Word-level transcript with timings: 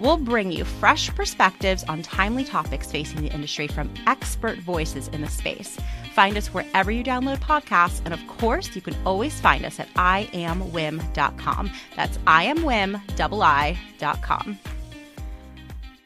We'll 0.00 0.16
bring 0.16 0.50
you 0.50 0.64
fresh 0.64 1.14
perspectives 1.14 1.84
on 1.84 2.02
timely 2.02 2.44
topics 2.44 2.90
facing 2.90 3.20
the 3.20 3.28
industry 3.28 3.66
from 3.68 3.92
expert 4.06 4.58
voices 4.60 5.08
in 5.08 5.20
the 5.20 5.28
space. 5.28 5.78
Find 6.14 6.38
us 6.38 6.48
wherever 6.48 6.90
you 6.90 7.04
download 7.04 7.40
podcasts, 7.40 8.00
and 8.06 8.14
of 8.14 8.26
course, 8.26 8.74
you 8.74 8.80
can 8.80 8.96
always 9.04 9.38
find 9.40 9.64
us 9.66 9.78
at 9.78 9.92
iamwiim.com. 9.94 11.70
That's 11.96 12.16
iamwiim.com. 12.18 12.98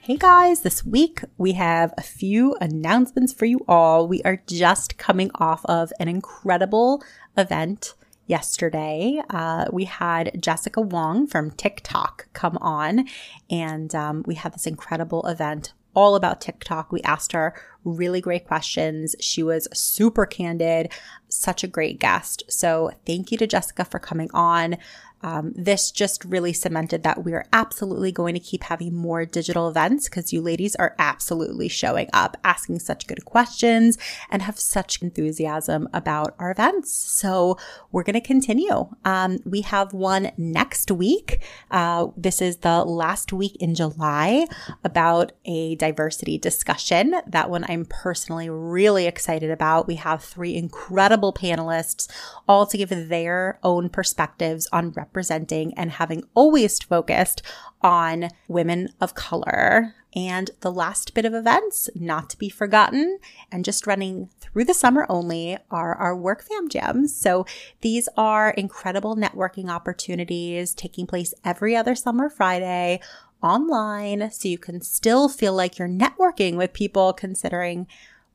Hey 0.00 0.16
guys, 0.18 0.60
this 0.60 0.84
week 0.84 1.22
we 1.38 1.52
have 1.52 1.94
a 1.96 2.02
few 2.02 2.54
announcements 2.60 3.32
for 3.32 3.46
you 3.46 3.64
all. 3.66 4.06
We 4.06 4.20
are 4.22 4.42
just 4.46 4.98
coming 4.98 5.30
off 5.36 5.64
of 5.64 5.92
an 5.98 6.08
incredible 6.08 7.02
event 7.38 7.94
yesterday. 8.26 9.20
Uh, 9.30 9.66
we 9.72 9.84
had 9.84 10.42
Jessica 10.42 10.80
Wong 10.80 11.26
from 11.26 11.50
TikTok 11.50 12.28
come 12.32 12.58
on, 12.60 13.06
and 13.50 13.94
um, 13.94 14.22
we 14.26 14.34
had 14.34 14.54
this 14.54 14.66
incredible 14.66 15.26
event 15.26 15.72
all 15.94 16.16
about 16.16 16.40
TikTok. 16.40 16.90
We 16.90 17.02
asked 17.02 17.32
her 17.32 17.54
really 17.84 18.20
great 18.20 18.46
questions. 18.46 19.14
She 19.20 19.42
was 19.42 19.68
super 19.72 20.26
candid, 20.26 20.92
such 21.28 21.62
a 21.62 21.68
great 21.68 22.00
guest. 22.00 22.42
So, 22.48 22.90
thank 23.06 23.30
you 23.30 23.38
to 23.38 23.46
Jessica 23.46 23.84
for 23.84 23.98
coming 23.98 24.30
on 24.34 24.76
um, 25.24 25.54
this 25.56 25.90
just 25.90 26.22
really 26.26 26.52
cemented 26.52 27.02
that 27.02 27.24
we 27.24 27.32
are 27.32 27.46
absolutely 27.50 28.12
going 28.12 28.34
to 28.34 28.40
keep 28.40 28.64
having 28.64 28.94
more 28.94 29.24
digital 29.24 29.70
events 29.70 30.06
because 30.06 30.34
you 30.34 30.42
ladies 30.42 30.76
are 30.76 30.94
absolutely 30.98 31.66
showing 31.66 32.10
up, 32.12 32.36
asking 32.44 32.80
such 32.80 33.06
good 33.06 33.24
questions, 33.24 33.96
and 34.30 34.42
have 34.42 34.60
such 34.60 35.00
enthusiasm 35.00 35.88
about 35.94 36.34
our 36.38 36.50
events. 36.50 36.92
So 36.92 37.56
we're 37.90 38.02
going 38.02 38.14
to 38.14 38.20
continue. 38.20 38.90
Um, 39.06 39.38
we 39.46 39.62
have 39.62 39.94
one 39.94 40.30
next 40.36 40.90
week. 40.90 41.42
Uh, 41.70 42.08
this 42.18 42.42
is 42.42 42.58
the 42.58 42.84
last 42.84 43.32
week 43.32 43.56
in 43.60 43.74
July 43.74 44.46
about 44.84 45.32
a 45.46 45.74
diversity 45.76 46.36
discussion. 46.36 47.14
That 47.26 47.48
one 47.48 47.64
I'm 47.66 47.86
personally 47.86 48.50
really 48.50 49.06
excited 49.06 49.50
about. 49.50 49.86
We 49.86 49.94
have 49.94 50.22
three 50.22 50.54
incredible 50.54 51.32
panelists 51.32 52.12
all 52.46 52.66
to 52.66 52.76
give 52.76 52.90
their 52.90 53.58
own 53.62 53.88
perspectives 53.88 54.68
on 54.70 54.90
representing 55.14 55.72
and 55.76 55.92
having 55.92 56.24
always 56.34 56.80
focused 56.80 57.40
on 57.82 58.28
women 58.48 58.88
of 59.00 59.14
color. 59.14 59.94
And 60.16 60.50
the 60.60 60.72
last 60.72 61.14
bit 61.14 61.24
of 61.24 61.34
events, 61.34 61.88
not 61.94 62.30
to 62.30 62.38
be 62.38 62.48
forgotten, 62.48 63.18
and 63.50 63.64
just 63.64 63.86
running 63.86 64.30
through 64.40 64.64
the 64.64 64.74
summer 64.74 65.06
only, 65.08 65.56
are 65.70 65.94
our 65.94 66.16
Work 66.16 66.42
Fam 66.42 66.68
Jams. 66.68 67.16
So 67.16 67.46
these 67.80 68.08
are 68.16 68.50
incredible 68.50 69.16
networking 69.16 69.68
opportunities 69.68 70.74
taking 70.74 71.06
place 71.06 71.32
every 71.44 71.76
other 71.76 71.94
summer 71.94 72.28
Friday 72.28 73.00
online. 73.42 74.30
So 74.30 74.48
you 74.48 74.58
can 74.58 74.80
still 74.80 75.28
feel 75.28 75.52
like 75.52 75.78
you're 75.78 75.88
networking 75.88 76.56
with 76.56 76.72
people 76.72 77.12
considering 77.12 77.86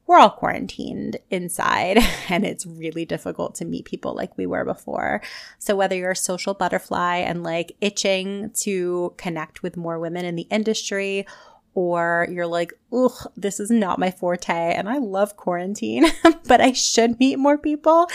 we're 0.09 0.18
all 0.18 0.31
quarantined 0.31 1.18
inside 1.30 2.00
and 2.30 2.44
it's 2.44 2.66
really 2.66 3.06
difficult 3.06 3.53
to 3.53 3.64
meet 3.64 3.86
people 3.86 4.16
like 4.16 4.36
we 4.38 4.47
were 4.47 4.66
before. 4.66 5.22
So 5.59 5.75
whether 5.75 5.96
you're 5.96 6.12
a 6.12 6.16
social 6.16 6.56
butterfly 6.56 7.18
and 7.18 7.44
like 7.44 7.78
itching 7.80 8.50
to 8.62 9.14
connect 9.18 9.62
with 9.62 9.78
more 9.78 10.00
women 10.00 10.25
in 10.25 10.36
the 10.36 10.47
industry 10.50 11.28
or 11.75 12.28
you're 12.31 12.47
like, 12.47 12.74
ugh, 12.92 13.31
this 13.38 13.59
is 13.59 13.70
not 13.70 14.00
my 14.00 14.09
forte 14.09 14.52
and 14.52 14.90
I 14.90 14.97
love 14.97 15.38
quarantine, 15.38 16.08
but 16.47 16.59
I 16.59 16.72
should 16.72 17.20
meet 17.20 17.38
more 17.38 17.59
people. 17.59 18.08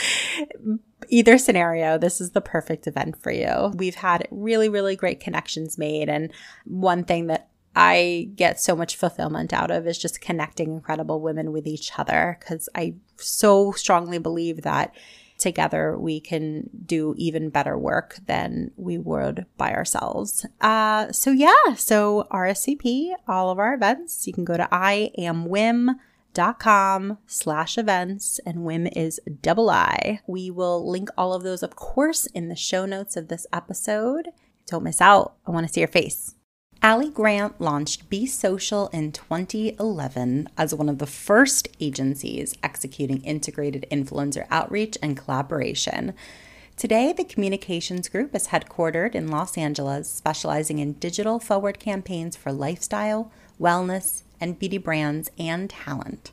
Either 1.09 1.39
scenario, 1.39 1.97
this 1.97 2.21
is 2.21 2.33
the 2.33 2.41
perfect 2.41 2.89
event 2.89 3.23
for 3.23 3.31
you. 3.31 3.73
We've 3.77 3.95
had 3.95 4.27
really, 4.33 4.69
really 4.69 4.97
great 4.97 5.21
connections 5.21 5.79
made. 5.79 6.09
And 6.09 6.33
one 6.65 7.05
thing 7.05 7.29
that 7.29 7.51
I 7.75 8.31
get 8.35 8.61
so 8.61 8.77
much 8.77 8.97
fulfillment 8.97 9.53
out 9.53 9.71
of 9.71 9.87
is 9.87 9.99
just 9.99 10.21
connecting 10.21 10.73
incredible 10.73 11.21
women 11.21 11.53
with 11.53 11.67
each 11.67 11.99
other 11.99 12.39
because 12.39 12.69
I 12.75 12.95
so 13.17 13.73
strongly 13.73 14.19
believe 14.19 14.63
that 14.63 14.95
together 15.39 15.99
we 15.99 16.21
can 16.21 16.71
do 16.87 17.15
even 17.17 17.51
better 17.51 17.77
work 17.77 18.19
than 18.27 18.71
we 18.77 18.97
would 18.99 19.47
by 19.57 19.73
ourselves. 19.73 20.47
Uh, 20.61 21.11
so 21.13 21.31
yeah, 21.33 21.75
so 21.77 22.29
RSVP 22.31 23.15
all 23.27 23.51
of 23.51 23.59
our 23.59 23.75
events. 23.75 24.27
You 24.27 24.33
can 24.33 24.45
go 24.45 24.57
to 24.57 24.69
iamwiim.com 24.71 25.99
slash 27.27 27.77
events 27.79 28.41
and 28.47 28.59
WIIM 28.59 28.93
is 28.97 29.21
double 29.43 29.71
I. 29.71 30.21
We 30.27 30.51
will 30.51 30.89
link 30.89 31.09
all 31.19 31.35
of 31.35 31.43
those, 31.43 31.63
of 31.63 31.75
course, 31.77 32.27
in 32.27 32.49
the 32.49 32.57
show 32.57 32.87
notes 32.87 33.17
of 33.17 33.29
this 33.29 33.47
episode. 33.53 34.29
Don't 34.67 34.85
miss 34.85 35.01
out. 35.01 35.35
I 35.47 35.51
want 35.51 35.67
to 35.67 35.73
see 35.73 35.81
your 35.81 35.89
face. 35.89 36.35
Ali 36.85 37.09
Grant 37.09 37.59
launched 37.63 38.11
Be 38.11 38.27
Social 38.27 38.89
in 38.89 39.11
2011 39.11 40.51
as 40.59 40.75
one 40.75 40.91
of 40.91 40.99
the 40.99 41.07
first 41.07 41.67
agencies 41.81 42.55
executing 42.63 43.23
integrated 43.23 43.87
influencer 43.91 44.47
outreach 44.51 44.99
and 45.01 45.17
collaboration. 45.17 46.13
Today, 46.77 47.15
the 47.15 47.25
communications 47.25 48.11
group 48.11 48.35
is 48.35 48.49
headquartered 48.49 49.15
in 49.15 49.29
Los 49.29 49.57
Angeles, 49.57 50.11
specializing 50.11 50.79
in 50.79 50.93
digital 50.93 51.39
forward 51.39 51.79
campaigns 51.81 52.37
for 52.37 52.53
lifestyle, 52.53 53.33
wellness, 53.59 54.23
and 54.39 54.59
beauty 54.59 54.77
brands 54.77 55.31
and 55.39 55.71
talent. 55.71 56.33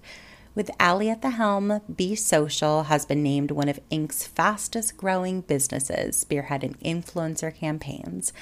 With 0.53 0.69
Ali 0.81 1.09
at 1.09 1.21
the 1.21 1.29
helm, 1.29 1.79
Be 1.95 2.13
Social 2.13 2.83
has 2.83 3.05
been 3.05 3.23
named 3.23 3.51
one 3.51 3.69
of 3.69 3.79
Inc.'s 3.89 4.27
fastest 4.27 4.97
growing 4.97 5.39
businesses, 5.39 6.25
spearheading 6.25 6.75
influencer 6.83 7.55
campaigns. 7.55 8.33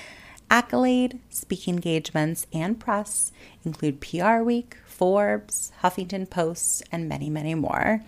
Accolade, 0.52 1.20
speaking 1.30 1.76
engagements, 1.76 2.48
and 2.52 2.80
press 2.80 3.32
include 3.64 4.02
PR 4.02 4.40
Week, 4.40 4.78
Forbes, 4.86 5.72
Huffington 5.84 6.30
Post, 6.30 6.84
and 6.92 7.08
many, 7.08 7.30
many 7.30 7.54
more. 7.56 8.04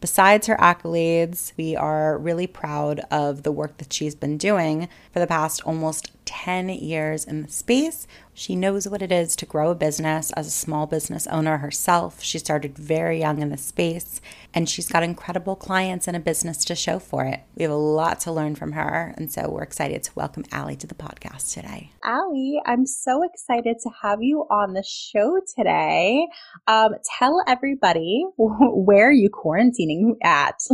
Besides 0.00 0.46
her 0.46 0.56
accolades, 0.56 1.52
we 1.56 1.74
are 1.74 2.16
really 2.18 2.46
proud 2.46 3.00
of 3.10 3.42
the 3.42 3.50
work 3.50 3.78
that 3.78 3.92
she's 3.92 4.14
been 4.14 4.38
doing 4.38 4.88
for 5.12 5.18
the 5.18 5.26
past 5.26 5.62
almost 5.64 6.12
10 6.24 6.68
years 6.68 7.24
in 7.24 7.42
the 7.42 7.50
space. 7.50 8.06
She 8.38 8.54
knows 8.54 8.86
what 8.86 9.02
it 9.02 9.10
is 9.10 9.34
to 9.34 9.46
grow 9.46 9.72
a 9.72 9.74
business 9.74 10.30
as 10.30 10.46
a 10.46 10.52
small 10.52 10.86
business 10.86 11.26
owner 11.26 11.56
herself. 11.56 12.22
She 12.22 12.38
started 12.38 12.78
very 12.78 13.18
young 13.18 13.42
in 13.42 13.48
the 13.48 13.56
space 13.56 14.20
and 14.54 14.68
she's 14.68 14.88
got 14.88 15.02
incredible 15.02 15.56
clients 15.56 16.06
and 16.06 16.16
a 16.16 16.20
business 16.20 16.64
to 16.66 16.76
show 16.76 17.00
for 17.00 17.24
it. 17.24 17.40
We 17.56 17.64
have 17.64 17.72
a 17.72 17.74
lot 17.74 18.20
to 18.20 18.32
learn 18.32 18.54
from 18.54 18.72
her. 18.72 19.12
And 19.16 19.32
so 19.32 19.50
we're 19.50 19.64
excited 19.64 20.04
to 20.04 20.12
welcome 20.14 20.44
Ali 20.52 20.76
to 20.76 20.86
the 20.86 20.94
podcast 20.94 21.52
today. 21.52 21.90
Ali, 22.04 22.60
I'm 22.64 22.86
so 22.86 23.24
excited 23.24 23.78
to 23.82 23.90
have 24.02 24.22
you 24.22 24.46
on 24.48 24.72
the 24.72 24.84
show 24.86 25.40
today. 25.56 26.28
Um, 26.68 26.92
tell 27.18 27.42
everybody 27.48 28.24
where 28.38 29.08
are 29.08 29.12
you 29.12 29.30
quarantining 29.30 30.14
at? 30.22 30.54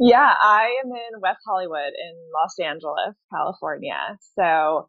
yeah, 0.00 0.34
I 0.42 0.80
am 0.84 0.90
in 0.90 1.20
West 1.20 1.42
Hollywood 1.46 1.92
in 1.94 2.16
Los 2.34 2.58
Angeles, 2.58 3.14
California. 3.30 4.18
So 4.36 4.88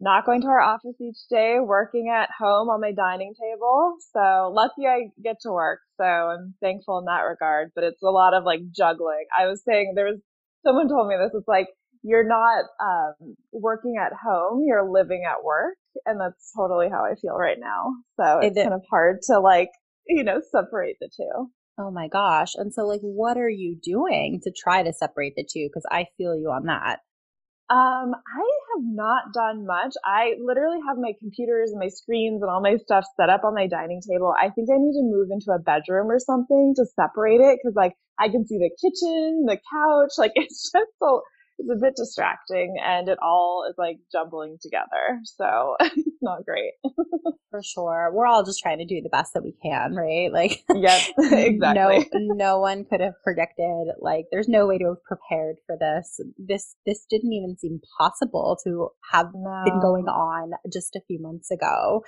not 0.00 0.24
going 0.24 0.42
to 0.42 0.48
our 0.48 0.60
office 0.60 0.94
each 1.00 1.18
day, 1.28 1.56
working 1.60 2.12
at 2.14 2.28
home 2.38 2.68
on 2.68 2.80
my 2.80 2.92
dining 2.92 3.34
table. 3.34 3.96
So 4.12 4.52
lucky 4.54 4.86
I 4.86 5.10
get 5.22 5.36
to 5.42 5.50
work. 5.50 5.80
So 5.96 6.04
I'm 6.04 6.54
thankful 6.60 6.98
in 6.98 7.06
that 7.06 7.22
regard, 7.22 7.70
but 7.74 7.84
it's 7.84 8.02
a 8.02 8.10
lot 8.10 8.34
of 8.34 8.44
like 8.44 8.60
juggling. 8.74 9.26
I 9.36 9.46
was 9.46 9.62
saying 9.64 9.94
there 9.94 10.06
was 10.06 10.20
someone 10.64 10.88
told 10.88 11.08
me 11.08 11.16
this. 11.18 11.32
It's 11.34 11.48
like 11.48 11.68
you're 12.02 12.26
not 12.26 12.64
um, 12.80 13.36
working 13.52 13.96
at 14.00 14.12
home, 14.12 14.62
you're 14.64 14.88
living 14.88 15.24
at 15.28 15.44
work. 15.44 15.76
And 16.06 16.20
that's 16.20 16.52
totally 16.56 16.88
how 16.88 17.04
I 17.04 17.14
feel 17.20 17.34
right 17.34 17.58
now. 17.58 17.92
So 18.16 18.38
it's 18.40 18.56
kind 18.56 18.72
of 18.74 18.82
hard 18.88 19.22
to 19.22 19.40
like, 19.40 19.70
you 20.06 20.22
know, 20.22 20.40
separate 20.52 20.96
the 21.00 21.10
two. 21.14 21.50
Oh 21.80 21.90
my 21.90 22.08
gosh. 22.08 22.52
And 22.54 22.72
so 22.72 22.86
like 22.86 23.00
what 23.00 23.36
are 23.36 23.48
you 23.48 23.76
doing 23.82 24.40
to 24.44 24.52
try 24.56 24.82
to 24.82 24.92
separate 24.92 25.34
the 25.36 25.46
two? 25.50 25.68
Cause 25.74 25.84
I 25.90 26.06
feel 26.16 26.36
you 26.36 26.50
on 26.50 26.66
that. 26.66 27.00
Um, 27.70 28.14
I 28.16 28.44
have 28.72 28.84
not 28.84 29.32
done 29.34 29.66
much. 29.66 29.92
I 30.04 30.36
literally 30.42 30.78
have 30.88 30.96
my 30.96 31.12
computers 31.20 31.70
and 31.70 31.80
my 31.80 31.88
screens 31.88 32.40
and 32.40 32.50
all 32.50 32.62
my 32.62 32.76
stuff 32.78 33.04
set 33.20 33.28
up 33.28 33.44
on 33.44 33.54
my 33.54 33.66
dining 33.66 34.00
table. 34.00 34.32
I 34.40 34.48
think 34.48 34.70
I 34.70 34.78
need 34.78 34.96
to 34.96 35.04
move 35.04 35.28
into 35.30 35.52
a 35.52 35.58
bedroom 35.58 36.10
or 36.10 36.18
something 36.18 36.72
to 36.76 36.86
separate 36.96 37.40
it 37.42 37.58
because 37.60 37.76
like 37.76 37.92
I 38.18 38.30
can 38.30 38.46
see 38.46 38.56
the 38.56 38.70
kitchen, 38.80 39.44
the 39.46 39.58
couch, 39.70 40.12
like 40.16 40.32
it's 40.36 40.72
just 40.72 40.92
so 40.98 41.22
it's 41.58 41.70
a 41.70 41.80
bit 41.80 41.94
distracting 41.96 42.76
and 42.82 43.08
it 43.08 43.18
all 43.20 43.66
is 43.68 43.74
like 43.76 43.98
jumbling 44.12 44.58
together. 44.62 45.20
So 45.24 45.76
it's 45.80 46.22
not 46.22 46.44
great. 46.44 46.72
For 47.50 47.62
sure. 47.62 48.10
We're 48.12 48.26
all 48.26 48.44
just 48.44 48.60
trying 48.62 48.78
to 48.78 48.84
do 48.84 49.00
the 49.02 49.08
best 49.08 49.34
that 49.34 49.42
we 49.42 49.54
can, 49.62 49.94
right? 49.94 50.30
Like, 50.32 50.62
yep, 50.74 51.00
exactly. 51.18 52.08
No, 52.12 52.34
no 52.34 52.60
one 52.60 52.84
could 52.84 53.00
have 53.00 53.14
predicted, 53.24 53.88
like, 54.00 54.26
there's 54.30 54.48
no 54.48 54.66
way 54.66 54.78
to 54.78 54.86
have 54.86 55.02
prepared 55.04 55.56
for 55.66 55.76
this. 55.78 56.20
This, 56.36 56.76
this 56.86 57.06
didn't 57.10 57.32
even 57.32 57.56
seem 57.58 57.80
possible 57.98 58.58
to 58.64 58.88
have 59.12 59.30
no. 59.34 59.62
been 59.64 59.80
going 59.80 60.06
on 60.06 60.52
just 60.72 60.94
a 60.94 61.00
few 61.06 61.20
months 61.20 61.50
ago. 61.50 62.02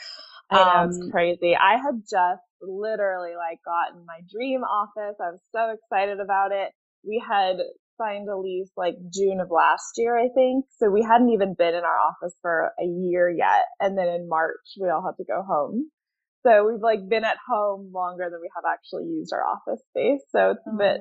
I 0.50 0.56
know, 0.56 0.62
um, 0.62 0.88
it's 0.88 1.10
crazy. 1.10 1.56
I 1.56 1.76
had 1.76 2.02
just 2.02 2.42
literally 2.60 3.34
like 3.36 3.58
gotten 3.64 4.04
my 4.04 4.20
dream 4.30 4.62
office. 4.62 5.16
I 5.20 5.30
was 5.30 5.40
so 5.54 5.74
excited 5.74 6.20
about 6.20 6.52
it. 6.52 6.72
We 7.04 7.22
had 7.26 7.56
signed 8.00 8.28
a 8.28 8.36
lease 8.36 8.70
like 8.76 8.94
June 9.12 9.40
of 9.40 9.50
last 9.50 9.92
year, 9.96 10.18
I 10.18 10.28
think. 10.34 10.64
So 10.78 10.90
we 10.90 11.02
hadn't 11.02 11.30
even 11.30 11.54
been 11.54 11.74
in 11.74 11.84
our 11.84 11.98
office 11.98 12.34
for 12.40 12.72
a 12.80 12.86
year 12.86 13.30
yet. 13.30 13.64
And 13.78 13.96
then 13.98 14.08
in 14.08 14.28
March, 14.28 14.76
we 14.80 14.88
all 14.88 15.04
had 15.04 15.16
to 15.18 15.24
go 15.24 15.42
home. 15.42 15.90
So 16.46 16.66
we've 16.70 16.82
like 16.82 17.08
been 17.08 17.24
at 17.24 17.36
home 17.46 17.90
longer 17.94 18.28
than 18.30 18.40
we 18.40 18.50
have 18.54 18.64
actually 18.70 19.04
used 19.04 19.32
our 19.32 19.44
office 19.44 19.82
space. 19.90 20.22
So 20.30 20.52
it's 20.52 20.66
a 20.66 20.70
oh 20.72 20.78
bit, 20.78 21.00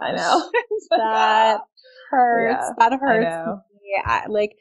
I 0.00 0.12
know. 0.12 0.50
that 0.90 1.60
hurts. 2.10 2.64
Yeah, 2.64 2.70
that 2.78 2.98
hurts. 3.00 3.26
I 3.26 3.60
I, 4.06 4.26
like, 4.28 4.56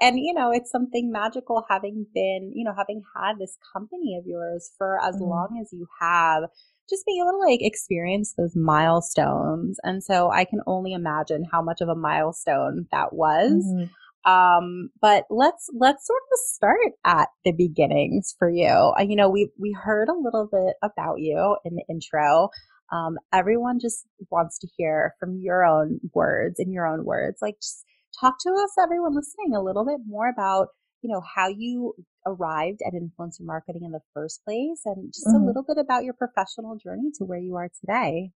and 0.00 0.18
you 0.18 0.32
know, 0.32 0.50
it's 0.52 0.70
something 0.70 1.12
magical 1.12 1.64
having 1.68 2.06
been, 2.14 2.52
you 2.54 2.64
know, 2.64 2.74
having 2.76 3.02
had 3.16 3.38
this 3.38 3.56
company 3.72 4.16
of 4.18 4.26
yours 4.26 4.70
for 4.78 4.98
as 5.02 5.16
mm-hmm. 5.16 5.24
long 5.24 5.58
as 5.60 5.72
you 5.72 5.86
have 6.00 6.44
just 6.88 7.06
being 7.06 7.20
able 7.20 7.32
to 7.32 7.50
like 7.50 7.62
experience 7.62 8.34
those 8.36 8.56
milestones. 8.56 9.78
And 9.84 10.02
so 10.02 10.30
I 10.30 10.44
can 10.44 10.60
only 10.66 10.92
imagine 10.92 11.44
how 11.50 11.62
much 11.62 11.80
of 11.80 11.88
a 11.88 11.94
milestone 11.94 12.86
that 12.90 13.12
was. 13.12 13.52
Mm-hmm. 13.52 14.30
Um, 14.30 14.90
but 15.00 15.24
let's 15.30 15.70
let's 15.72 16.06
sort 16.06 16.20
of 16.30 16.38
start 16.38 16.92
at 17.06 17.28
the 17.44 17.52
beginnings 17.52 18.34
for 18.38 18.50
you. 18.50 18.66
Uh, 18.68 19.02
you 19.02 19.16
know, 19.16 19.30
we 19.30 19.50
we 19.58 19.72
heard 19.72 20.08
a 20.08 20.18
little 20.18 20.46
bit 20.50 20.74
about 20.82 21.20
you 21.20 21.56
in 21.64 21.76
the 21.76 21.84
intro. 21.88 22.50
Um, 22.92 23.18
everyone 23.32 23.78
just 23.80 24.04
wants 24.30 24.58
to 24.58 24.68
hear 24.76 25.14
from 25.20 25.38
your 25.40 25.64
own 25.64 26.00
words, 26.12 26.58
in 26.58 26.72
your 26.72 26.86
own 26.86 27.04
words. 27.04 27.38
Like, 27.40 27.54
just 27.62 27.84
talk 28.18 28.36
to 28.40 28.50
us, 28.50 28.72
everyone 28.82 29.14
listening, 29.14 29.54
a 29.54 29.62
little 29.62 29.84
bit 29.84 30.00
more 30.06 30.28
about 30.28 30.68
you 31.02 31.10
know, 31.10 31.22
how 31.34 31.48
you 31.48 31.94
arrived 32.26 32.80
at 32.86 32.92
influencer 32.92 33.40
marketing 33.40 33.82
in 33.84 33.92
the 33.92 34.00
first 34.12 34.42
place 34.44 34.82
and 34.84 35.12
just 35.12 35.26
mm-hmm. 35.26 35.42
a 35.42 35.46
little 35.46 35.64
bit 35.66 35.78
about 35.78 36.04
your 36.04 36.14
professional 36.14 36.76
journey 36.76 37.10
to 37.16 37.24
where 37.24 37.38
you 37.38 37.56
are 37.56 37.70
today. 37.80 38.30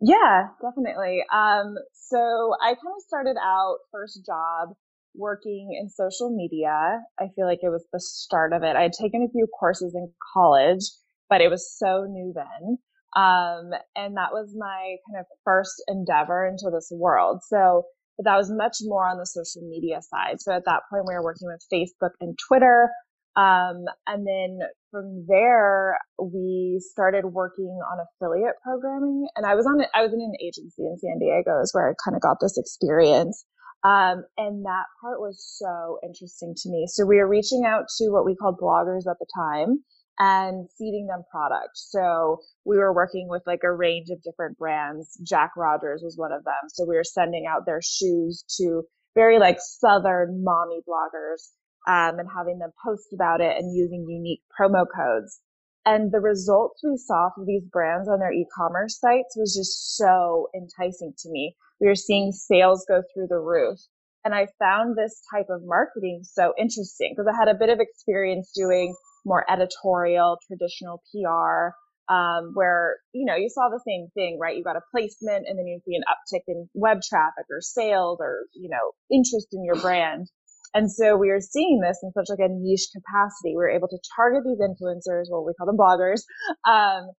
Yeah, 0.00 0.48
definitely. 0.62 1.22
Um, 1.32 1.74
so 1.92 2.54
I 2.62 2.68
kind 2.68 2.94
of 2.96 3.02
started 3.06 3.36
out 3.42 3.78
first 3.92 4.24
job 4.24 4.70
working 5.14 5.76
in 5.78 5.90
social 5.90 6.34
media. 6.34 7.00
I 7.18 7.26
feel 7.34 7.46
like 7.46 7.58
it 7.62 7.68
was 7.68 7.84
the 7.92 8.00
start 8.00 8.52
of 8.52 8.62
it. 8.62 8.76
I 8.76 8.82
had 8.82 8.92
taken 8.92 9.22
a 9.22 9.32
few 9.32 9.46
courses 9.58 9.94
in 9.94 10.10
college, 10.32 10.84
but 11.28 11.40
it 11.40 11.48
was 11.48 11.76
so 11.76 12.06
new 12.08 12.32
then. 12.34 12.78
Um, 13.16 13.72
and 13.96 14.16
that 14.16 14.32
was 14.32 14.54
my 14.56 14.96
kind 15.10 15.18
of 15.18 15.26
first 15.44 15.82
endeavor 15.88 16.46
into 16.46 16.70
this 16.72 16.90
world. 16.92 17.40
So 17.42 17.82
but 18.16 18.24
that 18.24 18.36
was 18.36 18.50
much 18.50 18.78
more 18.82 19.08
on 19.08 19.18
the 19.18 19.26
social 19.26 19.62
media 19.68 20.00
side. 20.02 20.40
So 20.40 20.52
at 20.52 20.64
that 20.66 20.82
point, 20.90 21.04
we 21.06 21.14
were 21.14 21.24
working 21.24 21.48
with 21.48 21.64
Facebook 21.72 22.12
and 22.20 22.38
Twitter. 22.48 22.88
Um, 23.36 23.84
and 24.06 24.26
then 24.26 24.58
from 24.90 25.24
there, 25.28 25.98
we 26.20 26.82
started 26.92 27.26
working 27.26 27.78
on 27.90 28.04
affiliate 28.04 28.56
programming. 28.62 29.26
And 29.36 29.46
I 29.46 29.54
was 29.54 29.66
on, 29.66 29.80
I 29.94 30.02
was 30.02 30.12
in 30.12 30.20
an 30.20 30.34
agency 30.42 30.82
in 30.82 30.98
San 30.98 31.18
Diego 31.18 31.60
is 31.62 31.72
where 31.72 31.90
I 31.90 31.94
kind 32.04 32.16
of 32.16 32.22
got 32.22 32.38
this 32.40 32.58
experience. 32.58 33.44
Um, 33.82 34.24
and 34.36 34.64
that 34.66 34.84
part 35.00 35.20
was 35.20 35.42
so 35.58 35.98
interesting 36.02 36.54
to 36.54 36.68
me. 36.68 36.86
So 36.86 37.06
we 37.06 37.16
were 37.16 37.28
reaching 37.28 37.64
out 37.64 37.84
to 37.96 38.10
what 38.10 38.26
we 38.26 38.36
called 38.36 38.58
bloggers 38.60 39.08
at 39.10 39.16
the 39.18 39.26
time 39.34 39.82
and 40.20 40.68
feeding 40.78 41.06
them 41.08 41.24
product. 41.30 41.70
So 41.74 42.40
we 42.66 42.76
were 42.76 42.94
working 42.94 43.26
with 43.28 43.42
like 43.46 43.62
a 43.64 43.72
range 43.72 44.10
of 44.10 44.22
different 44.22 44.58
brands. 44.58 45.18
Jack 45.26 45.52
Rogers 45.56 46.02
was 46.04 46.16
one 46.18 46.30
of 46.30 46.44
them. 46.44 46.68
So 46.68 46.84
we 46.86 46.94
were 46.94 47.04
sending 47.04 47.46
out 47.50 47.64
their 47.64 47.80
shoes 47.82 48.44
to 48.58 48.82
very 49.14 49.38
like 49.38 49.56
Southern 49.60 50.44
mommy 50.44 50.80
bloggers, 50.86 51.48
um, 51.88 52.18
and 52.18 52.28
having 52.36 52.58
them 52.58 52.70
post 52.84 53.08
about 53.14 53.40
it 53.40 53.56
and 53.56 53.74
using 53.74 54.06
unique 54.08 54.42
promo 54.58 54.84
codes. 54.94 55.40
And 55.86 56.12
the 56.12 56.20
results 56.20 56.82
we 56.84 56.98
saw 56.98 57.30
from 57.34 57.46
these 57.46 57.64
brands 57.72 58.06
on 58.06 58.18
their 58.20 58.32
e-commerce 58.32 59.00
sites 59.00 59.34
was 59.36 59.56
just 59.56 59.96
so 59.96 60.48
enticing 60.54 61.14
to 61.20 61.30
me. 61.30 61.56
We 61.80 61.86
were 61.86 61.94
seeing 61.94 62.32
sales 62.32 62.84
go 62.86 63.02
through 63.14 63.28
the 63.28 63.38
roof. 63.38 63.78
And 64.22 64.34
I 64.34 64.48
found 64.58 64.96
this 64.96 65.22
type 65.34 65.46
of 65.48 65.62
marketing 65.64 66.20
so 66.22 66.52
interesting 66.58 67.14
because 67.16 67.32
I 67.32 67.38
had 67.38 67.48
a 67.48 67.58
bit 67.58 67.70
of 67.70 67.80
experience 67.80 68.52
doing 68.54 68.94
more 69.24 69.44
editorial, 69.50 70.38
traditional 70.46 71.02
PR, 71.12 71.74
um, 72.12 72.52
where, 72.54 72.96
you 73.12 73.24
know, 73.24 73.36
you 73.36 73.48
saw 73.48 73.68
the 73.68 73.80
same 73.86 74.08
thing, 74.14 74.38
right? 74.40 74.56
You 74.56 74.64
got 74.64 74.76
a 74.76 74.82
placement 74.90 75.46
and 75.48 75.58
then 75.58 75.66
you 75.66 75.80
see 75.86 75.94
an 75.94 76.02
uptick 76.10 76.42
in 76.48 76.68
web 76.74 76.98
traffic 77.08 77.44
or 77.50 77.60
sales 77.60 78.18
or, 78.20 78.46
you 78.54 78.68
know, 78.68 78.92
interest 79.10 79.48
in 79.52 79.64
your 79.64 79.76
brand. 79.76 80.26
And 80.74 80.90
so 80.90 81.16
we 81.16 81.30
are 81.30 81.40
seeing 81.40 81.80
this 81.80 81.98
in 82.02 82.12
such 82.12 82.26
like 82.28 82.38
a 82.38 82.50
niche 82.50 82.88
capacity. 82.94 83.54
We 83.56 83.62
are 83.64 83.70
able 83.70 83.88
to 83.88 83.98
target 84.16 84.42
these 84.44 84.58
influencers, 84.58 85.26
well, 85.30 85.44
we 85.44 85.54
call 85.54 85.66
them 85.66 85.76
bloggers, 85.76 86.22
um, 86.68 87.10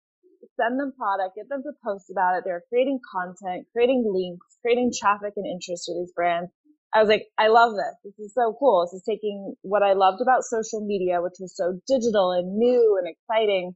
send 0.60 0.80
them 0.80 0.94
product, 0.98 1.36
get 1.36 1.50
them 1.50 1.64
to 1.64 1.72
post 1.84 2.10
about 2.12 2.38
it. 2.38 2.44
They're 2.46 2.64
creating 2.70 3.00
content, 3.12 3.68
creating 3.74 4.04
links, 4.08 4.46
creating 4.62 4.92
traffic 4.98 5.34
and 5.36 5.46
interest 5.46 5.88
for 5.88 5.96
these 5.96 6.12
brands. 6.16 6.52
I 6.94 7.00
was 7.00 7.08
like, 7.08 7.28
I 7.38 7.48
love 7.48 7.72
this. 7.72 7.96
This 8.04 8.28
is 8.28 8.34
so 8.34 8.56
cool. 8.60 8.84
This 8.84 9.00
is 9.00 9.04
taking 9.08 9.56
what 9.62 9.82
I 9.82 9.94
loved 9.94 10.22
about 10.22 10.44
social 10.44 10.86
media, 10.86 11.22
which 11.22 11.40
was 11.40 11.56
so 11.56 11.80
digital 11.88 12.32
and 12.32 12.58
new 12.58 13.00
and 13.00 13.08
exciting, 13.08 13.76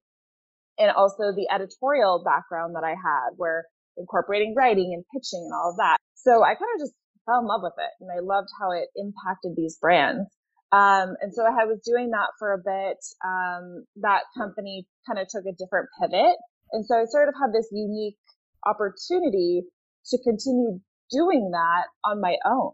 and 0.77 0.91
also 0.91 1.31
the 1.31 1.47
editorial 1.53 2.23
background 2.23 2.75
that 2.75 2.83
I 2.83 2.91
had, 2.91 3.35
where 3.37 3.65
incorporating 3.97 4.53
writing 4.55 4.91
and 4.93 5.05
pitching 5.15 5.47
and 5.47 5.53
all 5.55 5.71
of 5.71 5.77
that. 5.77 5.97
So 6.15 6.43
I 6.43 6.59
kind 6.59 6.75
of 6.75 6.81
just 6.83 6.93
fell 7.25 7.39
in 7.39 7.47
love 7.47 7.61
with 7.63 7.79
it, 7.79 7.91
and 8.03 8.11
I 8.11 8.19
loved 8.19 8.49
how 8.59 8.71
it 8.71 8.91
impacted 8.95 9.55
these 9.55 9.77
brands. 9.79 10.27
Um, 10.73 11.15
and 11.21 11.31
so 11.31 11.43
I 11.47 11.63
was 11.63 11.79
doing 11.85 12.11
that 12.11 12.35
for 12.37 12.51
a 12.51 12.59
bit. 12.59 12.99
Um, 13.23 13.85
that 14.03 14.27
company 14.37 14.87
kind 15.07 15.19
of 15.19 15.27
took 15.31 15.45
a 15.47 15.55
different 15.55 15.87
pivot, 16.01 16.35
and 16.73 16.85
so 16.85 16.99
I 16.99 17.05
sort 17.07 17.29
of 17.29 17.35
had 17.39 17.55
this 17.55 17.69
unique 17.71 18.19
opportunity 18.67 19.63
to 20.11 20.17
continue 20.19 20.81
doing 21.11 21.51
that 21.53 21.87
on 22.03 22.19
my 22.19 22.35
own. 22.45 22.73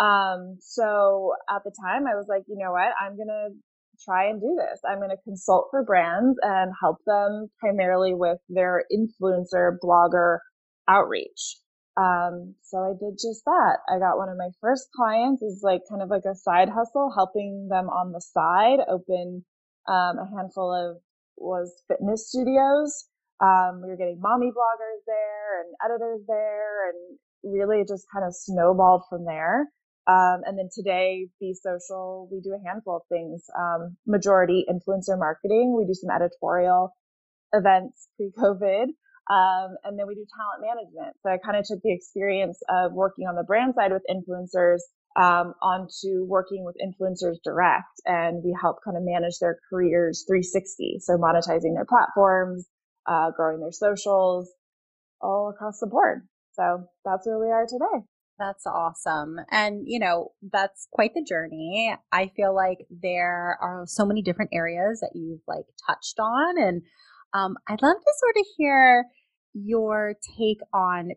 Um, 0.00 0.56
so 0.60 1.34
at 1.48 1.62
the 1.62 1.72
time 1.84 2.06
I 2.06 2.16
was 2.16 2.26
like, 2.28 2.42
you 2.48 2.56
know 2.58 2.72
what? 2.72 2.88
I'm 2.98 3.16
going 3.16 3.28
to 3.28 3.50
try 4.02 4.30
and 4.30 4.40
do 4.40 4.56
this. 4.56 4.80
I'm 4.88 4.98
going 4.98 5.10
to 5.10 5.22
consult 5.24 5.68
for 5.70 5.84
brands 5.84 6.38
and 6.42 6.72
help 6.80 6.96
them 7.06 7.48
primarily 7.60 8.14
with 8.14 8.38
their 8.48 8.84
influencer 8.90 9.76
blogger 9.84 10.38
outreach. 10.88 11.60
Um, 12.00 12.54
so 12.62 12.78
I 12.78 12.96
did 12.96 13.20
just 13.20 13.44
that. 13.44 13.78
I 13.92 13.98
got 13.98 14.16
one 14.16 14.30
of 14.30 14.38
my 14.38 14.48
first 14.62 14.88
clients 14.96 15.42
is 15.42 15.60
like 15.62 15.82
kind 15.90 16.00
of 16.00 16.08
like 16.08 16.24
a 16.24 16.34
side 16.34 16.70
hustle, 16.70 17.12
helping 17.14 17.68
them 17.68 17.90
on 17.90 18.12
the 18.12 18.22
side 18.24 18.80
open, 18.88 19.44
um, 19.86 20.16
a 20.16 20.26
handful 20.34 20.72
of 20.72 20.96
was 21.36 21.74
fitness 21.88 22.28
studios. 22.28 23.06
Um, 23.40 23.82
we 23.82 23.88
were 23.88 23.96
getting 23.96 24.20
mommy 24.20 24.48
bloggers 24.48 25.04
there 25.06 25.60
and 25.60 25.74
editors 25.84 26.20
there 26.26 26.88
and 26.88 27.18
really 27.42 27.84
just 27.88 28.06
kind 28.12 28.24
of 28.24 28.34
snowballed 28.34 29.02
from 29.10 29.24
there. 29.24 29.68
Um, 30.06 30.42
and 30.44 30.58
then 30.58 30.68
today, 30.74 31.28
Be 31.40 31.54
Social, 31.54 32.28
we 32.32 32.40
do 32.40 32.54
a 32.54 32.68
handful 32.68 32.96
of 32.96 33.02
things. 33.08 33.44
Um, 33.56 33.96
majority 34.06 34.64
influencer 34.68 35.18
marketing. 35.18 35.76
We 35.76 35.86
do 35.86 35.94
some 35.94 36.10
editorial 36.10 36.94
events 37.52 38.08
pre-COVID. 38.16 38.86
Um, 39.30 39.76
and 39.84 39.98
then 39.98 40.06
we 40.08 40.14
do 40.16 40.26
talent 40.34 40.62
management. 40.62 41.16
So 41.22 41.30
I 41.30 41.38
kind 41.38 41.56
of 41.56 41.64
took 41.64 41.80
the 41.82 41.92
experience 41.92 42.58
of 42.68 42.92
working 42.92 43.26
on 43.28 43.36
the 43.36 43.44
brand 43.44 43.74
side 43.76 43.92
with 43.92 44.02
influencers 44.10 44.80
um, 45.16 45.54
onto 45.62 46.24
working 46.24 46.64
with 46.64 46.76
influencers 46.78 47.36
direct, 47.42 48.00
and 48.06 48.42
we 48.44 48.56
help 48.60 48.78
kind 48.84 48.96
of 48.96 49.02
manage 49.04 49.38
their 49.40 49.58
careers 49.68 50.24
360. 50.26 50.98
So 51.00 51.16
monetizing 51.16 51.74
their 51.74 51.84
platforms, 51.84 52.66
uh, 53.06 53.30
growing 53.36 53.60
their 53.60 53.72
socials, 53.72 54.50
all 55.20 55.50
across 55.50 55.80
the 55.80 55.86
board. 55.86 56.26
So 56.52 56.84
that's 57.04 57.26
where 57.26 57.38
we 57.38 57.50
are 57.50 57.66
today. 57.66 58.06
That's 58.40 58.66
awesome. 58.66 59.36
And, 59.50 59.82
you 59.84 59.98
know, 59.98 60.32
that's 60.50 60.88
quite 60.90 61.12
the 61.14 61.22
journey. 61.22 61.94
I 62.10 62.30
feel 62.34 62.54
like 62.56 62.86
there 62.90 63.58
are 63.60 63.84
so 63.86 64.06
many 64.06 64.22
different 64.22 64.52
areas 64.54 65.00
that 65.00 65.10
you've 65.14 65.42
like 65.46 65.66
touched 65.86 66.18
on. 66.18 66.58
And 66.58 66.82
um, 67.34 67.56
I'd 67.68 67.82
love 67.82 67.96
to 67.96 68.12
sort 68.18 68.36
of 68.38 68.46
hear 68.56 69.04
your 69.52 70.14
take 70.38 70.60
on 70.72 71.10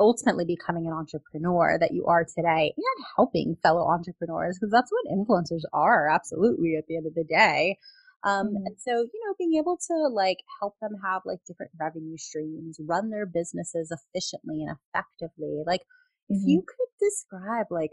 ultimately 0.00 0.46
becoming 0.46 0.86
an 0.86 0.94
entrepreneur 0.94 1.76
that 1.78 1.92
you 1.92 2.06
are 2.06 2.24
today 2.24 2.72
and 2.74 3.06
helping 3.16 3.56
fellow 3.62 3.86
entrepreneurs 3.86 4.56
because 4.58 4.72
that's 4.72 4.90
what 4.90 5.12
influencers 5.12 5.60
are 5.74 6.08
absolutely 6.08 6.76
at 6.78 6.86
the 6.88 6.96
end 6.96 7.06
of 7.06 7.14
the 7.14 7.24
day 7.24 7.76
um, 8.24 8.46
mm-hmm. 8.46 8.64
and 8.64 8.76
so 8.78 8.92
you 8.92 9.20
know 9.26 9.34
being 9.38 9.58
able 9.58 9.76
to 9.76 10.08
like 10.08 10.38
help 10.58 10.74
them 10.80 10.92
have 11.04 11.20
like 11.26 11.40
different 11.46 11.70
revenue 11.78 12.16
streams 12.16 12.80
run 12.80 13.10
their 13.10 13.26
businesses 13.26 13.92
efficiently 13.92 14.62
and 14.62 14.74
effectively 14.94 15.62
like 15.66 15.82
mm-hmm. 16.30 16.34
if 16.34 16.42
you 16.44 16.58
mm-hmm. 16.58 16.66
could 16.66 17.06
describe 17.06 17.66
like 17.70 17.92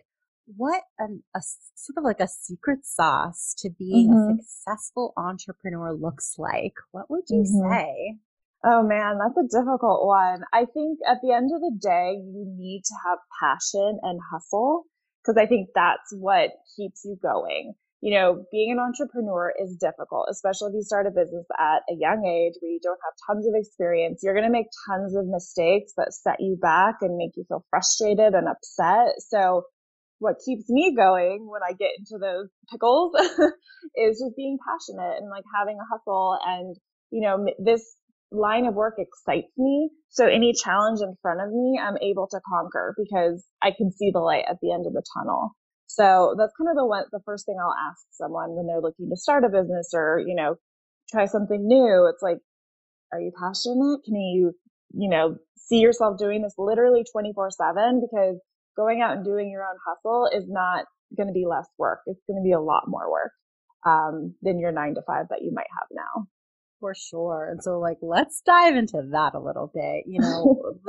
what 0.58 0.84
an, 1.00 1.24
a 1.36 1.42
sort 1.76 1.98
of 1.98 2.04
like 2.04 2.20
a 2.20 2.28
secret 2.28 2.86
sauce 2.86 3.56
to 3.58 3.70
being 3.70 4.10
mm-hmm. 4.10 4.40
a 4.40 4.44
successful 4.44 5.14
entrepreneur 5.18 5.94
looks 5.94 6.36
like 6.38 6.74
what 6.92 7.10
would 7.10 7.24
you 7.30 7.44
mm-hmm. 7.44 7.72
say 7.72 8.18
Oh 8.64 8.84
man, 8.84 9.18
that's 9.18 9.38
a 9.38 9.58
difficult 9.58 10.06
one. 10.06 10.44
I 10.54 10.66
think 10.72 11.00
at 11.08 11.18
the 11.24 11.34
end 11.34 11.50
of 11.52 11.62
the 11.62 11.76
day, 11.82 12.14
you 12.14 12.46
need 12.46 12.84
to 12.86 12.94
have 13.08 13.18
passion 13.42 14.00
and 14.04 14.20
hustle 14.32 14.86
because 15.22 15.36
I 15.42 15.48
think 15.48 15.70
that's 15.74 16.14
what 16.14 16.52
keeps 16.78 17.02
you 17.04 17.18
going. 17.22 17.74
You 18.02 18.18
know, 18.18 18.46
being 18.52 18.72
an 18.72 18.80
entrepreneur 18.80 19.54
is 19.62 19.78
difficult, 19.78 20.28
especially 20.32 20.70
if 20.70 20.76
you 20.76 20.84
start 20.84 21.06
a 21.06 21.12
business 21.12 21.46
at 21.60 21.86
a 21.88 21.96
young 21.96 22.26
age 22.26 22.58
where 22.60 22.72
you 22.72 22.80
don't 22.82 23.00
have 23.06 23.14
tons 23.30 23.48
of 23.48 23.54
experience. 23.56 24.22
You're 24.24 24.34
going 24.34 24.50
to 24.50 24.52
make 24.52 24.74
tons 24.90 25.16
of 25.16 25.28
mistakes 25.28 25.94
that 25.98 26.14
set 26.14 26.40
you 26.40 26.58
back 26.60 26.96
and 27.02 27.16
make 27.16 27.38
you 27.38 27.46
feel 27.48 27.64
frustrated 27.70 28.34
and 28.34 28.50
upset. 28.50 29.22
So 29.30 29.64
what 30.18 30.42
keeps 30.44 30.70
me 30.70 30.96
going 30.96 31.48
when 31.50 31.62
I 31.62 31.74
get 31.74 31.92
into 31.98 32.18
those 32.18 32.50
pickles 32.72 33.14
is 33.96 34.18
just 34.18 34.36
being 34.36 34.58
passionate 34.66 35.22
and 35.22 35.30
like 35.30 35.46
having 35.54 35.78
a 35.78 35.86
hustle 35.86 36.38
and 36.44 36.76
you 37.12 37.22
know, 37.22 37.46
this 37.64 37.96
line 38.32 38.66
of 38.66 38.74
work 38.74 38.96
excites 38.98 39.52
me. 39.58 39.90
So 40.10 40.26
any 40.26 40.54
challenge 40.54 41.02
in 41.02 41.16
front 41.22 41.42
of 41.42 41.52
me, 41.52 41.80
I'm 41.82 41.98
able 42.02 42.28
to 42.32 42.40
conquer 42.48 42.96
because 42.98 43.46
I 43.62 43.72
can 43.78 43.92
see 43.92 44.10
the 44.12 44.20
light 44.20 44.46
at 44.50 44.58
the 44.62 44.72
end 44.72 44.88
of 44.88 44.94
the 44.94 45.04
tunnel. 45.18 45.52
So 45.94 46.36
that's 46.38 46.54
kind 46.58 46.70
of 46.70 46.78
the 46.78 46.86
one, 46.86 47.04
the 47.12 47.20
first 47.26 47.46
thing 47.46 47.58
I'll 47.60 47.76
ask 47.90 48.00
someone 48.12 48.56
when 48.56 48.66
they're 48.66 48.80
looking 48.80 49.10
to 49.10 49.18
start 49.18 49.44
a 49.44 49.50
business 49.50 49.92
or, 49.94 50.24
you 50.26 50.36
know, 50.36 50.56
try 51.12 51.26
something 51.26 51.68
new. 51.68 52.10
It's 52.12 52.24
like, 52.24 52.38
are 53.12 53.20
you 53.20 53.32
passionate? 53.38 54.00
Can 54.06 54.16
you, 54.16 54.54
you 54.94 55.10
know, 55.10 55.36
see 55.58 55.80
yourself 55.80 56.18
doing 56.18 56.44
this 56.44 56.54
literally 56.58 57.04
24 57.12 57.52
seven? 57.52 58.00
Because 58.00 58.40
going 58.78 59.02
out 59.02 59.18
and 59.18 59.26
doing 59.26 59.52
your 59.52 59.64
own 59.64 59.76
hustle 59.86 60.30
is 60.34 60.46
not 60.48 60.86
going 61.18 61.28
to 61.28 61.34
be 61.34 61.46
less 61.46 61.68
work. 61.78 62.00
It's 62.06 62.24
going 62.26 62.40
to 62.40 62.44
be 62.44 62.54
a 62.54 62.62
lot 62.62 62.84
more 62.88 63.12
work, 63.12 63.32
um, 63.86 64.36
than 64.42 64.60
your 64.60 64.72
nine 64.72 64.96
to 64.96 65.02
five 65.06 65.26
that 65.30 65.42
you 65.42 65.52
might 65.54 65.68
have 65.78 65.88
now. 65.92 66.28
For 66.80 66.96
sure. 66.96 67.50
And 67.52 67.62
so, 67.62 67.80
like, 67.80 67.98
let's 68.02 68.42
dive 68.46 68.78
into 68.78 69.10
that 69.12 69.36
a 69.36 69.40
little 69.40 69.70
bit. 69.74 70.06
You 70.08 70.22
know, 70.22 70.80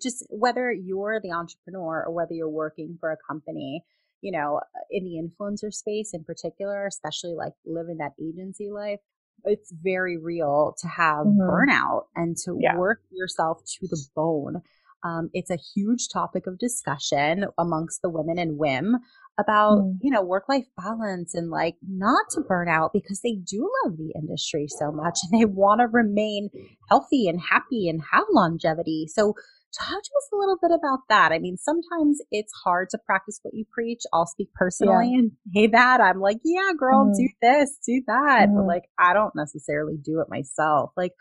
just 0.00 0.24
whether 0.30 0.70
you're 0.70 1.20
the 1.20 1.32
entrepreneur 1.32 2.04
or 2.06 2.14
whether 2.14 2.32
you're 2.32 2.48
working 2.48 2.96
for 3.00 3.10
a 3.10 3.16
company, 3.28 3.82
you 4.22 4.32
know, 4.32 4.60
in 4.90 5.04
the 5.04 5.20
influencer 5.20 5.72
space 5.72 6.14
in 6.14 6.24
particular, 6.24 6.86
especially 6.86 7.34
like 7.34 7.52
living 7.66 7.98
that 7.98 8.12
agency 8.20 8.70
life, 8.70 9.00
it's 9.44 9.72
very 9.82 10.16
real 10.16 10.74
to 10.80 10.88
have 10.88 11.26
mm-hmm. 11.26 11.40
burnout 11.40 12.04
and 12.14 12.36
to 12.44 12.56
yeah. 12.60 12.76
work 12.76 13.00
yourself 13.10 13.62
to 13.66 13.88
the 13.88 14.00
bone. 14.14 14.62
Um, 15.04 15.30
it's 15.32 15.50
a 15.50 15.58
huge 15.74 16.08
topic 16.12 16.46
of 16.46 16.58
discussion 16.58 17.46
amongst 17.58 18.02
the 18.02 18.08
women 18.08 18.38
in 18.38 18.56
WIIM 18.56 18.94
about, 19.36 19.80
mm. 19.80 19.96
you 20.00 20.12
know, 20.12 20.22
work 20.22 20.44
life 20.48 20.66
balance 20.76 21.34
and 21.34 21.50
like 21.50 21.74
not 21.86 22.26
to 22.30 22.40
burn 22.40 22.68
out 22.68 22.92
because 22.92 23.20
they 23.20 23.34
do 23.34 23.68
love 23.84 23.96
the 23.96 24.12
industry 24.14 24.66
so 24.68 24.92
much 24.92 25.18
and 25.24 25.40
they 25.40 25.44
want 25.44 25.80
to 25.80 25.88
remain 25.88 26.50
healthy 26.88 27.26
and 27.26 27.40
happy 27.40 27.88
and 27.88 28.00
have 28.12 28.24
longevity. 28.30 29.08
So, 29.12 29.34
talk 29.78 30.02
to 30.02 30.10
us 30.16 30.28
a 30.32 30.36
little 30.36 30.58
bit 30.60 30.70
about 30.70 31.00
that. 31.08 31.32
I 31.32 31.38
mean, 31.38 31.56
sometimes 31.56 32.20
it's 32.30 32.52
hard 32.64 32.88
to 32.90 32.98
practice 33.04 33.40
what 33.42 33.54
you 33.54 33.64
preach. 33.72 34.02
I'll 34.12 34.26
speak 34.26 34.48
personally 34.54 35.10
yeah. 35.12 35.18
and 35.18 35.32
say 35.54 35.66
that. 35.68 36.00
I'm 36.00 36.20
like, 36.20 36.38
yeah, 36.44 36.72
girl, 36.78 37.06
mm. 37.06 37.16
do 37.16 37.28
this, 37.40 37.78
do 37.86 38.02
that. 38.06 38.48
Mm. 38.48 38.54
But 38.54 38.60
mm-hmm. 38.60 38.68
like, 38.68 38.84
I 38.98 39.14
don't 39.14 39.34
necessarily 39.34 39.96
do 40.02 40.20
it 40.20 40.28
myself. 40.28 40.90
Like, 40.96 41.12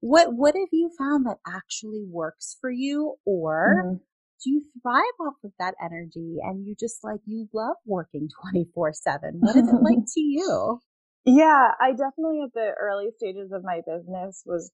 what 0.00 0.32
what 0.32 0.54
have 0.54 0.68
you 0.72 0.90
found 0.98 1.26
that 1.26 1.36
actually 1.46 2.02
works 2.08 2.56
for 2.60 2.70
you 2.70 3.16
or 3.26 3.82
mm-hmm 3.84 3.96
do 4.42 4.50
you 4.50 4.62
thrive 4.82 5.02
off 5.20 5.34
of 5.44 5.52
that 5.58 5.74
energy 5.84 6.36
and 6.42 6.66
you 6.66 6.74
just 6.78 7.04
like 7.04 7.20
you 7.26 7.48
love 7.52 7.76
working 7.86 8.28
24 8.50 8.92
7 8.92 9.34
what 9.38 9.56
is 9.56 9.68
it 9.68 9.82
like 9.82 10.04
to 10.14 10.20
you 10.20 10.80
yeah 11.24 11.70
i 11.80 11.90
definitely 11.90 12.40
at 12.44 12.52
the 12.54 12.72
early 12.80 13.08
stages 13.16 13.52
of 13.52 13.62
my 13.64 13.80
business 13.86 14.42
was 14.46 14.70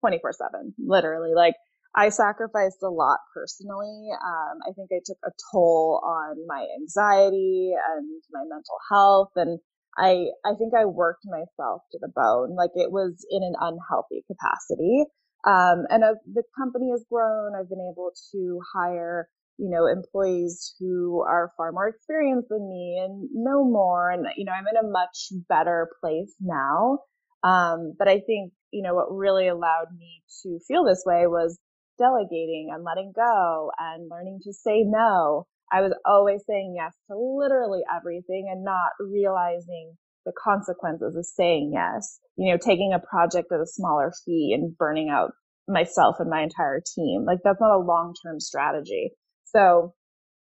24 0.00 0.32
7 0.32 0.74
literally 0.78 1.34
like 1.34 1.54
i 1.94 2.08
sacrificed 2.08 2.82
a 2.82 2.88
lot 2.88 3.18
personally 3.34 4.08
um, 4.24 4.58
i 4.68 4.72
think 4.72 4.90
i 4.92 5.00
took 5.04 5.18
a 5.24 5.30
toll 5.52 6.00
on 6.04 6.36
my 6.46 6.66
anxiety 6.80 7.72
and 7.94 8.22
my 8.32 8.42
mental 8.42 8.78
health 8.90 9.30
and 9.36 9.58
i 9.98 10.26
i 10.44 10.54
think 10.58 10.72
i 10.78 10.84
worked 10.84 11.24
myself 11.24 11.82
to 11.90 11.98
the 12.00 12.12
bone 12.14 12.54
like 12.56 12.70
it 12.74 12.90
was 12.90 13.26
in 13.30 13.42
an 13.42 13.54
unhealthy 13.60 14.24
capacity 14.26 15.04
um, 15.44 15.86
and 15.90 16.04
as 16.04 16.16
the 16.32 16.44
company 16.56 16.90
has 16.90 17.04
grown, 17.10 17.54
I've 17.56 17.68
been 17.68 17.90
able 17.92 18.12
to 18.32 18.60
hire, 18.74 19.28
you 19.58 19.70
know, 19.70 19.86
employees 19.86 20.74
who 20.78 21.22
are 21.22 21.52
far 21.56 21.72
more 21.72 21.88
experienced 21.88 22.48
than 22.48 22.68
me 22.68 23.00
and 23.04 23.28
know 23.32 23.64
more. 23.64 24.10
And, 24.10 24.26
you 24.36 24.44
know, 24.44 24.52
I'm 24.52 24.68
in 24.68 24.84
a 24.84 24.88
much 24.88 25.32
better 25.48 25.88
place 26.00 26.34
now. 26.40 27.00
Um, 27.42 27.94
but 27.98 28.06
I 28.06 28.20
think, 28.20 28.52
you 28.70 28.82
know, 28.82 28.94
what 28.94 29.12
really 29.12 29.48
allowed 29.48 29.88
me 29.98 30.22
to 30.42 30.60
feel 30.68 30.84
this 30.84 31.02
way 31.04 31.26
was 31.26 31.58
delegating 31.98 32.70
and 32.72 32.84
letting 32.84 33.12
go 33.14 33.70
and 33.78 34.08
learning 34.10 34.40
to 34.44 34.52
say 34.52 34.82
no. 34.84 35.46
I 35.70 35.80
was 35.80 35.94
always 36.04 36.42
saying 36.46 36.74
yes 36.76 36.92
to 37.10 37.16
literally 37.16 37.80
everything 37.94 38.48
and 38.50 38.64
not 38.64 38.90
realizing 39.00 39.96
the 40.26 40.32
consequences 40.32 41.16
of 41.16 41.24
saying 41.24 41.72
yes. 41.74 42.20
You 42.36 42.52
know, 42.52 42.58
taking 42.58 42.92
a 42.92 42.98
project 42.98 43.52
at 43.52 43.60
a 43.60 43.66
smaller 43.66 44.12
fee 44.24 44.54
and 44.54 44.76
burning 44.76 45.08
out 45.08 45.32
myself 45.68 46.16
and 46.18 46.30
my 46.30 46.42
entire 46.42 46.82
team. 46.94 47.24
Like 47.26 47.38
that's 47.44 47.60
not 47.60 47.76
a 47.76 47.78
long-term 47.78 48.40
strategy. 48.40 49.12
So 49.44 49.94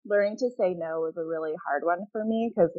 learning 0.05 0.37
to 0.39 0.51
say 0.59 0.75
no 0.77 1.01
was 1.01 1.15
a 1.17 1.25
really 1.25 1.53
hard 1.67 1.83
one 1.85 2.07
for 2.13 2.25
me 2.25 2.51
because 2.55 2.71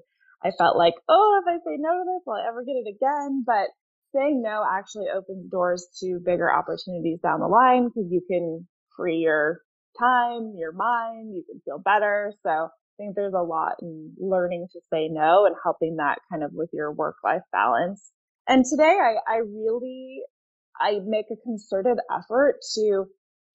I 0.43 0.51
felt 0.57 0.77
like, 0.77 0.93
oh, 1.07 1.41
if 1.41 1.47
I 1.47 1.57
say 1.63 1.77
no 1.79 1.91
to 1.91 2.03
this, 2.03 2.23
will 2.25 2.35
I 2.35 2.47
ever 2.47 2.63
get 2.63 2.75
it 2.75 2.95
again? 2.95 3.43
But 3.45 3.71
saying 4.15 4.41
no 4.41 4.63
actually 4.69 5.07
opens 5.13 5.49
doors 5.49 5.87
to 5.99 6.19
bigger 6.23 6.51
opportunities 6.51 7.19
down 7.21 7.39
the 7.39 7.47
line 7.47 7.87
because 7.87 8.11
you 8.11 8.21
can 8.29 8.67
free 8.95 9.17
your 9.17 9.61
time, 9.99 10.53
your 10.57 10.71
mind, 10.71 11.33
you 11.35 11.43
can 11.49 11.61
feel 11.65 11.79
better. 11.79 12.33
So 12.43 12.49
I 12.49 12.67
think 12.97 13.15
there's 13.15 13.33
a 13.33 13.41
lot 13.41 13.73
in 13.81 14.13
learning 14.19 14.67
to 14.73 14.79
say 14.91 15.07
no 15.09 15.45
and 15.45 15.55
helping 15.63 15.97
that 15.97 16.19
kind 16.31 16.43
of 16.43 16.51
with 16.53 16.69
your 16.73 16.91
work 16.91 17.15
life 17.23 17.41
balance. 17.51 18.11
And 18.47 18.65
today 18.69 18.97
I, 19.01 19.15
I 19.27 19.37
really, 19.37 20.21
I 20.79 20.99
make 21.05 21.25
a 21.31 21.41
concerted 21.43 21.97
effort 22.11 22.57
to 22.75 23.05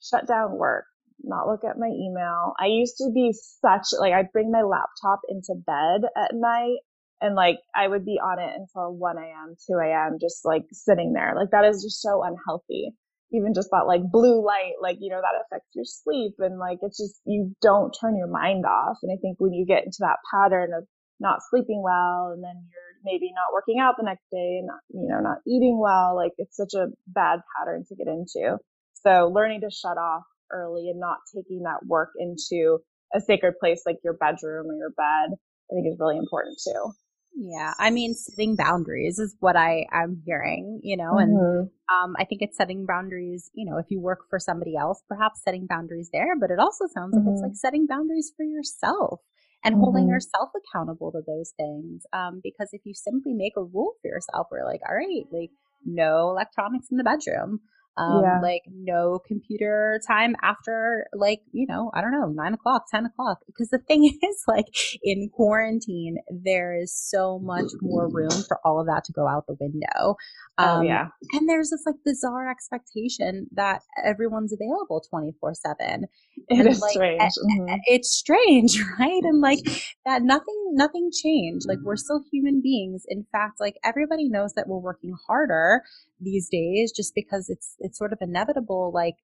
shut 0.02 0.26
down 0.26 0.56
work, 0.56 0.84
not 1.22 1.46
look 1.46 1.64
at 1.64 1.78
my 1.78 1.88
email. 1.88 2.54
I 2.58 2.66
used 2.66 2.96
to 2.98 3.10
be 3.14 3.32
such, 3.32 3.88
like, 3.98 4.12
I'd 4.12 4.32
bring 4.32 4.50
my 4.50 4.62
laptop 4.62 5.20
into 5.28 5.54
bed 5.66 6.08
at 6.16 6.34
night 6.34 6.78
and 7.20 7.34
like 7.34 7.58
I 7.74 7.88
would 7.88 8.04
be 8.04 8.18
on 8.22 8.38
it 8.38 8.52
until 8.56 8.94
1 8.94 9.16
a.m., 9.18 9.54
2 9.68 9.78
a.m., 9.78 10.18
just 10.20 10.44
like 10.44 10.64
sitting 10.72 11.12
there. 11.12 11.34
Like 11.36 11.50
that 11.52 11.64
is 11.64 11.82
just 11.82 12.00
so 12.02 12.22
unhealthy 12.22 12.94
even 13.32 13.52
just 13.54 13.68
that 13.70 13.86
like 13.86 14.00
blue 14.10 14.44
light, 14.44 14.74
like, 14.80 14.96
you 15.00 15.10
know, 15.10 15.20
that 15.20 15.40
affects 15.44 15.68
your 15.74 15.84
sleep 15.84 16.34
and 16.38 16.58
like 16.58 16.78
it's 16.82 16.98
just, 16.98 17.20
you 17.24 17.54
don't 17.60 17.94
turn 18.00 18.16
your 18.16 18.28
mind 18.28 18.64
off. 18.64 18.98
And 19.02 19.12
I 19.12 19.20
think 19.20 19.36
when 19.38 19.52
you 19.52 19.66
get 19.66 19.84
into 19.84 19.98
that 20.00 20.16
pattern 20.32 20.70
of 20.76 20.84
not 21.20 21.40
sleeping 21.50 21.82
well 21.82 22.32
and 22.32 22.42
then 22.42 22.54
you're 22.70 22.94
maybe 23.04 23.32
not 23.34 23.52
working 23.52 23.80
out 23.80 23.96
the 23.98 24.04
next 24.04 24.24
day 24.30 24.58
and 24.58 24.66
not, 24.66 24.80
you 24.88 25.08
know, 25.08 25.20
not 25.20 25.38
eating 25.46 25.78
well, 25.78 26.16
like 26.16 26.32
it's 26.38 26.56
such 26.56 26.74
a 26.74 26.88
bad 27.06 27.40
pattern 27.56 27.84
to 27.88 27.96
get 27.96 28.06
into. 28.06 28.56
So 28.94 29.30
learning 29.32 29.60
to 29.62 29.70
shut 29.70 29.98
off 29.98 30.24
early 30.50 30.88
and 30.88 30.98
not 30.98 31.18
taking 31.34 31.62
that 31.64 31.84
work 31.86 32.10
into 32.18 32.78
a 33.14 33.20
sacred 33.20 33.54
place 33.60 33.82
like 33.84 33.96
your 34.02 34.14
bedroom 34.14 34.66
or 34.70 34.74
your 34.74 34.90
bed, 34.90 35.36
I 35.70 35.74
think 35.74 35.86
is 35.86 35.98
really 36.00 36.16
important 36.16 36.58
too. 36.64 36.92
Yeah, 37.34 37.72
I 37.78 37.90
mean, 37.90 38.14
setting 38.14 38.56
boundaries 38.56 39.18
is 39.18 39.36
what 39.38 39.56
I 39.56 39.86
am 39.92 40.22
hearing, 40.26 40.80
you 40.82 40.96
know, 40.96 41.18
and 41.18 41.36
mm-hmm. 41.36 41.94
um, 41.94 42.16
I 42.18 42.24
think 42.24 42.42
it's 42.42 42.56
setting 42.56 42.84
boundaries. 42.84 43.50
You 43.54 43.70
know, 43.70 43.78
if 43.78 43.86
you 43.90 44.00
work 44.00 44.20
for 44.28 44.38
somebody 44.38 44.76
else, 44.76 45.02
perhaps 45.08 45.42
setting 45.44 45.66
boundaries 45.68 46.10
there, 46.12 46.36
but 46.38 46.50
it 46.50 46.58
also 46.58 46.86
sounds 46.92 47.14
mm-hmm. 47.14 47.26
like 47.26 47.34
it's 47.34 47.42
like 47.42 47.50
mm-hmm. 47.50 47.56
setting 47.56 47.86
boundaries 47.86 48.32
for 48.36 48.44
yourself 48.44 49.20
and 49.64 49.74
mm-hmm. 49.74 49.82
holding 49.84 50.08
yourself 50.08 50.50
accountable 50.56 51.12
to 51.12 51.20
those 51.26 51.52
things. 51.56 52.04
Um, 52.12 52.40
because 52.42 52.70
if 52.72 52.82
you 52.84 52.94
simply 52.94 53.34
make 53.34 53.54
a 53.56 53.62
rule 53.62 53.92
for 54.02 54.08
yourself, 54.08 54.48
we're 54.50 54.64
like, 54.64 54.80
all 54.88 54.96
right, 54.96 55.24
like 55.30 55.50
no 55.84 56.30
electronics 56.30 56.88
in 56.90 56.96
the 56.96 57.04
bedroom. 57.04 57.60
Um, 57.98 58.22
yeah. 58.22 58.40
like 58.40 58.62
no 58.72 59.18
computer 59.26 60.00
time 60.06 60.36
after 60.42 61.06
like, 61.12 61.40
you 61.52 61.66
know, 61.68 61.90
I 61.94 62.00
don't 62.00 62.12
know, 62.12 62.28
nine 62.28 62.54
o'clock, 62.54 62.84
10 62.90 63.06
o'clock. 63.06 63.38
Because 63.46 63.70
the 63.70 63.78
thing 63.78 64.04
is 64.22 64.42
like 64.46 64.66
in 65.02 65.30
quarantine, 65.32 66.18
there 66.30 66.76
is 66.80 66.94
so 66.96 67.38
much 67.40 67.70
more 67.82 68.08
room 68.08 68.30
for 68.46 68.60
all 68.64 68.80
of 68.80 68.86
that 68.86 69.04
to 69.04 69.12
go 69.12 69.26
out 69.26 69.46
the 69.46 69.56
window. 69.58 70.16
Oh, 70.58 70.64
um, 70.64 70.78
oh, 70.78 70.82
yeah. 70.82 71.08
And 71.32 71.48
there's 71.48 71.70
this 71.70 71.82
like 71.86 71.96
bizarre 72.04 72.50
expectation 72.50 73.48
that 73.52 73.82
everyone's 74.04 74.52
available 74.52 75.02
24 75.10 75.54
seven. 75.54 76.04
It 76.48 76.60
and, 76.60 76.68
is 76.68 76.80
like, 76.80 76.92
strange. 76.92 77.20
Mm-hmm. 77.20 77.74
It's 77.86 78.10
strange, 78.10 78.80
right? 78.98 79.22
And 79.22 79.40
like 79.40 79.60
that 80.06 80.22
nothing, 80.22 80.72
nothing 80.72 81.10
changed. 81.12 81.66
Like 81.68 81.78
we're 81.82 81.96
still 81.96 82.22
human 82.32 82.60
beings. 82.62 83.04
In 83.08 83.26
fact, 83.32 83.60
like 83.60 83.76
everybody 83.84 84.28
knows 84.28 84.52
that 84.54 84.68
we're 84.68 84.78
working 84.78 85.14
harder 85.26 85.82
these 86.20 86.48
days 86.48 86.92
just 86.92 87.14
because 87.14 87.48
it's 87.48 87.74
it's 87.78 87.98
sort 87.98 88.12
of 88.12 88.18
inevitable 88.20 88.90
like 88.92 89.14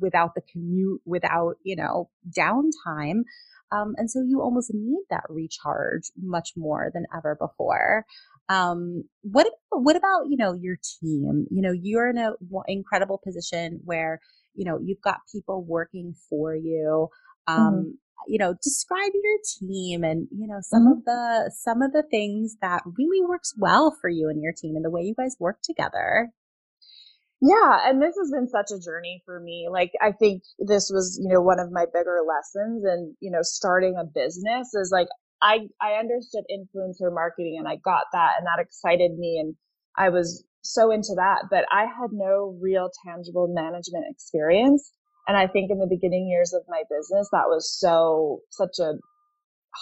without 0.00 0.34
the 0.34 0.42
commute 0.52 1.00
without 1.04 1.54
you 1.64 1.76
know 1.76 2.10
downtime 2.36 3.22
um, 3.70 3.94
and 3.96 4.10
so 4.10 4.22
you 4.22 4.40
almost 4.40 4.72
need 4.72 5.04
that 5.10 5.24
recharge 5.28 6.10
much 6.16 6.50
more 6.56 6.90
than 6.92 7.06
ever 7.14 7.36
before. 7.38 8.06
Um, 8.48 9.04
what 9.22 9.46
what 9.70 9.96
about 9.96 10.28
you 10.28 10.36
know 10.38 10.54
your 10.54 10.76
team? 10.76 11.46
You 11.50 11.62
know 11.62 11.72
you're 11.72 12.08
in 12.08 12.18
a 12.18 12.32
incredible 12.66 13.20
position 13.22 13.80
where 13.84 14.20
you 14.54 14.64
know 14.64 14.78
you've 14.82 15.02
got 15.02 15.20
people 15.30 15.62
working 15.62 16.14
for 16.30 16.54
you 16.54 17.08
um, 17.46 17.58
mm-hmm 17.58 17.90
you 18.26 18.38
know 18.38 18.54
describe 18.62 19.12
your 19.14 19.38
team 19.58 20.02
and 20.02 20.28
you 20.30 20.46
know 20.46 20.58
some 20.60 20.82
mm-hmm. 20.82 20.98
of 20.98 21.04
the 21.04 21.52
some 21.54 21.82
of 21.82 21.92
the 21.92 22.02
things 22.10 22.56
that 22.60 22.82
really 22.98 23.24
works 23.24 23.54
well 23.56 23.96
for 24.00 24.10
you 24.10 24.28
and 24.28 24.42
your 24.42 24.52
team 24.52 24.76
and 24.76 24.84
the 24.84 24.90
way 24.90 25.02
you 25.02 25.14
guys 25.14 25.36
work 25.38 25.58
together 25.62 26.30
yeah, 27.40 27.88
and 27.88 28.02
this 28.02 28.16
has 28.18 28.32
been 28.32 28.48
such 28.48 28.70
a 28.74 28.82
journey 28.82 29.22
for 29.24 29.38
me. 29.38 29.68
Like 29.70 29.92
I 30.02 30.10
think 30.10 30.42
this 30.58 30.90
was, 30.92 31.20
you 31.22 31.32
know, 31.32 31.40
one 31.40 31.60
of 31.60 31.70
my 31.70 31.84
bigger 31.86 32.18
lessons 32.26 32.82
and, 32.84 33.14
you 33.20 33.30
know, 33.30 33.42
starting 33.42 33.94
a 33.96 34.04
business 34.04 34.74
is 34.74 34.90
like 34.92 35.06
I 35.40 35.68
I 35.80 35.92
understood 35.92 36.44
influencer 36.50 37.14
marketing 37.14 37.56
and 37.58 37.68
I 37.68 37.76
got 37.76 38.04
that 38.12 38.32
and 38.38 38.46
that 38.46 38.60
excited 38.60 39.16
me 39.16 39.38
and 39.40 39.54
I 39.96 40.08
was 40.08 40.44
so 40.62 40.90
into 40.90 41.14
that, 41.16 41.44
but 41.48 41.64
I 41.70 41.82
had 41.82 42.10
no 42.12 42.58
real 42.60 42.90
tangible 43.06 43.46
management 43.48 44.06
experience. 44.10 44.92
And 45.28 45.36
I 45.36 45.46
think 45.46 45.70
in 45.70 45.78
the 45.78 45.86
beginning 45.86 46.28
years 46.28 46.54
of 46.54 46.62
my 46.68 46.82
business, 46.90 47.28
that 47.32 47.48
was 47.48 47.70
so 47.78 48.40
such 48.50 48.78
a 48.80 48.94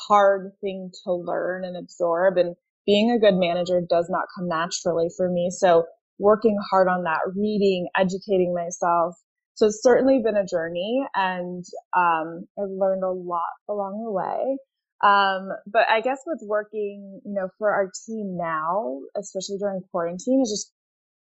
hard 0.08 0.52
thing 0.60 0.90
to 1.04 1.12
learn 1.14 1.64
and 1.64 1.76
absorb 1.76 2.36
and 2.36 2.56
being 2.84 3.10
a 3.10 3.18
good 3.18 3.36
manager 3.36 3.80
does 3.80 4.08
not 4.10 4.26
come 4.36 4.48
naturally 4.48 5.08
for 5.16 5.30
me. 5.30 5.50
So 5.50 5.84
working 6.18 6.56
hard 6.70 6.88
on 6.88 7.04
that, 7.04 7.20
reading, 7.34 7.88
educating 7.96 8.54
myself. 8.54 9.14
So 9.54 9.66
it's 9.66 9.82
certainly 9.82 10.20
been 10.22 10.36
a 10.36 10.46
journey 10.46 11.04
and 11.14 11.64
um, 11.96 12.46
I've 12.58 12.70
learned 12.70 13.04
a 13.04 13.10
lot 13.10 13.42
along 13.68 14.04
the 14.04 14.12
way. 14.12 14.58
Um, 15.04 15.48
but 15.66 15.82
I 15.90 16.00
guess 16.00 16.20
what's 16.24 16.44
working, 16.44 17.20
you 17.24 17.34
know, 17.34 17.48
for 17.58 17.70
our 17.70 17.90
team 18.06 18.36
now, 18.38 19.00
especially 19.16 19.58
during 19.58 19.82
quarantine, 19.90 20.40
is 20.42 20.50
just 20.50 20.72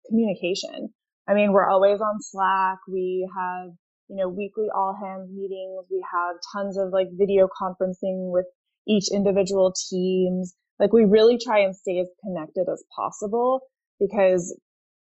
communication. 0.08 0.90
I 1.28 1.34
mean, 1.34 1.52
we're 1.52 1.68
always 1.68 2.00
on 2.02 2.22
Slack. 2.22 2.78
We 2.88 3.30
have, 3.36 3.72
you 4.10 4.16
know, 4.16 4.30
weekly 4.30 4.68
all 4.74 4.96
hands 4.96 5.30
meetings. 5.32 5.86
We 5.92 6.04
have 6.12 6.36
tons 6.54 6.78
of 6.78 6.90
like 6.92 7.08
video 7.12 7.48
conferencing 7.48 8.32
with 8.32 8.46
each 8.88 9.06
individual 9.12 9.74
teams. 9.90 10.56
Like 10.80 10.94
we 10.94 11.06
really 11.06 11.38
try 11.38 11.60
and 11.60 11.76
stay 11.76 12.00
as 12.00 12.08
connected 12.24 12.68
as 12.72 12.84
possible 12.96 13.62
because 14.00 14.58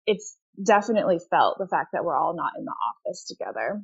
it's 0.06 0.38
definitely 0.64 1.20
felt 1.30 1.58
the 1.60 1.68
fact 1.68 1.90
that 1.94 2.04
we're 2.04 2.18
all 2.18 2.36
not 2.36 2.52
in 2.58 2.66
the 2.66 2.74
office 2.74 3.26
together. 3.26 3.82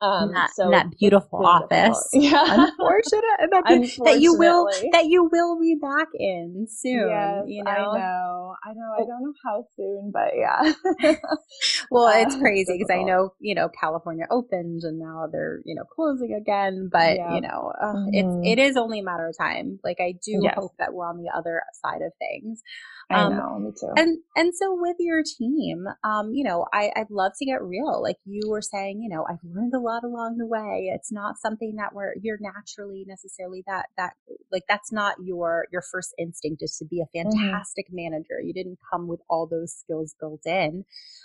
Um, 0.00 0.32
that, 0.32 0.50
so 0.54 0.70
that 0.70 0.86
beautiful 0.98 1.46
office. 1.46 2.10
Yeah. 2.12 2.42
Unfortunate 2.46 3.22
that, 3.50 4.00
that 4.04 4.20
you 4.20 4.36
will 4.38 4.68
that 4.92 5.06
you 5.06 5.28
will 5.30 5.58
be 5.58 5.76
back 5.80 6.08
in 6.18 6.66
soon. 6.68 7.08
Yes, 7.08 7.44
you 7.46 7.62
know? 7.64 7.70
I 7.70 7.98
know. 7.98 8.54
I 8.64 8.72
know. 8.72 8.92
I 8.96 9.00
don't 9.00 9.22
know 9.22 9.32
how 9.44 9.64
soon, 9.76 10.12
but 10.12 10.32
yeah. 10.36 11.14
well, 11.90 12.12
it's 12.14 12.34
uh, 12.34 12.38
crazy 12.38 12.76
because 12.78 12.90
I 12.90 13.02
know 13.02 13.34
you 13.40 13.54
know 13.54 13.68
California 13.80 14.26
opens 14.30 14.84
and 14.84 14.98
now 14.98 15.26
they're 15.30 15.60
you 15.64 15.74
know 15.74 15.84
closing 15.94 16.34
again. 16.34 16.88
But 16.90 17.16
yeah. 17.16 17.34
you 17.34 17.40
know, 17.40 17.72
uh, 17.80 17.94
mm-hmm. 17.94 18.08
it's 18.12 18.60
it 18.60 18.62
is 18.62 18.76
only 18.76 19.00
a 19.00 19.04
matter 19.04 19.28
of 19.28 19.36
time. 19.38 19.78
Like 19.84 19.98
I 20.00 20.12
do 20.24 20.40
yes. 20.42 20.54
hope 20.56 20.72
that 20.78 20.92
we're 20.92 21.08
on 21.08 21.18
the 21.18 21.30
other 21.36 21.62
side 21.82 22.02
of 22.02 22.12
things. 22.18 22.62
I 23.10 23.24
um, 23.24 23.36
know, 23.36 23.58
me 23.58 23.70
too. 23.78 23.92
And 23.96 24.18
and 24.34 24.54
so 24.54 24.76
with 24.80 24.96
your 24.98 25.22
team, 25.22 25.86
um, 26.04 26.32
you 26.32 26.44
know, 26.44 26.66
I 26.72 26.90
I'd 26.96 27.10
love 27.10 27.32
to 27.38 27.44
get 27.44 27.62
real. 27.62 28.02
Like 28.02 28.16
you 28.24 28.48
were 28.48 28.62
saying, 28.62 29.00
you 29.02 29.14
know, 29.14 29.24
I've 29.28 29.44
learned 29.44 29.72
a 29.74 29.80
lot 29.84 30.04
along 30.04 30.38
the 30.38 30.46
way. 30.46 30.90
It's 30.94 31.12
not 31.12 31.38
something 31.38 31.76
that 31.76 31.94
we're 31.94 32.14
you're 32.22 32.38
naturally 32.40 33.04
necessarily 33.06 33.62
that 33.66 33.86
that 33.96 34.14
like 34.50 34.64
that's 34.68 34.92
not 34.92 35.16
your 35.22 35.66
your 35.70 35.82
first 35.82 36.14
instinct 36.18 36.62
is 36.62 36.76
to 36.78 36.84
be 36.84 37.00
a 37.00 37.04
mm-hmm. 37.04 37.30
fantastic 37.30 37.86
mm-hmm. 37.86 38.10
manager. 38.10 38.40
You 38.42 38.52
didn't 38.52 38.78
come 38.90 39.06
with 39.06 39.20
all 39.28 39.46
those 39.46 39.72
skills 39.72 40.14
built 40.18 40.42
in. 40.46 40.84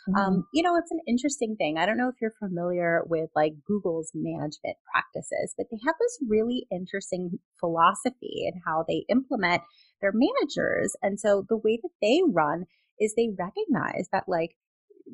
Mm-hmm. 0.09 0.15
Um, 0.15 0.47
you 0.53 0.63
know, 0.63 0.75
it's 0.75 0.91
an 0.91 0.99
interesting 1.07 1.55
thing. 1.55 1.77
I 1.77 1.85
don't 1.85 1.97
know 1.97 2.09
if 2.09 2.15
you're 2.21 2.35
familiar 2.39 3.03
with 3.07 3.29
like 3.35 3.53
Google's 3.65 4.11
management 4.13 4.77
practices, 4.91 5.53
but 5.57 5.67
they 5.71 5.79
have 5.85 5.95
this 5.99 6.19
really 6.27 6.67
interesting 6.71 7.39
philosophy 7.59 8.45
in 8.45 8.61
how 8.65 8.83
they 8.87 9.05
implement 9.09 9.61
their 10.01 10.13
managers. 10.13 10.95
And 11.01 11.19
so 11.19 11.45
the 11.47 11.57
way 11.57 11.79
that 11.81 11.89
they 12.01 12.21
run 12.27 12.65
is 12.99 13.13
they 13.15 13.29
recognize 13.37 14.07
that 14.11 14.25
like 14.27 14.55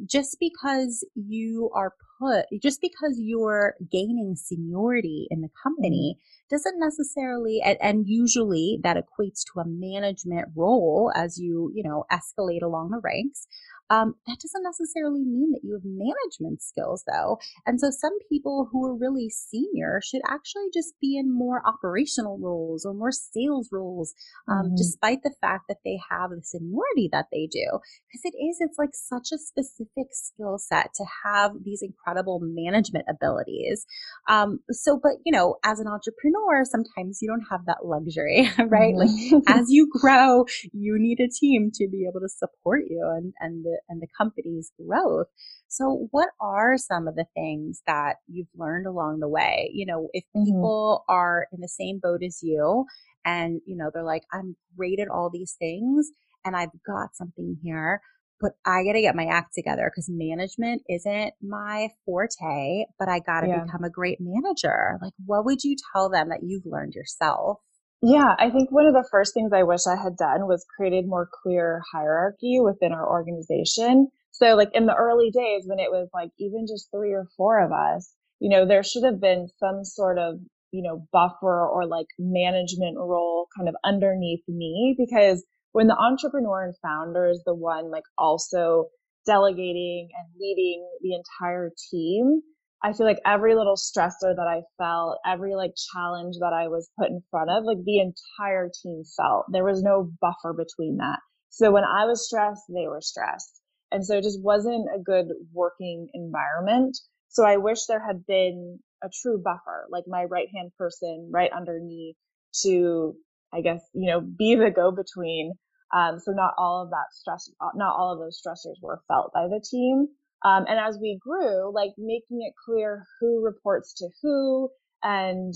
just 0.09 0.37
because 0.39 1.05
you 1.15 1.69
are 1.73 1.93
put, 2.19 2.45
just 2.61 2.81
because 2.81 3.17
you're 3.17 3.75
gaining 3.91 4.35
seniority 4.35 5.27
in 5.29 5.41
the 5.41 5.49
company 5.61 6.17
mm-hmm. 6.17 6.55
doesn't 6.55 6.79
necessarily, 6.79 7.61
and, 7.63 7.77
and, 7.81 8.05
usually 8.07 8.79
that 8.83 8.97
equates 8.97 9.41
to 9.43 9.59
a 9.59 9.65
management 9.65 10.47
role 10.55 11.11
as 11.15 11.39
you, 11.39 11.71
you 11.73 11.83
know, 11.83 12.05
escalate 12.11 12.61
along 12.61 12.89
the 12.91 13.01
ranks. 13.03 13.47
Um, 13.89 14.15
that 14.25 14.39
doesn't 14.41 14.63
necessarily 14.63 15.23
mean 15.23 15.51
that 15.51 15.61
you 15.63 15.73
have 15.73 15.83
management 15.85 16.63
skills, 16.63 17.03
though. 17.05 17.37
And 17.67 17.79
so, 17.79 17.91
some 17.91 18.17
people 18.29 18.69
who 18.71 18.83
are 18.83 18.95
really 18.95 19.29
senior 19.29 20.01
should 20.03 20.21
actually 20.27 20.69
just 20.73 20.95
be 20.99 21.17
in 21.17 21.31
more 21.31 21.61
operational 21.65 22.39
roles 22.39 22.83
or 22.83 22.95
more 22.95 23.11
sales 23.11 23.69
roles, 23.71 24.15
um, 24.47 24.67
mm-hmm. 24.67 24.75
despite 24.75 25.21
the 25.23 25.35
fact 25.39 25.65
that 25.69 25.81
they 25.85 25.99
have 26.09 26.31
the 26.31 26.41
seniority 26.41 27.09
that 27.11 27.27
they 27.31 27.47
do. 27.51 27.79
Because 28.09 28.21
it 28.25 28.35
is, 28.35 28.57
it's 28.59 28.79
like 28.79 28.93
such 28.93 29.29
a 29.31 29.37
specific 29.37 30.07
skill 30.11 30.57
set 30.57 30.93
to 30.95 31.05
have 31.23 31.51
these 31.63 31.83
incredible 31.83 32.04
management 32.41 33.05
abilities. 33.09 33.85
Um, 34.27 34.59
so, 34.71 34.99
but 35.01 35.13
you 35.25 35.31
know, 35.31 35.55
as 35.63 35.79
an 35.79 35.87
entrepreneur, 35.87 36.63
sometimes 36.63 37.19
you 37.21 37.29
don't 37.29 37.45
have 37.49 37.65
that 37.65 37.85
luxury, 37.85 38.49
right? 38.67 38.93
Mm-hmm. 38.93 39.35
Like, 39.35 39.43
as 39.47 39.67
you 39.69 39.89
grow, 39.91 40.45
you 40.73 40.97
need 40.97 41.19
a 41.19 41.29
team 41.29 41.71
to 41.75 41.87
be 41.91 42.07
able 42.09 42.21
to 42.21 42.29
support 42.29 42.81
you 42.89 43.01
and, 43.15 43.33
and 43.39 43.63
the 43.63 43.79
and 43.89 44.01
the 44.01 44.07
company's 44.17 44.71
growth. 44.79 45.27
So 45.67 46.07
what 46.11 46.29
are 46.39 46.77
some 46.77 47.07
of 47.07 47.15
the 47.15 47.25
things 47.35 47.81
that 47.85 48.17
you've 48.27 48.47
learned 48.55 48.87
along 48.87 49.19
the 49.19 49.27
way? 49.27 49.69
You 49.73 49.85
know, 49.85 50.09
if 50.13 50.23
mm-hmm. 50.25 50.45
people 50.45 51.03
mm-hmm. 51.03 51.13
are 51.13 51.47
in 51.51 51.59
the 51.59 51.67
same 51.67 51.99
boat 52.01 52.21
as 52.25 52.39
you 52.41 52.85
and, 53.25 53.61
you 53.65 53.75
know, 53.75 53.89
they're 53.93 54.03
like, 54.03 54.23
I'm 54.31 54.55
great 54.77 54.99
at 54.99 55.09
all 55.09 55.29
these 55.29 55.55
things 55.59 56.11
and 56.45 56.55
I've 56.55 56.69
got 56.85 57.15
something 57.15 57.57
here, 57.63 58.01
but 58.41 58.53
I 58.65 58.83
got 58.83 58.93
to 58.93 59.01
get 59.01 59.15
my 59.15 59.25
act 59.25 59.53
together 59.55 59.89
because 59.89 60.09
management 60.09 60.81
isn't 60.89 61.33
my 61.41 61.89
forte, 62.05 62.85
but 62.99 63.07
I 63.07 63.19
got 63.19 63.41
to 63.41 63.47
yeah. 63.47 63.63
become 63.63 63.83
a 63.83 63.89
great 63.89 64.17
manager. 64.19 64.97
Like, 65.01 65.13
what 65.25 65.45
would 65.45 65.63
you 65.63 65.75
tell 65.93 66.09
them 66.09 66.29
that 66.29 66.41
you've 66.43 66.65
learned 66.65 66.93
yourself? 66.93 67.59
Yeah, 68.01 68.35
I 68.37 68.49
think 68.49 68.71
one 68.71 68.85
of 68.85 68.93
the 68.93 69.07
first 69.09 69.33
things 69.33 69.51
I 69.53 69.63
wish 69.63 69.87
I 69.87 69.95
had 69.95 70.17
done 70.17 70.47
was 70.47 70.65
created 70.75 71.07
more 71.07 71.29
clear 71.43 71.81
hierarchy 71.91 72.59
within 72.59 72.91
our 72.91 73.09
organization. 73.09 74.09
So 74.31 74.55
like 74.55 74.69
in 74.73 74.85
the 74.85 74.93
early 74.93 75.31
days 75.31 75.63
when 75.65 75.79
it 75.79 75.89
was 75.89 76.09
like 76.13 76.29
even 76.37 76.67
just 76.67 76.89
three 76.91 77.13
or 77.13 77.27
four 77.37 77.63
of 77.63 77.71
us, 77.71 78.13
you 78.39 78.49
know, 78.49 78.67
there 78.67 78.83
should 78.83 79.05
have 79.05 79.21
been 79.21 79.47
some 79.59 79.85
sort 79.85 80.19
of, 80.19 80.35
you 80.71 80.83
know, 80.83 81.07
buffer 81.13 81.65
or 81.67 81.87
like 81.87 82.07
management 82.19 82.97
role 82.97 83.47
kind 83.57 83.69
of 83.69 83.75
underneath 83.83 84.43
me 84.47 84.93
because 84.97 85.43
when 85.75 85.87
the 85.87 85.97
entrepreneur 85.97 86.63
and 86.63 86.73
founder 86.81 87.27
is 87.27 87.43
the 87.45 87.53
one 87.53 87.91
like 87.91 88.05
also 88.17 88.85
delegating 89.25 90.07
and 90.17 90.27
leading 90.39 90.87
the 91.01 91.13
entire 91.13 91.69
team, 91.91 92.39
I 92.81 92.93
feel 92.93 93.05
like 93.05 93.19
every 93.25 93.55
little 93.55 93.75
stressor 93.75 94.33
that 94.33 94.47
I 94.47 94.61
felt, 94.81 95.17
every 95.25 95.53
like 95.53 95.73
challenge 95.93 96.37
that 96.39 96.53
I 96.53 96.69
was 96.69 96.89
put 96.97 97.09
in 97.09 97.21
front 97.29 97.49
of, 97.49 97.65
like 97.65 97.83
the 97.83 97.99
entire 97.99 98.71
team 98.81 99.03
felt. 99.17 99.47
There 99.51 99.65
was 99.65 99.83
no 99.83 100.09
buffer 100.21 100.53
between 100.53 100.95
that. 100.99 101.19
So 101.49 101.73
when 101.73 101.83
I 101.83 102.05
was 102.05 102.25
stressed, 102.25 102.63
they 102.69 102.87
were 102.87 103.01
stressed. 103.01 103.59
And 103.91 104.05
so 104.05 104.15
it 104.15 104.23
just 104.23 104.41
wasn't 104.41 104.87
a 104.95 105.03
good 105.03 105.25
working 105.51 106.07
environment. 106.13 106.97
So 107.27 107.43
I 107.43 107.57
wish 107.57 107.79
there 107.85 108.05
had 108.05 108.25
been 108.25 108.79
a 109.03 109.09
true 109.21 109.41
buffer, 109.43 109.87
like 109.89 110.05
my 110.07 110.23
right 110.23 110.47
hand 110.55 110.71
person 110.77 111.31
right 111.33 111.51
under 111.51 111.81
me 111.81 112.15
to, 112.63 113.17
I 113.53 113.59
guess, 113.59 113.81
you 113.93 114.09
know, 114.09 114.21
be 114.21 114.55
the 114.55 114.71
go 114.73 114.91
between. 114.91 115.51
Um, 115.95 116.19
so 116.19 116.31
not 116.31 116.53
all 116.57 116.83
of 116.83 116.89
that 116.89 117.13
stress, 117.13 117.49
not 117.75 117.95
all 117.95 118.11
of 118.11 118.19
those 118.19 118.41
stressors 118.45 118.81
were 118.81 119.01
felt 119.07 119.31
by 119.33 119.47
the 119.47 119.63
team. 119.63 120.07
Um, 120.43 120.65
and 120.67 120.77
as 120.77 120.99
we 121.01 121.17
grew, 121.21 121.73
like 121.73 121.91
making 121.97 122.41
it 122.41 122.53
clear 122.65 123.05
who 123.19 123.43
reports 123.43 123.93
to 123.95 124.09
who 124.21 124.69
and, 125.01 125.53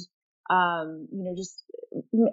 um, 0.49 1.07
you 1.11 1.25
know, 1.25 1.35
just, 1.35 1.63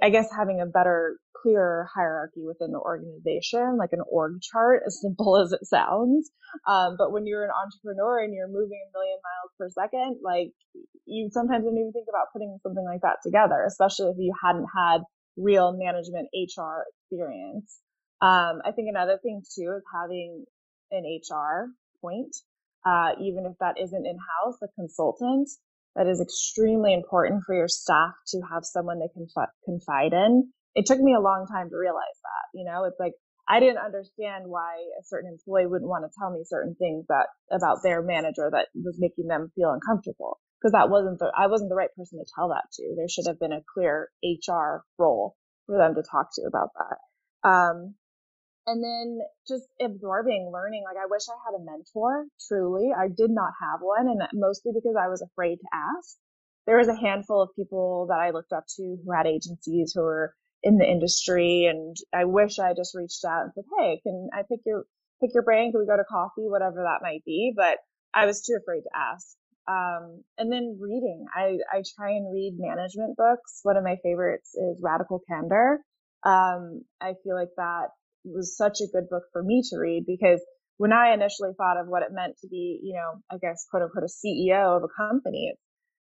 I 0.02 0.10
guess 0.10 0.28
having 0.34 0.60
a 0.60 0.66
better, 0.66 1.18
clearer 1.42 1.88
hierarchy 1.92 2.42
within 2.46 2.72
the 2.72 2.78
organization, 2.78 3.76
like 3.76 3.90
an 3.92 4.02
org 4.08 4.40
chart, 4.40 4.82
as 4.86 5.00
simple 5.00 5.36
as 5.42 5.52
it 5.52 5.66
sounds. 5.66 6.30
Um, 6.66 6.94
but 6.96 7.12
when 7.12 7.26
you're 7.26 7.44
an 7.44 7.50
entrepreneur 7.50 8.22
and 8.22 8.32
you're 8.32 8.48
moving 8.48 8.80
a 8.86 8.92
million 8.96 9.18
miles 9.18 9.52
per 9.58 9.68
second, 9.68 10.20
like 10.22 10.52
you 11.06 11.28
sometimes 11.32 11.64
don't 11.64 11.76
even 11.76 11.92
think 11.92 12.06
about 12.08 12.32
putting 12.32 12.56
something 12.62 12.84
like 12.84 13.00
that 13.02 13.18
together, 13.24 13.64
especially 13.66 14.10
if 14.10 14.16
you 14.18 14.32
hadn't 14.42 14.66
had 14.74 15.02
real 15.36 15.76
management 15.76 16.28
HR 16.32 16.86
experience. 17.02 17.80
Um, 18.20 18.62
I 18.64 18.72
think 18.74 18.88
another 18.88 19.18
thing 19.22 19.42
too 19.42 19.74
is 19.76 19.84
having 19.92 20.44
an 20.90 21.04
HR 21.04 21.68
point, 22.00 22.34
uh, 22.84 23.12
even 23.20 23.44
if 23.46 23.52
that 23.60 23.76
isn't 23.80 24.06
in 24.06 24.16
house, 24.16 24.56
a 24.62 24.68
consultant. 24.78 25.48
That 25.96 26.06
is 26.06 26.20
extremely 26.20 26.92
important 26.92 27.42
for 27.46 27.54
your 27.54 27.68
staff 27.68 28.12
to 28.28 28.40
have 28.52 28.66
someone 28.66 29.00
they 29.00 29.08
can 29.08 29.26
confide 29.64 30.12
in. 30.12 30.52
It 30.74 30.84
took 30.84 31.00
me 31.00 31.14
a 31.14 31.20
long 31.20 31.46
time 31.50 31.70
to 31.70 31.76
realize 31.76 32.20
that. 32.22 32.58
You 32.58 32.66
know, 32.66 32.84
it's 32.84 33.00
like 33.00 33.14
I 33.48 33.60
didn't 33.60 33.78
understand 33.78 34.44
why 34.46 34.76
a 35.00 35.04
certain 35.04 35.30
employee 35.30 35.66
wouldn't 35.66 35.88
want 35.88 36.04
to 36.04 36.10
tell 36.18 36.30
me 36.30 36.42
certain 36.44 36.74
things 36.74 37.06
that 37.08 37.28
about 37.50 37.78
their 37.82 38.02
manager 38.02 38.50
that 38.50 38.68
was 38.74 38.98
making 38.98 39.28
them 39.28 39.52
feel 39.54 39.72
uncomfortable 39.72 40.38
because 40.60 40.72
that 40.72 40.90
wasn't 40.90 41.18
the 41.18 41.30
I 41.36 41.46
wasn't 41.46 41.70
the 41.70 41.76
right 41.76 41.94
person 41.96 42.18
to 42.18 42.26
tell 42.34 42.48
that 42.48 42.64
to. 42.74 42.94
There 42.96 43.08
should 43.08 43.26
have 43.26 43.38
been 43.38 43.52
a 43.52 43.64
clear 43.72 44.10
HR 44.24 44.84
role 44.98 45.36
for 45.66 45.78
them 45.78 45.94
to 45.94 46.02
talk 46.02 46.28
to 46.34 46.42
about 46.42 46.70
that. 46.76 47.48
Um, 47.48 47.94
and 48.66 48.82
then 48.82 49.20
just 49.46 49.64
absorbing, 49.80 50.50
learning. 50.52 50.84
Like 50.84 50.96
I 50.96 51.06
wish 51.08 51.22
I 51.28 51.36
had 51.44 51.58
a 51.60 51.64
mentor. 51.64 52.26
Truly, 52.48 52.90
I 52.96 53.08
did 53.08 53.30
not 53.30 53.52
have 53.62 53.80
one, 53.80 54.08
and 54.08 54.22
mostly 54.34 54.72
because 54.74 54.96
I 55.00 55.08
was 55.08 55.22
afraid 55.22 55.56
to 55.56 55.68
ask. 55.72 56.16
There 56.66 56.78
was 56.78 56.88
a 56.88 56.96
handful 56.96 57.40
of 57.42 57.54
people 57.54 58.06
that 58.08 58.18
I 58.18 58.30
looked 58.30 58.52
up 58.52 58.64
to 58.76 58.82
who 59.04 59.12
had 59.12 59.26
agencies 59.26 59.92
who 59.94 60.02
were 60.02 60.34
in 60.62 60.78
the 60.78 60.90
industry, 60.90 61.66
and 61.66 61.96
I 62.12 62.24
wish 62.24 62.58
I 62.58 62.74
just 62.74 62.94
reached 62.94 63.24
out 63.24 63.44
and 63.44 63.52
said, 63.54 63.64
"Hey, 63.78 64.00
can 64.02 64.30
I 64.32 64.42
pick 64.42 64.60
your 64.66 64.84
pick 65.20 65.30
your 65.32 65.44
brain? 65.44 65.70
Can 65.70 65.80
we 65.80 65.86
go 65.86 65.96
to 65.96 66.04
coffee? 66.04 66.48
Whatever 66.48 66.82
that 66.82 67.02
might 67.02 67.24
be." 67.24 67.52
But 67.56 67.78
I 68.14 68.26
was 68.26 68.42
too 68.42 68.58
afraid 68.60 68.82
to 68.82 68.90
ask. 68.96 69.36
Um, 69.68 70.24
and 70.38 70.50
then 70.52 70.78
reading. 70.80 71.26
I 71.34 71.58
I 71.72 71.82
try 71.96 72.10
and 72.10 72.32
read 72.32 72.56
management 72.58 73.16
books. 73.16 73.60
One 73.62 73.76
of 73.76 73.84
my 73.84 73.96
favorites 74.02 74.54
is 74.54 74.80
Radical 74.82 75.20
Candor. 75.28 75.80
Um, 76.24 76.82
I 77.00 77.14
feel 77.22 77.36
like 77.36 77.50
that 77.56 77.90
was 78.26 78.56
such 78.56 78.80
a 78.80 78.90
good 78.92 79.08
book 79.08 79.24
for 79.32 79.42
me 79.42 79.62
to 79.70 79.78
read 79.78 80.04
because 80.06 80.40
when 80.78 80.92
I 80.92 81.14
initially 81.14 81.50
thought 81.56 81.80
of 81.80 81.88
what 81.88 82.02
it 82.02 82.12
meant 82.12 82.36
to 82.42 82.48
be, 82.48 82.80
you 82.82 82.94
know, 82.94 83.22
I 83.30 83.38
guess 83.38 83.66
quote 83.70 83.82
unquote 83.82 84.04
a 84.04 84.12
CEO 84.12 84.76
of 84.76 84.82
a 84.82 84.92
company, 84.96 85.54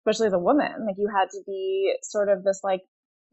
especially 0.03 0.29
as 0.29 0.33
a 0.33 0.39
woman, 0.39 0.87
like 0.87 0.97
you 0.99 1.09
had 1.15 1.29
to 1.31 1.43
be 1.47 1.95
sort 2.03 2.29
of 2.29 2.43
this 2.43 2.61
like 2.65 2.81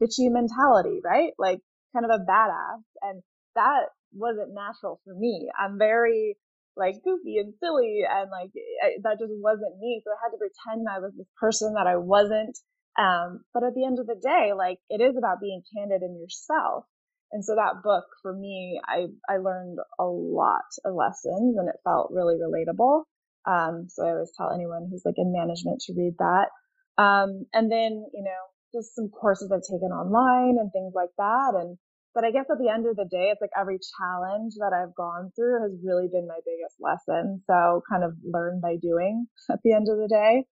bitchy 0.02 0.30
mentality, 0.30 1.00
right? 1.04 1.32
Like 1.38 1.60
kind 1.94 2.04
of 2.04 2.10
a 2.10 2.24
badass. 2.24 2.82
And 3.02 3.22
that 3.56 3.86
wasn't 4.12 4.54
natural 4.54 5.00
for 5.04 5.14
me. 5.14 5.50
I'm 5.58 5.78
very 5.78 6.36
like 6.76 6.96
goofy 7.04 7.38
and 7.38 7.54
silly 7.62 8.02
and 8.08 8.30
like 8.30 8.50
I, 8.82 8.98
that 9.02 9.18
just 9.18 9.32
wasn't 9.38 9.78
me. 9.80 10.02
So 10.04 10.10
I 10.10 10.18
had 10.22 10.34
to 10.34 10.38
pretend 10.38 10.86
I 10.88 11.00
was 11.00 11.12
this 11.16 11.30
person 11.38 11.74
that 11.74 11.86
I 11.86 11.96
wasn't. 11.96 12.58
Um, 12.98 13.42
but 13.52 13.64
at 13.64 13.74
the 13.74 13.84
end 13.84 13.98
of 13.98 14.06
the 14.06 14.18
day, 14.20 14.52
like 14.56 14.78
it 14.88 15.00
is 15.00 15.16
about 15.16 15.40
being 15.40 15.62
candid 15.74 16.02
in 16.02 16.18
yourself. 16.18 16.84
And 17.32 17.44
so 17.44 17.54
that 17.56 17.82
book 17.82 18.04
for 18.22 18.32
me, 18.32 18.80
I, 18.86 19.06
I 19.28 19.38
learned 19.38 19.78
a 19.98 20.04
lot 20.04 20.70
of 20.84 20.94
lessons 20.94 21.56
and 21.58 21.68
it 21.68 21.76
felt 21.84 22.10
really 22.12 22.36
relatable. 22.36 23.04
Um, 23.46 23.86
so 23.88 24.06
I 24.06 24.10
always 24.10 24.32
tell 24.36 24.52
anyone 24.52 24.88
who's 24.90 25.02
like 25.04 25.18
in 25.18 25.32
management 25.32 25.80
to 25.82 25.94
read 25.94 26.14
that. 26.18 26.48
Um, 26.96 27.46
and 27.52 27.70
then, 27.70 28.06
you 28.14 28.22
know, 28.22 28.42
just 28.72 28.94
some 28.94 29.08
courses 29.08 29.50
I've 29.52 29.62
taken 29.62 29.90
online 29.90 30.56
and 30.58 30.70
things 30.72 30.92
like 30.94 31.10
that. 31.18 31.54
And, 31.54 31.76
but 32.14 32.24
I 32.24 32.30
guess 32.30 32.46
at 32.50 32.58
the 32.58 32.70
end 32.70 32.86
of 32.86 32.96
the 32.96 33.08
day, 33.10 33.30
it's 33.30 33.40
like 33.40 33.50
every 33.58 33.78
challenge 33.98 34.54
that 34.58 34.72
I've 34.72 34.94
gone 34.94 35.32
through 35.34 35.62
has 35.62 35.72
really 35.84 36.08
been 36.10 36.26
my 36.26 36.38
biggest 36.46 36.76
lesson. 36.78 37.42
So 37.46 37.82
kind 37.90 38.04
of 38.04 38.14
learn 38.24 38.60
by 38.60 38.76
doing 38.80 39.26
at 39.50 39.58
the 39.64 39.72
end 39.72 39.88
of 39.90 39.98
the 39.98 40.08
day. 40.08 40.44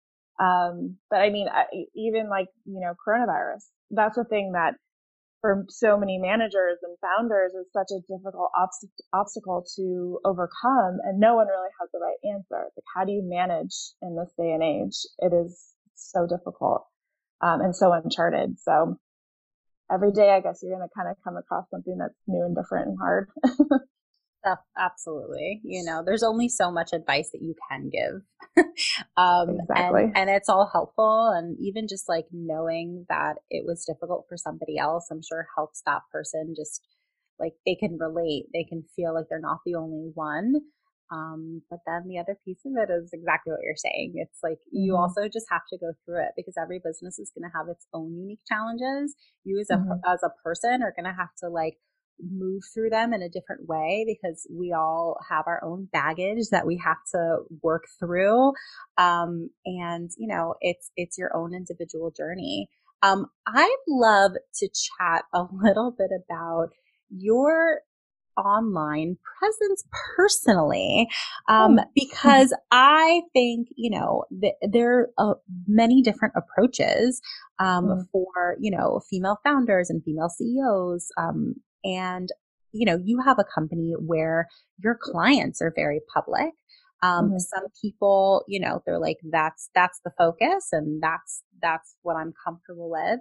Um, 0.42 0.98
but 1.10 1.22
I 1.22 1.30
mean, 1.30 1.48
I, 1.48 1.66
even 1.96 2.30
like, 2.30 2.48
you 2.66 2.82
know, 2.82 2.94
coronavirus, 3.08 3.70
that's 3.92 4.18
a 4.18 4.24
thing 4.24 4.54
that 4.54 4.74
for 5.42 5.66
so 5.70 5.98
many 5.98 6.18
managers 6.18 6.78
and 6.84 6.96
founders 7.02 7.54
is 7.54 7.68
such 7.74 7.90
a 7.92 8.02
difficult 8.02 8.52
obst- 8.56 9.02
obstacle 9.14 9.66
to 9.76 10.20
overcome 10.24 11.00
and 11.04 11.20
no 11.20 11.36
one 11.36 11.48
really 11.48 11.70
has 11.80 11.90
the 11.92 12.00
right 12.00 12.34
answer. 12.34 12.70
Like 12.76 12.86
how 12.96 13.06
do 13.06 13.12
you 13.12 13.22
manage 13.24 13.76
in 14.02 14.16
this 14.16 14.32
day 14.38 14.52
and 14.52 14.64
age? 14.64 14.96
It 15.20 15.34
is 15.34 15.60
so 15.96 16.28
difficult 16.28 16.86
um, 17.42 17.62
and 17.62 17.76
so 17.76 17.92
uncharted. 17.92 18.60
So 18.60 18.98
every 19.92 20.12
day 20.12 20.32
i 20.32 20.40
guess 20.40 20.60
you're 20.64 20.76
going 20.76 20.88
to 20.88 20.96
kind 20.96 21.10
of 21.10 21.18
come 21.24 21.38
across 21.38 21.70
something 21.70 21.98
that's 21.98 22.16
new 22.28 22.46
and 22.46 22.56
different 22.56 22.88
and 22.88 22.98
hard 22.98 23.28
absolutely. 24.78 25.62
You 25.64 25.84
know, 25.84 26.04
there's 26.06 26.24
only 26.24 26.50
so 26.50 26.72
much 26.72 26.94
advice 26.94 27.30
that 27.32 27.42
you 27.42 27.56
can 27.70 27.90
give. 27.90 28.66
um, 29.18 29.58
exactly. 29.60 30.04
And, 30.04 30.18
and, 30.18 30.30
it's 30.30 30.50
all 30.50 30.70
helpful. 30.72 31.32
And 31.36 31.58
even 31.60 31.88
just 31.88 32.10
like 32.10 32.26
knowing 32.32 33.06
that 33.10 33.36
it 33.50 33.66
was 33.66 33.86
difficult 33.86 34.26
for 34.28 34.38
somebody 34.38 34.78
else, 34.78 35.08
I'm 35.12 35.22
sure 35.22 35.48
helps 35.56 35.82
that 35.86 36.02
person 36.12 36.54
just 36.56 36.82
like 37.40 37.54
they 37.66 37.76
can 37.76 37.98
relate. 37.98 38.46
They 38.54 38.64
can 38.64 38.84
feel 38.96 39.14
like 39.14 39.26
they're 39.30 39.40
not 39.40 39.60
the 39.66 39.76
only 39.76 40.12
one. 40.14 40.56
Um, 41.12 41.62
but 41.70 41.80
then 41.86 42.08
the 42.08 42.20
other 42.20 42.38
piece 42.46 42.62
of 42.66 42.72
it 42.78 42.90
is 42.90 43.10
exactly 43.12 43.52
what 43.52 43.60
you're 43.64 43.76
saying. 43.76 44.14
It's 44.16 44.40
like 44.42 44.60
you 44.72 44.94
mm-hmm. 44.94 45.02
also 45.02 45.28
just 45.28 45.48
have 45.52 45.68
to 45.70 45.78
go 45.78 45.92
through 46.06 46.24
it 46.24 46.32
because 46.38 46.56
every 46.62 46.80
business 46.80 47.20
is 47.20 47.32
going 47.36 47.50
to 47.50 47.58
have 47.58 47.68
its 47.68 47.86
own 47.94 48.16
unique 48.16 48.40
challenges. 48.48 49.16
You 49.44 49.60
as 49.60 49.70
a 49.70 49.76
mm-hmm. 49.76 50.00
as 50.08 50.24
a 50.24 50.32
person 50.42 50.82
are 50.82 50.94
going 50.96 51.12
to 51.12 51.18
have 51.18 51.36
to 51.44 51.50
like 51.50 51.76
move 52.30 52.64
through 52.74 52.90
them 52.90 53.14
in 53.14 53.22
a 53.22 53.30
different 53.30 53.68
way 53.68 54.06
because 54.08 54.48
we 54.52 54.74
all 54.74 55.18
have 55.30 55.46
our 55.48 55.64
own 55.64 55.88
baggage 55.92 56.50
that 56.52 56.66
we 56.66 56.78
have 56.84 56.98
to 57.14 57.38
work 57.62 57.86
through. 58.00 58.54
Um, 58.98 59.50
and 59.66 60.10
you 60.18 60.28
know, 60.28 60.56
it's, 60.62 60.92
it's 60.96 61.18
your 61.18 61.36
own 61.36 61.54
individual 61.54 62.12
journey. 62.12 62.70
Um, 63.04 63.28
I'd 63.48 63.76
love 63.88 64.34
to 64.56 64.68
chat 64.68 65.24
a 65.34 65.46
little 65.52 65.92
bit 65.98 66.12
about 66.12 66.70
your 67.10 67.82
online 68.38 69.18
presence 69.40 69.84
personally 70.16 71.08
um, 71.48 71.80
oh. 71.80 71.84
because 71.96 72.56
i 72.72 73.22
think 73.34 73.68
you 73.76 73.90
know 73.90 74.24
th- 74.40 74.54
there 74.72 75.10
are 75.18 75.32
uh, 75.32 75.34
many 75.68 76.02
different 76.02 76.34
approaches 76.36 77.22
um, 77.60 77.86
mm. 77.86 78.04
for 78.12 78.56
you 78.60 78.72
know 78.72 79.02
female 79.10 79.38
founders 79.44 79.90
and 79.90 80.04
female 80.04 80.30
ceos 80.30 81.10
um, 81.18 81.56
and, 81.84 82.30
you 82.72 82.86
know, 82.86 82.98
you 83.04 83.22
have 83.26 83.40
a 83.40 83.46
company 83.54 83.94
where 83.98 84.48
your 84.78 84.98
clients 85.00 85.62
are 85.62 85.74
very 85.76 86.00
public. 86.14 86.54
Um, 87.04 87.30
mm-hmm. 87.30 87.38
some 87.40 87.64
people, 87.82 88.44
you 88.48 88.60
know, 88.60 88.82
they're 88.86 89.00
like, 89.00 89.18
that's, 89.32 89.70
that's 89.74 90.00
the 90.06 90.12
focus 90.18 90.70
and 90.72 91.02
that's, 91.02 91.44
that's 91.62 91.96
what 92.04 92.16
I'm 92.16 92.34
comfortable 92.46 92.92
with. 92.92 93.20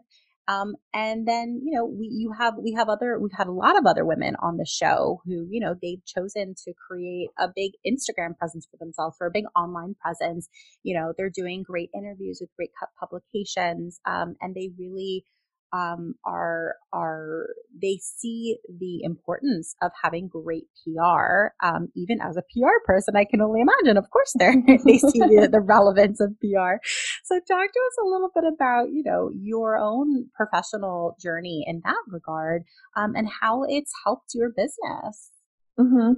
Um, 0.49 0.75
and 0.93 1.29
then, 1.29 1.61
you 1.65 1.77
know, 1.77 1.85
we, 1.87 2.09
you 2.09 2.33
have, 2.37 2.55
we 2.59 2.73
have 2.73 2.89
other, 2.89 3.19
we've 3.21 3.31
had 3.37 3.47
a 3.47 3.53
lot 3.53 3.79
of 3.79 3.87
other 3.87 4.05
women 4.05 4.35
on 4.43 4.57
the 4.57 4.67
show 4.67 5.21
who, 5.25 5.47
you 5.49 5.61
know, 5.61 5.77
they've 5.81 6.05
chosen 6.05 6.55
to 6.65 6.73
create 6.89 7.29
a 7.39 7.47
big 7.55 7.73
Instagram 7.87 8.37
presence 8.37 8.67
for 8.69 8.77
themselves, 8.79 9.17
for 9.17 9.29
a 9.29 9.31
big 9.33 9.45
online 9.55 9.95
presence. 10.03 10.49
You 10.83 10.99
know, 10.99 11.13
they're 11.17 11.31
doing 11.31 11.63
great 11.63 11.91
interviews 11.95 12.39
with 12.41 12.51
great 12.57 12.71
publications. 12.99 14.01
Um, 14.05 14.35
and 14.41 14.55
they 14.55 14.71
really, 14.77 15.25
um, 15.73 16.15
are 16.25 16.75
are 16.93 17.49
they 17.81 17.99
see 18.03 18.59
the 18.69 19.03
importance 19.03 19.75
of 19.81 19.93
having 20.03 20.29
great 20.29 20.67
PR. 20.85 21.53
Um, 21.65 21.89
even 21.95 22.21
as 22.21 22.37
a 22.37 22.43
PR 22.43 22.85
person, 22.85 23.17
I 23.17 23.25
can 23.25 23.41
only 23.41 23.61
imagine. 23.61 23.97
Of 23.97 24.11
course, 24.11 24.33
they 24.39 24.51
they 24.85 24.99
see 24.99 25.19
the, 25.19 25.49
the 25.51 25.61
relevance 25.61 26.21
of 26.21 26.35
PR. 26.41 26.83
So, 27.25 27.37
talk 27.37 27.47
to 27.73 27.81
us 27.81 27.97
a 28.03 28.09
little 28.09 28.31
bit 28.35 28.45
about 28.53 28.91
you 28.91 29.03
know 29.05 29.31
your 29.33 29.77
own 29.77 30.27
professional 30.35 31.17
journey 31.21 31.65
in 31.67 31.83
that 31.85 32.03
regard, 32.09 32.63
um, 32.97 33.15
and 33.15 33.29
how 33.41 33.65
it's 33.69 33.93
helped 34.05 34.33
your 34.35 34.51
business. 34.51 35.31
Mm-hmm. 35.79 36.13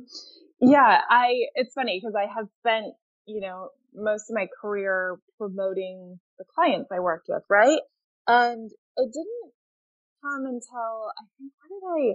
Yeah, 0.61 1.01
I. 1.11 1.35
It's 1.55 1.75
funny 1.75 2.01
because 2.01 2.15
I 2.17 2.27
have 2.35 2.47
spent 2.61 2.95
you 3.27 3.41
know 3.41 3.69
most 3.95 4.31
of 4.31 4.35
my 4.35 4.47
career 4.61 5.19
promoting 5.37 6.19
the 6.39 6.45
clients 6.55 6.89
I 6.91 7.01
worked 7.01 7.27
with, 7.29 7.43
right? 7.51 7.81
And 8.27 8.71
it 8.97 9.11
didn't 9.13 9.53
come 10.23 10.47
until 10.47 11.11
I 11.19 11.25
think 11.39 11.53
what 11.61 11.71
did 11.71 11.85
I 11.85 12.15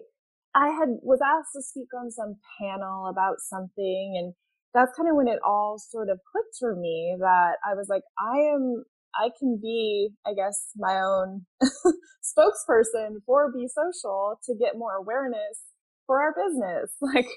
I 0.56 0.70
had 0.70 0.90
was 1.04 1.20
asked 1.22 1.54
to 1.56 1.62
speak 1.62 1.90
on 1.94 2.12
some 2.12 2.36
panel 2.60 3.08
about 3.08 3.38
something 3.40 4.16
and 4.18 4.34
that's 4.74 4.96
kind 4.96 5.10
of 5.10 5.16
when 5.16 5.28
it 5.28 5.40
all 5.46 5.78
sort 5.78 6.10
of 6.10 6.20
clicked 6.32 6.56
for 6.60 6.76
me 6.76 7.16
that 7.20 7.58
I 7.66 7.74
was 7.76 7.88
like 7.90 8.04
I 8.20 8.38
am 8.54 8.86
I 9.16 9.30
can 9.38 9.60
be 9.62 10.10
I 10.26 10.34
guess 10.34 10.72
my 10.78 11.00
own 11.00 11.46
spokesperson 12.24 13.22
for 13.26 13.52
Be 13.52 13.68
Social 13.68 14.40
to 14.46 14.56
get 14.56 14.78
more 14.78 14.96
awareness 14.96 15.62
for 16.06 16.22
our 16.22 16.34
business. 16.34 16.92
Like 17.02 17.28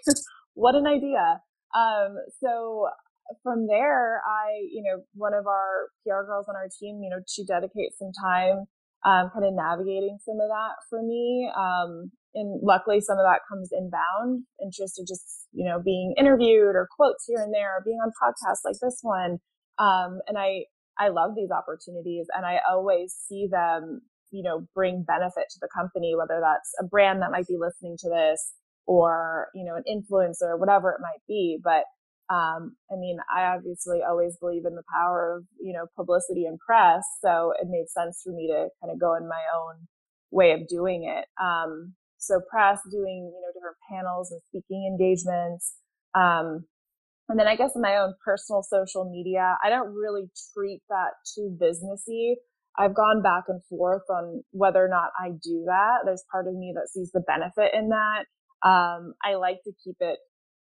what 0.55 0.75
an 0.75 0.87
idea. 0.87 1.41
Um 1.75 2.17
so 2.43 2.89
from 3.43 3.67
there, 3.69 4.21
I, 4.27 4.67
you 4.73 4.83
know, 4.83 5.03
one 5.15 5.35
of 5.35 5.47
our 5.47 5.89
PR 6.03 6.27
girls 6.27 6.47
on 6.49 6.57
our 6.57 6.69
team, 6.81 7.01
you 7.03 7.11
know, 7.11 7.23
she 7.29 7.45
dedicates 7.45 7.99
some 7.99 8.13
time 8.13 8.67
um, 9.05 9.31
kind 9.33 9.45
of 9.45 9.55
navigating 9.55 10.19
some 10.25 10.41
of 10.41 10.49
that 10.49 10.75
for 10.89 11.03
me. 11.03 11.51
Um, 11.57 12.11
and 12.35 12.61
luckily, 12.63 13.01
some 13.01 13.19
of 13.19 13.25
that 13.25 13.41
comes 13.49 13.71
inbound 13.73 14.45
interest 14.63 15.01
of 15.01 15.07
just, 15.07 15.47
you 15.53 15.69
know, 15.69 15.81
being 15.83 16.15
interviewed 16.17 16.77
or 16.77 16.89
quotes 16.97 17.25
here 17.27 17.43
and 17.43 17.53
there, 17.53 17.79
or 17.79 17.83
being 17.85 17.99
on 17.99 18.13
podcasts 18.23 18.65
like 18.65 18.77
this 18.81 18.99
one. 19.03 19.39
Um, 19.79 20.21
and 20.29 20.39
I, 20.39 20.65
I 20.99 21.09
love 21.09 21.33
these 21.35 21.51
opportunities 21.51 22.27
and 22.37 22.45
I 22.45 22.59
always 22.71 23.15
see 23.27 23.49
them, 23.51 24.03
you 24.31 24.43
know, 24.43 24.67
bring 24.75 25.03
benefit 25.07 25.49
to 25.51 25.59
the 25.61 25.69
company, 25.75 26.15
whether 26.15 26.41
that's 26.41 26.71
a 26.79 26.85
brand 26.85 27.23
that 27.23 27.33
might 27.33 27.47
be 27.47 27.57
listening 27.59 27.97
to 28.01 28.11
this 28.11 28.53
or, 28.87 29.49
you 29.55 29.65
know, 29.65 29.75
an 29.77 29.85
influencer, 29.89 30.59
whatever 30.59 30.91
it 30.91 31.01
might 31.01 31.23
be. 31.27 31.59
But 31.63 31.85
um, 32.31 32.77
I 32.91 32.97
mean, 32.97 33.19
I 33.35 33.57
obviously 33.57 34.01
always 34.09 34.37
believe 34.39 34.65
in 34.65 34.77
the 34.77 34.85
power 34.95 35.37
of, 35.37 35.45
you 35.61 35.73
know, 35.73 35.87
publicity 35.97 36.47
and 36.47 36.59
press. 36.61 37.03
So 37.21 37.53
it 37.61 37.67
made 37.69 37.89
sense 37.89 38.23
for 38.25 38.33
me 38.33 38.47
to 38.49 38.69
kind 38.81 38.93
of 38.93 39.01
go 39.01 39.17
in 39.17 39.29
my 39.29 39.43
own 39.59 39.89
way 40.31 40.53
of 40.53 40.69
doing 40.69 41.05
it. 41.05 41.27
Um, 41.43 41.95
so 42.19 42.41
press 42.49 42.79
doing, 42.91 43.33
you 43.35 43.41
know, 43.41 43.53
different 43.53 43.77
panels 43.91 44.31
and 44.31 44.41
speaking 44.49 44.87
engagements. 44.87 45.75
Um, 46.15 46.67
and 47.29 47.39
then 47.39 47.49
I 47.49 47.57
guess 47.57 47.73
in 47.75 47.83
my 47.83 47.97
own 47.97 48.15
personal 48.25 48.63
social 48.63 49.11
media, 49.11 49.57
I 49.65 49.69
don't 49.69 49.93
really 49.95 50.31
treat 50.55 50.83
that 50.89 51.13
too 51.35 51.57
businessy. 51.61 52.35
I've 52.79 52.95
gone 52.95 53.23
back 53.23 53.45
and 53.49 53.61
forth 53.65 54.03
on 54.09 54.45
whether 54.53 54.85
or 54.85 54.89
not 54.89 55.11
I 55.19 55.31
do 55.31 55.65
that. 55.67 56.03
There's 56.05 56.25
part 56.31 56.47
of 56.47 56.55
me 56.55 56.73
that 56.77 56.89
sees 56.89 57.11
the 57.13 57.21
benefit 57.27 57.75
in 57.75 57.89
that. 57.89 58.25
Um, 58.63 59.15
I 59.25 59.35
like 59.35 59.59
to 59.65 59.73
keep 59.85 59.97
it 60.01 60.19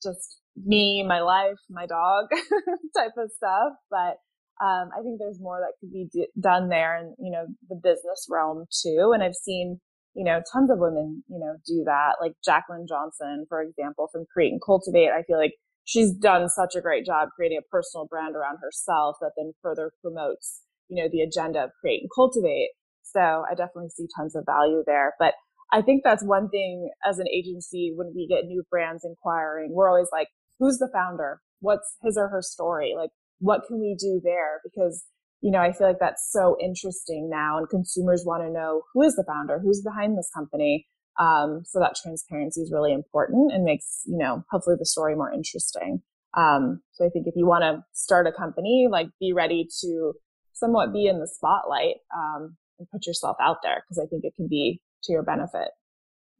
just 0.03 0.41
me, 0.57 1.03
my 1.03 1.21
life, 1.21 1.59
my 1.69 1.87
dog 1.87 2.27
type 2.97 3.13
of 3.17 3.31
stuff. 3.37 3.73
But 3.91 4.19
um, 4.65 4.91
I 4.97 5.03
think 5.03 5.19
there's 5.19 5.41
more 5.41 5.61
that 5.61 5.75
could 5.81 5.93
be 5.93 6.09
d- 6.13 6.29
done 6.39 6.69
there 6.69 6.99
in, 6.99 7.15
you 7.19 7.33
know, 7.33 7.47
the 7.69 7.77
business 7.77 8.27
realm 8.29 8.67
too. 8.83 9.13
And 9.15 9.23
I've 9.23 9.35
seen, 9.35 9.81
you 10.15 10.25
know, 10.25 10.43
tons 10.53 10.71
of 10.71 10.79
women, 10.79 11.25
you 11.29 11.39
know, 11.39 11.57
do 11.67 11.83
that. 11.87 12.17
Like 12.21 12.33
Jaclyn 12.47 12.87
Johnson, 12.87 13.47
for 13.49 13.63
example, 13.63 14.09
from 14.13 14.27
Create 14.33 14.53
and 14.53 14.61
Cultivate. 14.65 15.09
I 15.09 15.23
feel 15.23 15.39
like 15.39 15.55
she's 15.85 16.13
done 16.13 16.49
such 16.49 16.75
a 16.77 16.81
great 16.81 17.07
job 17.07 17.31
creating 17.35 17.59
a 17.59 17.69
personal 17.71 18.07
brand 18.07 18.37
around 18.37 18.59
herself 18.63 19.17
that 19.21 19.33
then 19.37 19.53
further 19.63 19.93
promotes, 20.03 20.61
you 20.89 21.03
know, 21.03 21.09
the 21.11 21.23
agenda 21.23 21.65
of 21.65 21.71
Create 21.81 22.03
and 22.03 22.11
Cultivate. 22.15 22.71
So 23.03 23.21
I 23.21 23.55
definitely 23.57 23.91
see 23.91 24.07
tons 24.17 24.37
of 24.37 24.45
value 24.45 24.83
there. 24.87 25.15
But 25.19 25.35
I 25.73 25.83
think 25.83 26.03
that's 26.03 26.25
one 26.25 26.49
thing 26.49 26.91
as 27.07 27.19
an 27.19 27.29
agency 27.29 27.93
when 27.95 28.13
we 28.15 28.27
get 28.27 28.47
new 28.47 28.65
brands 28.71 29.05
inquiring, 29.05 29.73
we're 29.73 29.89
always 29.89 30.09
like, 30.13 30.29
who's 30.59 30.79
the 30.79 30.91
founder? 30.93 31.41
What's 31.61 31.97
his 32.03 32.17
or 32.17 32.29
her 32.29 32.43
story? 32.43 32.95
Like, 32.97 33.11
what 33.39 33.63
can 33.67 33.81
we 33.81 33.97
do 33.99 34.21
there? 34.23 34.61
Because, 34.65 35.05
you 35.41 35.51
know, 35.51 35.61
I 35.61 35.73
feel 35.73 35.87
like 35.87 36.01
that's 36.01 36.29
so 36.33 36.57
interesting 36.61 37.31
now 37.31 37.59
and 37.59 37.69
consumers 37.69 38.25
want 38.27 38.43
to 38.43 38.53
know 38.53 38.83
who 38.93 39.03
is 39.03 39.15
the 39.15 39.25
founder? 39.27 39.61
Who's 39.61 39.83
behind 39.83 40.19
this 40.19 40.31
company? 40.35 40.87
Um, 41.19 41.63
so 41.67 41.79
that 41.81 41.97
transparency 42.03 42.61
is 42.61 42.73
really 42.73 42.93
important 42.93 43.53
and 43.53 43.65
makes, 43.65 44.03
you 44.07 44.19
know, 44.19 44.45
hopefully 44.51 44.77
the 44.79 44.87
story 44.87 45.15
more 45.15 45.33
interesting. 45.33 46.03
Um, 46.37 46.81
so 46.93 47.05
I 47.05 47.09
think 47.09 47.27
if 47.27 47.35
you 47.37 47.47
want 47.47 47.63
to 47.63 47.85
start 47.93 48.27
a 48.27 48.33
company, 48.33 48.89
like 48.91 49.09
be 49.19 49.33
ready 49.33 49.69
to 49.83 50.13
somewhat 50.53 50.93
be 50.93 51.07
in 51.07 51.19
the 51.19 51.27
spotlight, 51.27 51.97
um, 52.15 52.57
and 52.79 52.89
put 52.91 53.07
yourself 53.07 53.37
out 53.41 53.59
there 53.63 53.83
because 53.85 54.03
I 54.03 54.09
think 54.09 54.25
it 54.25 54.35
can 54.35 54.49
be 54.49 54.81
to 55.05 55.13
your 55.13 55.23
benefit. 55.23 55.69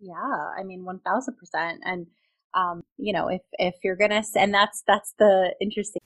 Yeah, 0.01 0.15
I 0.15 0.63
mean, 0.63 0.85
1000%. 0.85 1.79
And 1.85 2.07
um, 2.55 2.83
you 2.97 3.13
know, 3.13 3.29
if 3.29 3.43
if 3.53 3.75
you're 3.85 3.97
gonna, 3.97 4.25
and 4.37 4.53
that's 4.53 4.83
that's 4.87 5.15
the 5.19 5.55
interesting. 5.61 6.03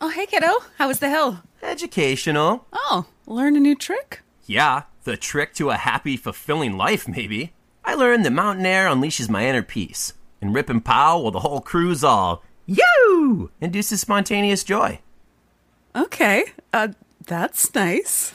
Oh, 0.00 0.08
hey, 0.08 0.26
kiddo. 0.26 0.52
How 0.78 0.88
was 0.88 0.98
the 0.98 1.08
hill? 1.08 1.42
Educational. 1.62 2.66
Oh, 2.72 3.06
learn 3.26 3.54
a 3.56 3.60
new 3.60 3.76
trick? 3.76 4.20
Yeah, 4.46 4.82
the 5.04 5.16
trick 5.16 5.54
to 5.54 5.70
a 5.70 5.76
happy, 5.76 6.16
fulfilling 6.16 6.76
life, 6.76 7.06
maybe. 7.06 7.52
I 7.84 7.94
learned 7.94 8.24
that 8.24 8.32
mountain 8.32 8.66
air 8.66 8.88
unleashes 8.88 9.28
my 9.28 9.46
inner 9.46 9.62
peace, 9.62 10.14
and 10.40 10.54
Rip 10.54 10.68
and 10.68 10.84
Pow, 10.84 11.20
well, 11.20 11.30
the 11.30 11.40
whole 11.40 11.60
crew's 11.60 12.02
all, 12.02 12.42
you 12.66 13.50
induces 13.60 14.00
spontaneous 14.00 14.64
joy. 14.64 15.00
Okay, 15.94 16.44
uh, 16.72 16.88
that's 17.26 17.74
nice. 17.74 18.30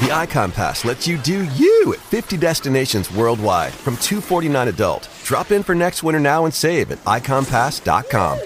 The 0.00 0.12
Ikon 0.12 0.52
Pass 0.52 0.84
lets 0.84 1.06
you 1.08 1.16
do 1.18 1.44
you 1.44 1.94
at 1.94 2.00
50 2.00 2.36
destinations 2.36 3.10
worldwide 3.10 3.72
from 3.72 3.96
249 3.96 4.68
adult. 4.68 5.08
Drop 5.24 5.50
in 5.50 5.62
for 5.62 5.74
next 5.74 6.02
winter 6.02 6.20
now 6.20 6.44
and 6.44 6.54
save 6.54 6.90
at 6.90 6.98
ikonpass.com. 7.04 8.38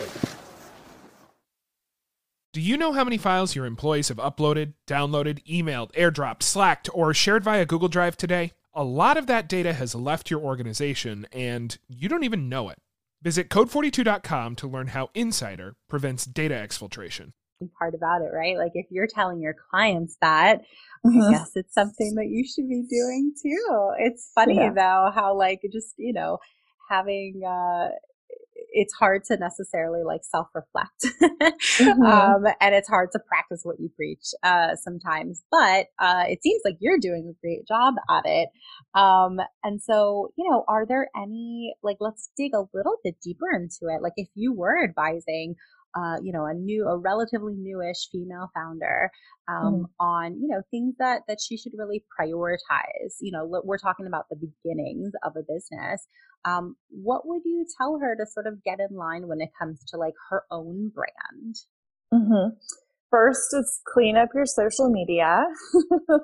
Do 2.53 2.61
you 2.61 2.77
know 2.77 2.93
how 2.93 3.05
many 3.05 3.17
files 3.17 3.55
your 3.55 3.65
employees 3.65 4.09
have 4.09 4.17
uploaded, 4.17 4.75
downloaded, 4.87 5.45
emailed, 5.47 5.93
airdropped, 5.93 6.43
slacked, 6.43 6.91
or 6.93 7.15
shared 7.15 7.45
via 7.45 7.65
Google 7.65 7.87
Drive 7.89 8.17
today? 8.17 8.53
A 8.75 8.83
lot 8.83 9.17
of 9.17 9.27
that 9.29 9.49
data 9.49 9.73
has 9.73 9.95
left 9.95 10.31
your 10.31 10.41
organization 10.41 11.27
and 11.33 11.79
you 11.89 12.09
don't 12.09 12.25
even 12.25 12.49
know 12.49 12.69
it. 12.69 12.79
Visit 13.23 13.51
code42.com 13.51 14.57
to 14.57 14.67
learn 14.67 14.89
how 14.89 15.11
Incydr 15.15 15.75
prevents 15.89 16.25
data 16.25 16.55
exfiltration. 16.55 17.33
Part 17.79 17.95
about 17.95 18.23
it, 18.23 18.31
right? 18.35 18.57
Like 18.57 18.73
if 18.75 18.87
you're 18.91 19.07
telling 19.07 19.41
your 19.43 19.55
clients 19.71 20.17
that, 20.23 20.63
Mm-hmm. 21.07 21.19
I 21.19 21.21
guess 21.29 21.51
it's 21.55 21.75
something 21.75 22.15
that 22.15 22.29
you 22.29 22.43
should 22.47 22.69
be 22.71 22.85
doing 22.89 23.35
too. 23.43 23.91
It's 23.99 24.31
funny 24.35 24.71
Yeah. 24.71 24.75
though 24.75 25.11
how 25.15 25.37
like 25.37 25.61
just, 25.71 25.95
you 25.99 26.15
know, 26.15 26.39
having 26.89 27.43
uh 27.47 27.89
it's 28.73 28.95
hard 28.95 29.25
to 29.25 29.37
necessarily 29.37 30.03
like 30.05 30.23
self-reflect 30.25 31.07
Mhm. 31.79 32.05
um 32.05 32.45
and 32.61 32.75
it's 32.75 32.89
hard 32.89 33.11
to 33.13 33.19
practice 33.21 33.61
what 33.65 33.81
you 33.81 33.89
preach 33.97 34.27
uh 34.45 34.77
sometimes 34.77 35.43
but 35.51 35.87
uh 36.01 36.25
it 36.29 36.43
seems 36.43 36.61
like 36.65 36.77
you're 36.81 36.99
doing 36.99 37.29
a 37.35 37.41
great 37.41 37.67
job 37.67 37.95
at 38.11 38.25
it 38.27 38.49
um 38.95 39.41
and 39.65 39.83
so 39.83 40.33
you 40.37 40.49
know 40.51 40.65
are 40.69 40.87
there 40.87 41.09
any 41.17 41.75
like 41.83 41.97
let's 42.01 42.31
dig 42.37 42.53
a 42.55 42.65
little 42.75 42.97
bit 43.05 43.17
deeper 43.23 43.47
into 43.55 43.93
it 43.95 44.03
like 44.03 44.15
if 44.17 44.29
you 44.35 44.53
were 44.53 44.83
advising 44.83 45.55
uh, 45.97 46.17
you 46.23 46.33
know, 46.33 46.47
a 46.47 46.55
new, 46.55 46.87
a 46.87 46.97
relatively 46.97 47.55
newish 47.57 48.09
female 48.13 48.51
founder, 48.55 49.11
um, 49.49 49.87
on, 49.99 50.41
you 50.41 50.49
know, 50.49 50.63
things 50.71 50.95
that, 50.99 51.23
that 51.29 51.39
she 51.41 51.57
should 51.57 51.73
really 51.77 52.05
prioritize. 52.19 53.17
You 53.21 53.33
know, 53.33 53.61
we're 53.65 53.79
talking 53.79 54.07
about 54.07 54.27
the 54.31 54.37
beginnings 54.37 55.13
of 55.25 55.33
a 55.37 55.41
business. 55.41 56.07
Um, 56.45 56.77
what 56.89 57.27
would 57.27 57.43
you 57.45 57.67
tell 57.77 57.99
her 58.01 58.17
to 58.17 58.27
sort 58.27 58.47
of 58.47 58.63
get 58.65 58.79
in 58.81 58.97
line 58.97 59.27
when 59.27 59.41
it 59.41 59.51
comes 59.59 59.85
to 59.91 59.97
like 59.97 60.15
her 60.31 60.45
own 60.51 60.91
brand? 60.95 61.57
hmm 62.13 62.57
First, 63.11 63.53
is 63.55 63.81
clean 63.93 64.17
up 64.17 64.29
your 64.33 64.47
social 64.47 64.89
media. 64.89 65.43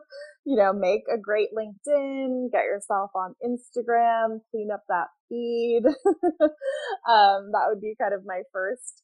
you 0.46 0.54
know, 0.54 0.72
make 0.72 1.02
a 1.12 1.18
great 1.18 1.48
LinkedIn, 1.52 2.52
get 2.52 2.62
yourself 2.62 3.10
on 3.16 3.34
Instagram, 3.44 4.38
clean 4.52 4.68
up 4.72 4.84
that 4.88 5.08
feed. 5.28 5.82
um, 5.84 7.50
that 7.50 7.66
would 7.66 7.80
be 7.80 7.96
kind 8.00 8.14
of 8.14 8.24
my 8.24 8.42
first 8.52 9.02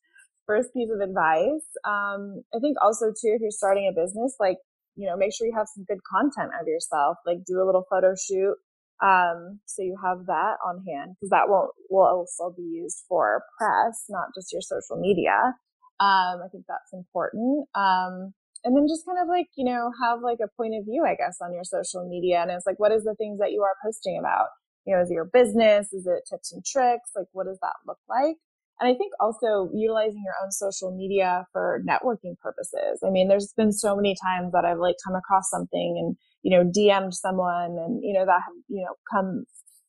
first 0.52 0.74
piece 0.74 0.90
of 0.92 1.00
advice. 1.00 1.64
Um, 1.88 2.44
I 2.52 2.60
think 2.60 2.76
also 2.84 3.08
too, 3.08 3.32
if 3.32 3.40
you're 3.40 3.50
starting 3.50 3.88
a 3.88 3.94
business, 3.96 4.36
like 4.38 4.58
you 4.96 5.08
know, 5.08 5.16
make 5.16 5.32
sure 5.32 5.46
you 5.46 5.56
have 5.56 5.68
some 5.72 5.84
good 5.88 6.04
content 6.04 6.52
of 6.60 6.68
yourself. 6.68 7.16
Like 7.26 7.44
do 7.46 7.62
a 7.62 7.66
little 7.66 7.84
photo 7.88 8.14
shoot. 8.14 8.56
Um, 9.02 9.60
so 9.66 9.82
you 9.82 9.96
have 10.04 10.26
that 10.26 10.56
on 10.64 10.84
hand 10.86 11.16
because 11.16 11.30
that 11.30 11.48
won't 11.48 11.72
will 11.90 12.06
also 12.06 12.54
be 12.54 12.62
used 12.62 13.02
for 13.08 13.42
press, 13.58 14.04
not 14.08 14.28
just 14.34 14.52
your 14.52 14.62
social 14.62 14.96
media. 15.00 15.54
Um, 15.98 16.42
I 16.44 16.48
think 16.50 16.64
that's 16.68 16.92
important. 16.92 17.68
Um, 17.74 18.34
and 18.64 18.76
then 18.76 18.86
just 18.86 19.06
kind 19.06 19.18
of 19.20 19.28
like, 19.28 19.48
you 19.56 19.64
know, 19.64 19.90
have 20.02 20.20
like 20.22 20.38
a 20.42 20.50
point 20.56 20.74
of 20.78 20.84
view, 20.84 21.04
I 21.04 21.16
guess, 21.16 21.38
on 21.42 21.52
your 21.52 21.64
social 21.64 22.08
media. 22.08 22.42
And 22.42 22.50
it's 22.50 22.66
like, 22.66 22.78
what 22.78 22.92
is 22.92 23.02
the 23.02 23.16
things 23.16 23.40
that 23.40 23.50
you 23.50 23.62
are 23.62 23.74
posting 23.84 24.18
about? 24.18 24.46
You 24.86 24.94
know, 24.94 25.02
is 25.02 25.10
it 25.10 25.14
your 25.14 25.30
business? 25.32 25.92
Is 25.92 26.06
it 26.06 26.22
tips 26.30 26.52
and 26.52 26.64
tricks? 26.64 27.10
Like, 27.16 27.26
what 27.32 27.46
does 27.46 27.58
that 27.60 27.74
look 27.86 27.98
like? 28.08 28.36
And 28.82 28.90
I 28.92 28.98
think 28.98 29.12
also 29.20 29.70
utilizing 29.72 30.24
your 30.24 30.34
own 30.42 30.50
social 30.50 30.90
media 30.90 31.46
for 31.52 31.80
networking 31.88 32.36
purposes. 32.42 32.98
I 33.06 33.10
mean, 33.10 33.28
there's 33.28 33.54
been 33.56 33.70
so 33.70 33.94
many 33.94 34.16
times 34.20 34.50
that 34.50 34.64
I've 34.64 34.80
like 34.80 34.96
come 35.06 35.14
across 35.14 35.48
something 35.50 35.94
and, 36.02 36.16
you 36.42 36.50
know, 36.50 36.68
DM'd 36.68 37.14
someone 37.14 37.78
and, 37.78 38.00
you 38.02 38.12
know, 38.12 38.26
that 38.26 38.42
have, 38.42 38.58
you 38.66 38.84
know, 38.84 38.94
come 39.08 39.44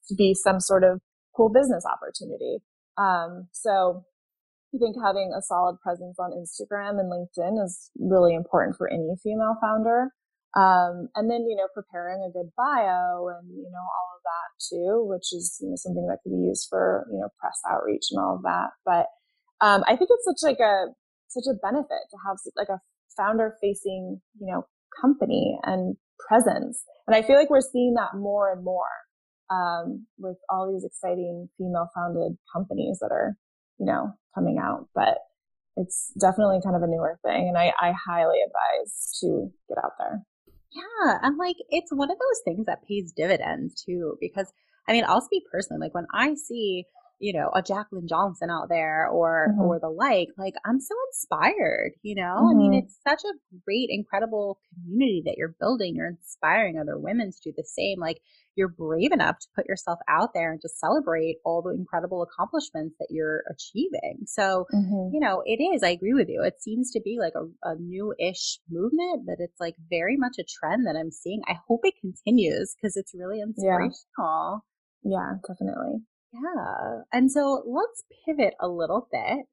to 0.09 0.15
be 0.15 0.35
some 0.35 0.59
sort 0.59 0.83
of 0.83 1.01
cool 1.35 1.49
business 1.51 1.83
opportunity. 1.89 2.59
Um, 2.95 3.47
so 3.51 4.03
I 4.75 4.77
think 4.77 4.95
having 5.03 5.33
a 5.35 5.41
solid 5.41 5.77
presence 5.81 6.17
on 6.19 6.29
Instagram 6.29 6.99
and 6.99 7.11
LinkedIn 7.11 7.65
is 7.65 7.89
really 7.97 8.35
important 8.35 8.77
for 8.77 8.87
any 8.87 9.15
female 9.23 9.55
founder. 9.59 10.09
Um, 10.55 11.09
and 11.15 11.31
then, 11.31 11.49
you 11.49 11.55
know, 11.55 11.67
preparing 11.73 12.21
a 12.21 12.31
good 12.31 12.51
bio 12.55 13.27
and, 13.33 13.49
you 13.49 13.69
know, 13.73 13.81
all 13.81 14.09
of 14.13 14.21
that 14.21 14.49
too, 14.69 15.03
which 15.09 15.33
is, 15.33 15.57
you 15.59 15.69
know, 15.69 15.75
something 15.75 16.05
that 16.07 16.19
could 16.21 16.31
be 16.31 16.45
used 16.45 16.67
for, 16.69 17.07
you 17.11 17.17
know, 17.17 17.29
press 17.39 17.59
outreach 17.69 18.05
and 18.11 18.21
all 18.21 18.35
of 18.35 18.43
that. 18.43 18.69
But, 18.85 19.07
um, 19.65 19.83
I 19.87 19.95
think 19.95 20.11
it's 20.13 20.25
such 20.25 20.47
like 20.47 20.59
a, 20.59 20.93
such 21.27 21.49
a 21.49 21.57
benefit 21.57 22.05
to 22.11 22.17
have 22.27 22.37
like 22.55 22.69
a 22.69 22.81
founder 23.17 23.55
facing, 23.61 24.21
you 24.39 24.45
know, 24.45 24.67
company 25.01 25.57
and 25.63 25.95
presence. 26.27 26.83
And 27.07 27.15
I 27.15 27.23
feel 27.23 27.35
like 27.35 27.49
we're 27.49 27.61
seeing 27.61 27.95
that 27.95 28.15
more 28.15 28.53
and 28.53 28.63
more, 28.63 28.93
um, 29.49 30.05
with 30.19 30.37
all 30.49 30.71
these 30.71 30.85
exciting 30.85 31.49
female 31.57 31.89
founded 31.95 32.37
companies 32.53 32.99
that 33.01 33.11
are, 33.11 33.33
you 33.79 33.87
know, 33.87 34.13
coming 34.35 34.59
out. 34.61 34.87
But 34.93 35.17
it's 35.77 36.13
definitely 36.21 36.59
kind 36.63 36.75
of 36.75 36.83
a 36.83 36.87
newer 36.87 37.17
thing. 37.25 37.49
And 37.49 37.57
I, 37.57 37.73
I 37.79 37.93
highly 38.05 38.37
advise 38.45 39.17
to 39.21 39.49
get 39.67 39.83
out 39.83 39.93
there. 39.97 40.21
Yeah. 40.73 41.19
And 41.21 41.37
like, 41.37 41.57
it's 41.69 41.91
one 41.93 42.11
of 42.11 42.17
those 42.17 42.41
things 42.45 42.65
that 42.65 42.87
pays 42.87 43.11
dividends 43.11 43.83
too, 43.83 44.17
because 44.19 44.51
I 44.87 44.91
mean, 44.93 45.05
I'll 45.07 45.21
speak 45.21 45.43
personally, 45.51 45.79
like 45.87 45.93
when 45.93 46.07
I 46.13 46.33
see 46.35 46.85
you 47.19 47.33
know, 47.33 47.49
a 47.55 47.61
Jaclyn 47.61 48.07
Johnson 48.07 48.49
out 48.49 48.67
there 48.69 49.07
or 49.07 49.49
mm-hmm. 49.51 49.61
or 49.61 49.79
the 49.79 49.89
like, 49.89 50.29
like 50.37 50.55
I'm 50.65 50.79
so 50.79 50.95
inspired, 51.11 51.91
you 52.01 52.15
know? 52.15 52.35
Mm-hmm. 52.37 52.47
I 52.47 52.53
mean, 52.53 52.71
mm-hmm. 52.71 52.85
it's 52.85 52.99
such 53.07 53.23
a 53.23 53.37
great, 53.65 53.87
incredible 53.89 54.59
community 54.73 55.23
that 55.25 55.35
you're 55.37 55.55
building. 55.59 55.95
You're 55.95 56.09
inspiring 56.09 56.77
other 56.77 56.97
women 56.97 57.31
to 57.31 57.37
do 57.43 57.53
the 57.55 57.63
same. 57.63 57.99
Like 57.99 58.19
you're 58.55 58.67
brave 58.67 59.11
enough 59.11 59.39
to 59.39 59.47
put 59.55 59.67
yourself 59.67 59.99
out 60.07 60.33
there 60.33 60.51
and 60.51 60.61
to 60.61 60.69
celebrate 60.69 61.37
all 61.45 61.61
the 61.61 61.73
incredible 61.73 62.21
accomplishments 62.21 62.95
that 62.99 63.07
you're 63.09 63.43
achieving. 63.49 64.25
So, 64.25 64.65
mm-hmm. 64.73 65.13
you 65.13 65.19
know, 65.19 65.41
it 65.45 65.63
is, 65.63 65.81
I 65.81 65.89
agree 65.89 66.13
with 66.13 66.29
you. 66.29 66.43
It 66.43 66.61
seems 66.61 66.91
to 66.91 67.01
be 67.01 67.17
like 67.19 67.33
a, 67.35 67.45
a 67.67 67.75
new-ish 67.75 68.59
movement, 68.69 69.25
but 69.25 69.35
it's 69.39 69.59
like 69.59 69.75
very 69.89 70.17
much 70.17 70.35
a 70.39 70.43
trend 70.43 70.85
that 70.87 70.95
I'm 70.99 71.11
seeing. 71.11 71.41
I 71.47 71.55
hope 71.67 71.81
it 71.83 71.95
continues 71.99 72.75
because 72.75 72.95
it's 72.95 73.13
really 73.15 73.41
inspirational. 73.41 74.65
Yeah. 75.03 75.11
yeah, 75.11 75.33
definitely. 75.47 76.03
Yeah. 76.33 77.01
And 77.11 77.31
so 77.31 77.63
let's 77.65 78.03
pivot 78.25 78.55
a 78.59 78.67
little 78.67 79.07
bit. 79.11 79.45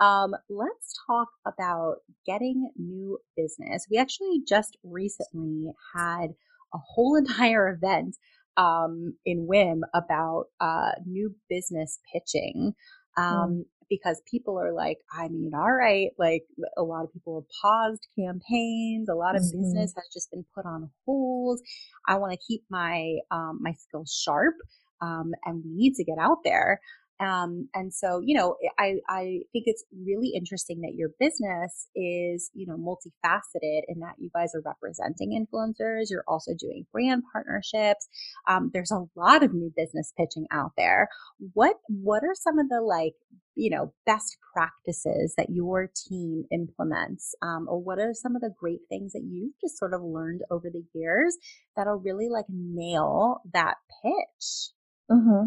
Um, 0.00 0.34
let's 0.48 0.94
talk 1.06 1.28
about 1.44 1.96
getting 2.24 2.70
new 2.76 3.18
business. 3.36 3.86
We 3.90 3.98
actually 3.98 4.42
just 4.48 4.76
recently 4.84 5.72
had 5.96 6.28
a 6.72 6.78
whole 6.78 7.16
entire 7.18 7.68
event 7.68 8.16
um, 8.56 9.14
in 9.24 9.46
WIIM 9.48 9.80
about 9.94 10.46
uh, 10.60 10.92
new 11.06 11.34
business 11.48 11.98
pitching. 12.12 12.74
Um, 13.16 13.24
mm. 13.24 13.62
Because 13.90 14.20
people 14.30 14.60
are 14.60 14.74
like, 14.74 14.98
I 15.10 15.28
mean, 15.28 15.52
all 15.54 15.72
right, 15.72 16.10
like 16.18 16.42
a 16.76 16.82
lot 16.82 17.04
of 17.04 17.12
people 17.14 17.40
have 17.40 17.48
paused 17.62 18.06
campaigns. 18.18 19.08
A 19.08 19.14
lot 19.14 19.34
of 19.34 19.40
mm-hmm. 19.40 19.62
business 19.62 19.94
has 19.96 20.04
just 20.12 20.30
been 20.30 20.44
put 20.54 20.66
on 20.66 20.90
hold. 21.06 21.58
I 22.06 22.18
want 22.18 22.32
to 22.32 22.46
keep 22.46 22.64
my 22.68 23.14
um, 23.30 23.60
my 23.62 23.72
skills 23.72 24.12
sharp 24.22 24.56
um, 25.00 25.32
and 25.44 25.62
we 25.64 25.74
need 25.74 25.94
to 25.94 26.04
get 26.04 26.18
out 26.18 26.38
there. 26.44 26.80
Um, 27.20 27.68
and 27.74 27.92
so, 27.92 28.20
you 28.24 28.36
know, 28.36 28.56
I, 28.78 28.96
I 29.08 29.40
think 29.52 29.64
it's 29.66 29.84
really 29.92 30.30
interesting 30.36 30.82
that 30.82 30.94
your 30.94 31.10
business 31.18 31.88
is, 31.96 32.50
you 32.54 32.66
know, 32.66 32.76
multifaceted 32.76 33.82
in 33.88 34.00
that 34.00 34.14
you 34.18 34.30
guys 34.32 34.54
are 34.54 34.62
representing 34.64 35.32
influencers. 35.32 36.10
You're 36.10 36.24
also 36.28 36.52
doing 36.56 36.86
brand 36.92 37.24
partnerships. 37.32 38.08
Um, 38.48 38.70
there's 38.72 38.92
a 38.92 39.06
lot 39.16 39.42
of 39.42 39.52
new 39.52 39.72
business 39.76 40.12
pitching 40.16 40.46
out 40.52 40.72
there. 40.76 41.08
What, 41.54 41.76
what 41.88 42.22
are 42.22 42.34
some 42.34 42.58
of 42.60 42.68
the 42.68 42.80
like, 42.80 43.14
you 43.56 43.70
know, 43.70 43.92
best 44.06 44.36
practices 44.54 45.34
that 45.36 45.50
your 45.50 45.90
team 46.08 46.44
implements? 46.52 47.34
Um, 47.42 47.66
or 47.68 47.82
what 47.82 47.98
are 47.98 48.14
some 48.14 48.36
of 48.36 48.42
the 48.42 48.54
great 48.56 48.82
things 48.88 49.14
that 49.14 49.24
you've 49.28 49.58
just 49.60 49.76
sort 49.76 49.92
of 49.92 50.02
learned 50.02 50.42
over 50.52 50.70
the 50.70 50.84
years 50.94 51.36
that'll 51.76 51.98
really 51.98 52.28
like 52.28 52.46
nail 52.48 53.40
that 53.52 53.74
pitch? 54.04 54.70
Mm-hmm. 55.10 55.46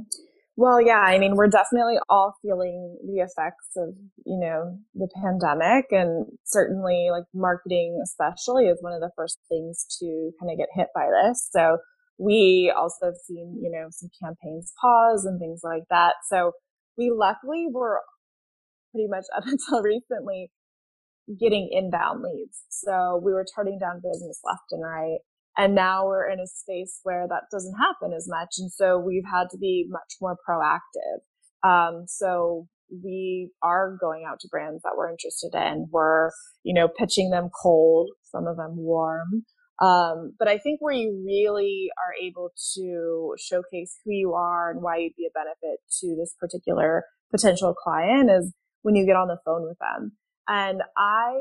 Well, 0.57 0.81
yeah, 0.81 0.99
I 0.99 1.17
mean, 1.17 1.35
we're 1.35 1.47
definitely 1.47 1.97
all 2.09 2.35
feeling 2.41 2.97
the 3.03 3.21
effects 3.21 3.71
of, 3.77 3.95
you 4.25 4.37
know, 4.39 4.77
the 4.93 5.07
pandemic 5.15 5.85
and 5.91 6.25
certainly 6.43 7.07
like 7.09 7.23
marketing 7.33 7.99
especially 8.03 8.65
is 8.65 8.77
one 8.81 8.93
of 8.93 8.99
the 8.99 9.11
first 9.15 9.39
things 9.49 9.85
to 9.99 10.31
kind 10.39 10.51
of 10.51 10.57
get 10.57 10.67
hit 10.75 10.87
by 10.93 11.07
this. 11.07 11.47
So 11.51 11.77
we 12.19 12.71
also 12.77 13.07
have 13.07 13.15
seen, 13.25 13.59
you 13.61 13.71
know, 13.71 13.87
some 13.89 14.09
campaigns 14.21 14.73
pause 14.79 15.25
and 15.25 15.39
things 15.39 15.61
like 15.63 15.83
that. 15.89 16.15
So 16.29 16.51
we 16.97 17.11
luckily 17.15 17.67
were 17.71 18.01
pretty 18.91 19.07
much 19.07 19.25
up 19.35 19.43
until 19.47 19.81
recently 19.81 20.51
getting 21.39 21.69
inbound 21.71 22.21
leads. 22.23 22.63
So 22.69 23.21
we 23.23 23.33
were 23.33 23.45
turning 23.55 23.79
down 23.79 24.01
business 24.03 24.39
left 24.43 24.71
and 24.71 24.83
right. 24.83 25.19
And 25.57 25.75
now 25.75 26.07
we're 26.07 26.29
in 26.29 26.39
a 26.39 26.47
space 26.47 26.99
where 27.03 27.27
that 27.27 27.43
doesn't 27.51 27.75
happen 27.75 28.13
as 28.15 28.27
much. 28.29 28.55
And 28.57 28.71
so 28.71 28.97
we've 28.97 29.25
had 29.31 29.49
to 29.51 29.57
be 29.57 29.85
much 29.89 30.15
more 30.21 30.37
proactive. 30.47 31.19
Um, 31.67 32.05
so 32.07 32.67
we 33.03 33.51
are 33.61 33.97
going 33.99 34.25
out 34.27 34.39
to 34.41 34.47
brands 34.49 34.81
that 34.83 34.93
we're 34.97 35.09
interested 35.09 35.53
in. 35.53 35.87
We're, 35.91 36.31
you 36.63 36.73
know, 36.73 36.87
pitching 36.87 37.29
them 37.29 37.49
cold, 37.61 38.09
some 38.23 38.47
of 38.47 38.57
them 38.57 38.75
warm. 38.77 39.45
Um, 39.81 40.33
but 40.37 40.47
I 40.47 40.57
think 40.59 40.79
where 40.79 40.93
you 40.93 41.23
really 41.25 41.89
are 41.97 42.13
able 42.23 42.51
to 42.75 43.35
showcase 43.39 43.97
who 44.05 44.11
you 44.11 44.33
are 44.33 44.71
and 44.71 44.81
why 44.81 44.97
you'd 44.97 45.15
be 45.17 45.27
a 45.27 45.33
benefit 45.33 45.79
to 46.01 46.15
this 46.19 46.35
particular 46.39 47.03
potential 47.31 47.73
client 47.73 48.29
is 48.29 48.53
when 48.83 48.95
you 48.95 49.05
get 49.05 49.15
on 49.15 49.27
the 49.27 49.39
phone 49.43 49.63
with 49.63 49.77
them. 49.79 50.11
And 50.47 50.81
I 50.97 51.33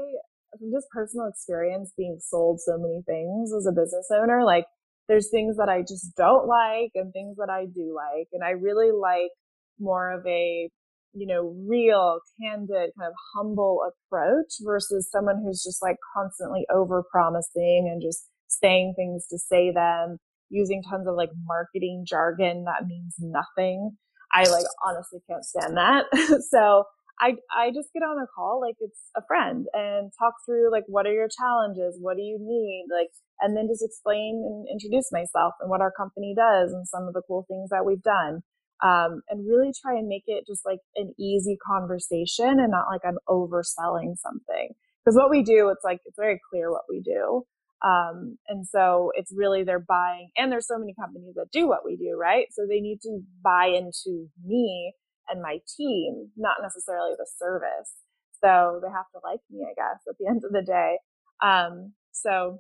from 0.59 0.71
just 0.73 0.89
personal 0.91 1.29
experience 1.29 1.93
being 1.97 2.19
sold 2.21 2.61
so 2.61 2.79
many 2.79 3.03
things 3.07 3.53
as 3.53 3.67
a 3.67 3.73
business 3.73 4.09
owner, 4.13 4.45
like 4.45 4.65
there's 5.09 5.31
things 5.31 5.57
that 5.57 5.69
I 5.69 5.81
just 5.83 6.15
don't 6.17 6.47
like 6.47 6.93
and 6.95 7.13
things 7.13 7.37
that 7.39 7.51
I 7.51 7.67
do 7.67 7.95
like. 7.95 8.29
And 8.33 8.45
I 8.45 8.51
really 8.51 8.93
like 8.93 9.31
more 9.79 10.13
of 10.13 10.25
a, 10.27 10.71
you 11.13 11.27
know, 11.27 11.55
real, 11.67 12.21
candid, 12.41 12.91
kind 12.97 13.09
of 13.09 13.15
humble 13.35 13.81
approach 13.89 14.55
versus 14.63 15.09
someone 15.11 15.43
who's 15.45 15.63
just 15.65 15.83
like 15.83 15.97
constantly 16.15 16.65
over 16.73 17.03
promising 17.11 17.89
and 17.91 18.01
just 18.01 18.27
saying 18.47 18.95
things 18.97 19.27
to 19.29 19.39
say 19.39 19.73
them, 19.73 20.19
using 20.49 20.83
tons 20.89 21.09
of 21.09 21.15
like 21.17 21.31
marketing 21.47 22.05
jargon 22.07 22.65
that 22.65 22.87
means 22.87 23.15
nothing. 23.19 23.97
I 24.33 24.45
like 24.45 24.67
honestly 24.87 25.21
can't 25.29 25.45
stand 25.45 25.77
that. 25.77 26.05
so 26.51 26.85
I, 27.21 27.37
I 27.55 27.71
just 27.71 27.93
get 27.93 28.03
on 28.03 28.19
a 28.19 28.27
call 28.27 28.61
like 28.61 28.77
it's 28.81 29.11
a 29.15 29.21
friend 29.29 29.67
and 29.75 30.11
talk 30.19 30.35
through 30.47 30.73
like 30.73 30.85
what 30.87 31.07
are 31.07 31.13
your 31.13 31.29
challenges? 31.29 31.99
What 32.01 32.17
do 32.17 32.23
you 32.23 32.39
need? 32.41 32.87
Like, 32.91 33.11
and 33.41 33.57
then 33.57 33.69
just 33.69 33.85
explain 33.85 34.43
and 34.45 34.67
introduce 34.73 35.13
myself 35.13 35.55
and 35.61 35.69
what 35.69 35.83
our 35.83 35.93
company 35.93 36.35
does 36.35 36.73
and 36.73 36.89
some 36.89 37.07
of 37.07 37.15
the 37.15 37.23
cool 37.29 37.45
things 37.47 37.69
that 37.71 37.85
we've 37.85 38.03
done. 38.03 38.41
Um, 38.83 39.21
and 39.29 39.47
really 39.47 39.73
try 39.77 39.93
and 39.93 40.09
make 40.09 40.25
it 40.27 40.47
just 40.47 40.65
like 40.65 40.81
an 40.97 41.13
easy 41.21 41.59
conversation 41.67 42.49
and 42.49 42.71
not 42.71 42.87
like 42.91 43.03
I'm 43.05 43.19
overselling 43.29 44.17
something. 44.17 44.71
Because 45.05 45.17
what 45.17 45.29
we 45.31 45.43
do, 45.43 45.69
it's 45.69 45.85
like, 45.85 46.01
it's 46.07 46.17
very 46.19 46.41
clear 46.51 46.71
what 46.71 46.85
we 46.89 47.01
do. 47.01 47.45
Um, 47.83 48.39
and 48.49 48.67
so 48.67 49.13
it's 49.15 49.33
really 49.35 49.65
they're 49.65 49.85
buying, 49.87 50.31
and 50.37 50.53
there's 50.53 50.67
so 50.67 50.79
many 50.79 50.95
companies 50.99 51.35
that 51.35 51.51
do 51.53 51.67
what 51.69 51.85
we 51.85 51.97
do, 51.97 52.17
right? 52.19 52.47
So 52.53 52.67
they 52.67 52.81
need 52.81 53.01
to 53.03 53.21
buy 53.43 53.67
into 53.67 54.29
me 54.45 54.95
and 55.31 55.43
my 55.43 55.59
team, 55.77 56.31
not 56.37 56.57
necessarily 56.63 57.13
the 57.19 57.27
service. 57.39 57.95
So 58.43 58.81
they 58.83 58.89
have 58.91 59.11
to 59.15 59.21
like 59.25 59.41
me, 59.51 59.67
I 59.69 59.75
guess, 59.75 60.01
at 60.09 60.17
the 60.19 60.27
end 60.31 60.43
of 60.45 60.53
the 60.53 60.63
day. 60.63 60.99
Um, 61.43 61.93
so 62.13 62.59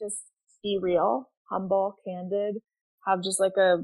just 0.00 0.18
be 0.62 0.78
real, 0.80 1.30
humble, 1.50 1.96
candid, 2.06 2.56
have 3.06 3.22
just 3.22 3.40
like 3.40 3.56
a, 3.58 3.78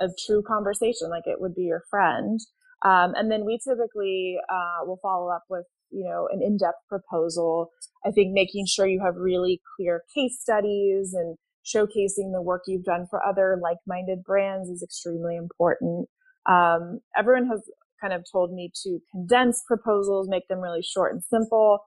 a 0.00 0.08
true 0.26 0.42
conversation, 0.46 1.10
like 1.10 1.26
it 1.26 1.40
would 1.40 1.54
be 1.54 1.62
your 1.62 1.82
friend. 1.90 2.40
Um, 2.84 3.14
and 3.16 3.30
then 3.30 3.44
we 3.44 3.58
typically, 3.66 4.36
uh, 4.50 4.86
will 4.86 4.98
follow 5.02 5.30
up 5.30 5.44
with, 5.48 5.64
you 5.90 6.04
know, 6.04 6.28
an 6.32 6.42
in-depth 6.42 6.86
proposal. 6.88 7.70
I 8.04 8.10
think 8.10 8.32
making 8.32 8.66
sure 8.66 8.86
you 8.86 9.00
have 9.04 9.16
really 9.16 9.60
clear 9.76 10.02
case 10.14 10.38
studies 10.40 11.14
and 11.14 11.36
showcasing 11.66 12.32
the 12.32 12.42
work 12.42 12.62
you've 12.66 12.84
done 12.84 13.06
for 13.10 13.24
other 13.26 13.58
like-minded 13.60 14.22
brands 14.22 14.68
is 14.68 14.82
extremely 14.82 15.36
important. 15.36 16.08
Um, 16.48 17.00
everyone 17.16 17.48
has 17.48 17.62
kind 18.00 18.12
of 18.12 18.24
told 18.30 18.52
me 18.52 18.70
to 18.84 18.98
condense 19.10 19.62
proposals, 19.66 20.28
make 20.28 20.46
them 20.48 20.60
really 20.60 20.82
short 20.82 21.12
and 21.12 21.22
simple. 21.22 21.78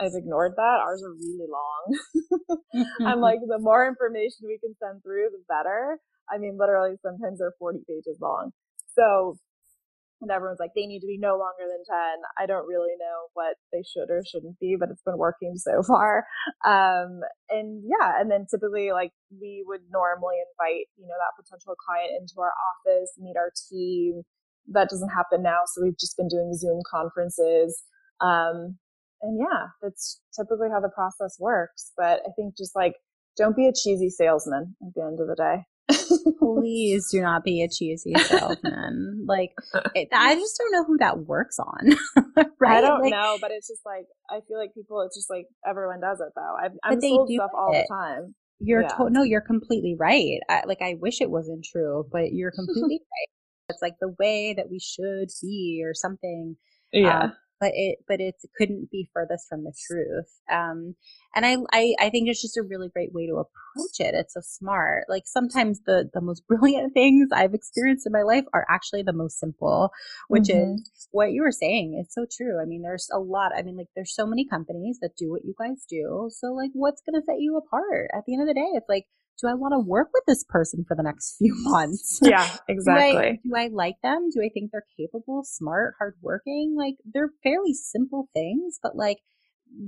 I've 0.00 0.14
ignored 0.14 0.52
that. 0.56 0.78
Ours 0.80 1.02
are 1.02 1.12
really 1.12 1.48
long. 1.50 2.86
I'm 3.06 3.20
like, 3.20 3.38
the 3.46 3.58
more 3.58 3.86
information 3.86 4.46
we 4.46 4.58
can 4.58 4.74
send 4.80 5.02
through, 5.02 5.28
the 5.32 5.42
better. 5.48 5.98
I 6.30 6.38
mean, 6.38 6.56
literally, 6.58 6.96
sometimes 7.02 7.38
they're 7.38 7.54
40 7.58 7.80
pages 7.88 8.18
long. 8.20 8.52
So, 8.94 9.38
and 10.20 10.30
everyone's 10.30 10.58
like, 10.60 10.72
they 10.74 10.86
need 10.86 11.00
to 11.00 11.06
be 11.06 11.18
no 11.18 11.38
longer 11.38 11.62
than 11.62 11.84
10. 11.86 11.96
I 12.38 12.46
don't 12.46 12.66
really 12.66 12.94
know 12.98 13.30
what 13.34 13.56
they 13.72 13.82
should 13.86 14.10
or 14.10 14.22
shouldn't 14.26 14.58
be, 14.58 14.76
but 14.78 14.90
it's 14.90 15.02
been 15.02 15.18
working 15.18 15.54
so 15.56 15.82
far. 15.86 16.24
Um, 16.66 17.20
and 17.50 17.82
yeah, 17.86 18.18
and 18.18 18.30
then 18.30 18.46
typically, 18.50 18.90
like, 18.92 19.12
we 19.30 19.64
would 19.66 19.82
normally 19.90 20.36
invite, 20.50 20.86
you 20.96 21.06
know, 21.06 21.14
that 21.18 21.38
potential 21.38 21.74
client 21.78 22.12
into 22.18 22.40
our 22.40 22.52
office, 22.52 23.12
meet 23.18 23.36
our 23.36 23.52
team. 23.70 24.22
That 24.72 24.90
doesn't 24.90 25.10
happen 25.10 25.42
now. 25.42 25.62
So 25.66 25.82
we've 25.82 25.98
just 25.98 26.16
been 26.16 26.28
doing 26.28 26.52
Zoom 26.54 26.80
conferences. 26.90 27.82
Um, 28.20 28.78
and 29.22 29.38
yeah, 29.38 29.68
that's 29.82 30.20
typically 30.34 30.68
how 30.70 30.80
the 30.80 30.90
process 30.90 31.36
works. 31.38 31.92
But 31.96 32.22
I 32.26 32.30
think 32.36 32.56
just 32.56 32.74
like, 32.74 32.94
don't 33.36 33.56
be 33.56 33.68
a 33.68 33.72
cheesy 33.72 34.10
salesman 34.10 34.74
at 34.82 34.94
the 34.94 35.02
end 35.02 35.20
of 35.20 35.28
the 35.28 35.36
day. 35.36 35.62
Please 36.38 37.10
do 37.10 37.20
not 37.22 37.44
be 37.44 37.62
a 37.62 37.68
cheesy 37.68 38.14
salesman. 38.14 39.24
like, 39.26 39.52
it, 39.94 40.08
I 40.12 40.34
just 40.34 40.58
don't 40.58 40.72
know 40.72 40.84
who 40.84 40.98
that 40.98 41.20
works 41.20 41.58
on. 41.58 41.96
right? 42.60 42.78
I 42.78 42.80
don't 42.80 43.02
like, 43.02 43.10
know, 43.10 43.38
but 43.40 43.50
it's 43.50 43.68
just 43.68 43.82
like 43.86 44.06
I 44.30 44.40
feel 44.46 44.58
like 44.58 44.74
people. 44.74 45.00
It's 45.02 45.16
just 45.16 45.30
like 45.30 45.46
everyone 45.66 46.00
does 46.00 46.20
it 46.20 46.32
though. 46.34 46.54
I've, 46.62 46.72
I'm 46.84 47.00
sold 47.00 47.30
stuff 47.30 47.50
it. 47.52 47.58
all 47.58 47.72
the 47.72 47.86
time. 47.90 48.34
You're 48.60 48.82
yeah. 48.82 48.88
to- 48.88 49.10
no, 49.10 49.22
you're 49.22 49.40
completely 49.40 49.96
right. 49.98 50.40
I, 50.48 50.62
like 50.66 50.82
I 50.82 50.96
wish 51.00 51.20
it 51.20 51.30
wasn't 51.30 51.64
true, 51.70 52.06
but 52.10 52.32
you're 52.32 52.50
completely 52.50 53.00
right. 53.00 53.28
It's 53.70 53.82
like 53.82 53.94
the 54.00 54.14
way 54.18 54.54
that 54.54 54.70
we 54.70 54.80
should 54.80 55.28
be, 55.42 55.82
or 55.84 55.94
something. 55.94 56.56
Yeah. 56.92 57.24
Um, 57.24 57.32
but 57.60 57.72
it 57.74 57.98
but 58.06 58.20
it 58.20 58.36
couldn't 58.56 58.90
be 58.90 59.08
furthest 59.12 59.48
from 59.48 59.64
the 59.64 59.72
truth 59.86 60.40
um 60.50 60.94
and 61.34 61.44
I, 61.44 61.56
I 61.72 61.94
i 62.00 62.10
think 62.10 62.28
it's 62.28 62.42
just 62.42 62.56
a 62.56 62.62
really 62.62 62.88
great 62.88 63.12
way 63.12 63.26
to 63.26 63.34
approach 63.34 63.98
it 63.98 64.14
it's 64.14 64.34
so 64.34 64.40
smart 64.42 65.04
like 65.08 65.24
sometimes 65.26 65.80
the 65.86 66.08
the 66.12 66.20
most 66.20 66.46
brilliant 66.48 66.94
things 66.94 67.28
i've 67.32 67.54
experienced 67.54 68.06
in 68.06 68.12
my 68.12 68.22
life 68.22 68.44
are 68.52 68.66
actually 68.68 69.02
the 69.02 69.12
most 69.12 69.38
simple 69.38 69.90
which 70.28 70.44
mm-hmm. 70.44 70.74
is 70.74 71.08
what 71.10 71.32
you 71.32 71.42
were 71.42 71.52
saying 71.52 72.00
it's 72.02 72.14
so 72.14 72.26
true 72.30 72.60
i 72.60 72.64
mean 72.64 72.82
there's 72.82 73.08
a 73.12 73.18
lot 73.18 73.52
i 73.56 73.62
mean 73.62 73.76
like 73.76 73.88
there's 73.94 74.14
so 74.14 74.26
many 74.26 74.46
companies 74.46 74.98
that 75.00 75.16
do 75.16 75.30
what 75.30 75.44
you 75.44 75.54
guys 75.58 75.84
do 75.88 76.28
so 76.30 76.48
like 76.48 76.70
what's 76.74 77.02
going 77.02 77.20
to 77.20 77.24
set 77.24 77.40
you 77.40 77.56
apart 77.56 78.08
at 78.14 78.24
the 78.26 78.34
end 78.34 78.42
of 78.42 78.48
the 78.48 78.54
day 78.54 78.68
it's 78.74 78.88
like 78.88 79.06
do 79.40 79.48
I 79.48 79.54
want 79.54 79.72
to 79.72 79.78
work 79.78 80.08
with 80.12 80.24
this 80.26 80.44
person 80.48 80.84
for 80.86 80.96
the 80.96 81.02
next 81.02 81.36
few 81.38 81.54
months? 81.56 82.20
Yeah, 82.28 82.48
exactly. 82.68 83.12
do, 83.12 83.18
I, 83.56 83.66
do, 83.66 83.72
I, 83.72 83.74
like 83.74 83.96
them? 84.02 84.28
Do 84.34 84.42
I 84.42 84.50
think 84.52 84.70
they're 84.70 84.84
capable, 84.98 85.42
smart, 85.44 85.94
hardworking? 85.98 86.74
Like 86.76 86.96
they're 87.04 87.30
fairly 87.42 87.72
simple 87.72 88.28
things, 88.34 88.78
but 88.82 88.96
like 88.96 89.18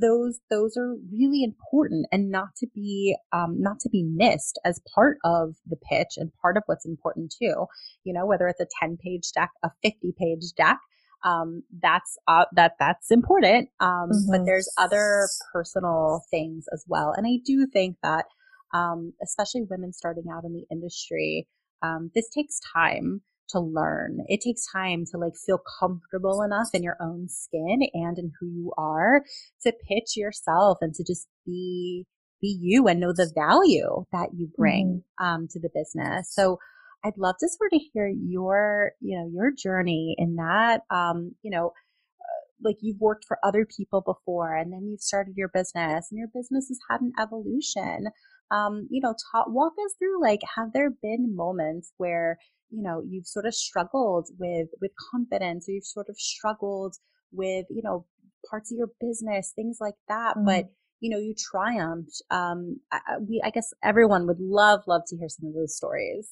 those 0.01 0.40
those 0.51 0.76
are 0.76 0.94
really 1.12 1.42
important 1.42 2.07
and 2.12 2.30
not 2.30 2.55
to 2.59 2.66
be 2.74 3.16
um, 3.32 3.61
not 3.61 3.80
to 3.80 3.88
be 3.88 4.03
missed 4.03 4.59
as 4.64 4.80
part 4.94 5.18
of 5.24 5.55
the 5.66 5.76
pitch 5.76 6.14
and 6.16 6.30
part 6.40 6.57
of 6.57 6.62
what's 6.66 6.86
important 6.86 7.34
too. 7.38 7.66
You 8.05 8.12
know, 8.14 8.26
whether 8.26 8.48
it's 8.48 8.61
a 8.61 8.66
ten 8.80 8.96
page 9.03 9.32
deck, 9.34 9.51
a 9.62 9.70
fifty 9.82 10.14
page 10.18 10.53
deck, 10.57 10.78
um, 11.24 11.62
that's 11.82 12.16
uh, 12.26 12.46
that 12.53 12.72
that's 12.78 13.11
important. 13.11 13.68
Um, 13.80 14.11
mm-hmm. 14.11 14.30
But 14.30 14.44
there's 14.46 14.72
other 14.78 15.28
personal 15.53 16.22
things 16.30 16.66
as 16.72 16.84
well, 16.86 17.12
and 17.16 17.26
I 17.26 17.38
do 17.44 17.66
think 17.66 17.96
that 18.03 18.26
um, 18.72 19.12
especially 19.22 19.62
women 19.68 19.92
starting 19.92 20.24
out 20.32 20.44
in 20.44 20.52
the 20.52 20.64
industry, 20.70 21.46
um, 21.82 22.10
this 22.14 22.28
takes 22.30 22.60
time 22.74 23.22
to 23.50 23.60
learn. 23.60 24.18
It 24.28 24.40
takes 24.40 24.64
time 24.72 25.04
to 25.10 25.18
like 25.18 25.32
feel 25.46 25.60
comfortable 25.80 26.42
enough 26.42 26.68
in 26.72 26.82
your 26.82 26.96
own 27.00 27.28
skin 27.28 27.80
and 27.94 28.18
in 28.18 28.32
who 28.38 28.46
you 28.46 28.72
are 28.76 29.22
to 29.62 29.72
pitch 29.88 30.16
yourself 30.16 30.78
and 30.80 30.94
to 30.94 31.04
just 31.04 31.26
be 31.46 32.06
be 32.40 32.58
you 32.58 32.88
and 32.88 33.00
know 33.00 33.12
the 33.12 33.30
value 33.34 34.04
that 34.12 34.30
you 34.34 34.48
bring 34.56 35.02
mm-hmm. 35.20 35.24
um, 35.24 35.48
to 35.50 35.60
the 35.60 35.68
business. 35.74 36.32
So 36.32 36.58
I'd 37.04 37.18
love 37.18 37.36
to 37.40 37.48
sort 37.48 37.72
of 37.72 37.80
hear 37.92 38.08
your, 38.08 38.92
you 39.00 39.18
know, 39.18 39.30
your 39.32 39.50
journey 39.50 40.14
in 40.18 40.36
that. 40.36 40.82
Um, 40.90 41.34
you 41.42 41.50
know, 41.50 41.68
uh, 41.68 42.42
like 42.62 42.76
you've 42.80 43.00
worked 43.00 43.24
for 43.26 43.38
other 43.42 43.66
people 43.66 44.00
before 44.00 44.54
and 44.54 44.72
then 44.72 44.88
you've 44.88 45.00
started 45.00 45.34
your 45.36 45.48
business 45.48 46.08
and 46.10 46.18
your 46.18 46.28
business 46.34 46.68
has 46.68 46.78
had 46.90 47.00
an 47.00 47.12
evolution 47.20 48.06
um, 48.51 48.88
you 48.90 49.01
know, 49.01 49.14
talk, 49.32 49.46
walk 49.48 49.72
us 49.84 49.94
through 49.98 50.20
like, 50.20 50.40
have 50.57 50.72
there 50.72 50.90
been 50.90 51.34
moments 51.34 51.92
where, 51.96 52.38
you 52.70 52.82
know, 52.82 53.03
you've 53.09 53.26
sort 53.26 53.46
of 53.46 53.55
struggled 53.55 54.28
with, 54.38 54.68
with 54.80 54.90
confidence 55.11 55.68
or 55.68 55.72
you've 55.72 55.84
sort 55.84 56.09
of 56.09 56.16
struggled 56.18 56.96
with, 57.32 57.66
you 57.70 57.82
know, 57.82 58.07
parts 58.48 58.72
of 58.72 58.78
your 58.78 58.88
business, 59.01 59.53
things 59.55 59.78
like 59.80 59.94
that. 60.09 60.36
Mm-hmm. 60.36 60.46
But, 60.46 60.64
you 61.01 61.11
know, 61.11 61.18
you 61.18 61.34
triumphed. 61.34 62.22
Um, 62.30 62.80
I, 62.92 63.01
we, 63.20 63.40
I 63.44 63.51
guess 63.51 63.72
everyone 63.82 64.26
would 64.26 64.40
love, 64.40 64.80
love 64.86 65.03
to 65.09 65.16
hear 65.16 65.28
some 65.28 65.48
of 65.48 65.55
those 65.55 65.76
stories. 65.76 66.30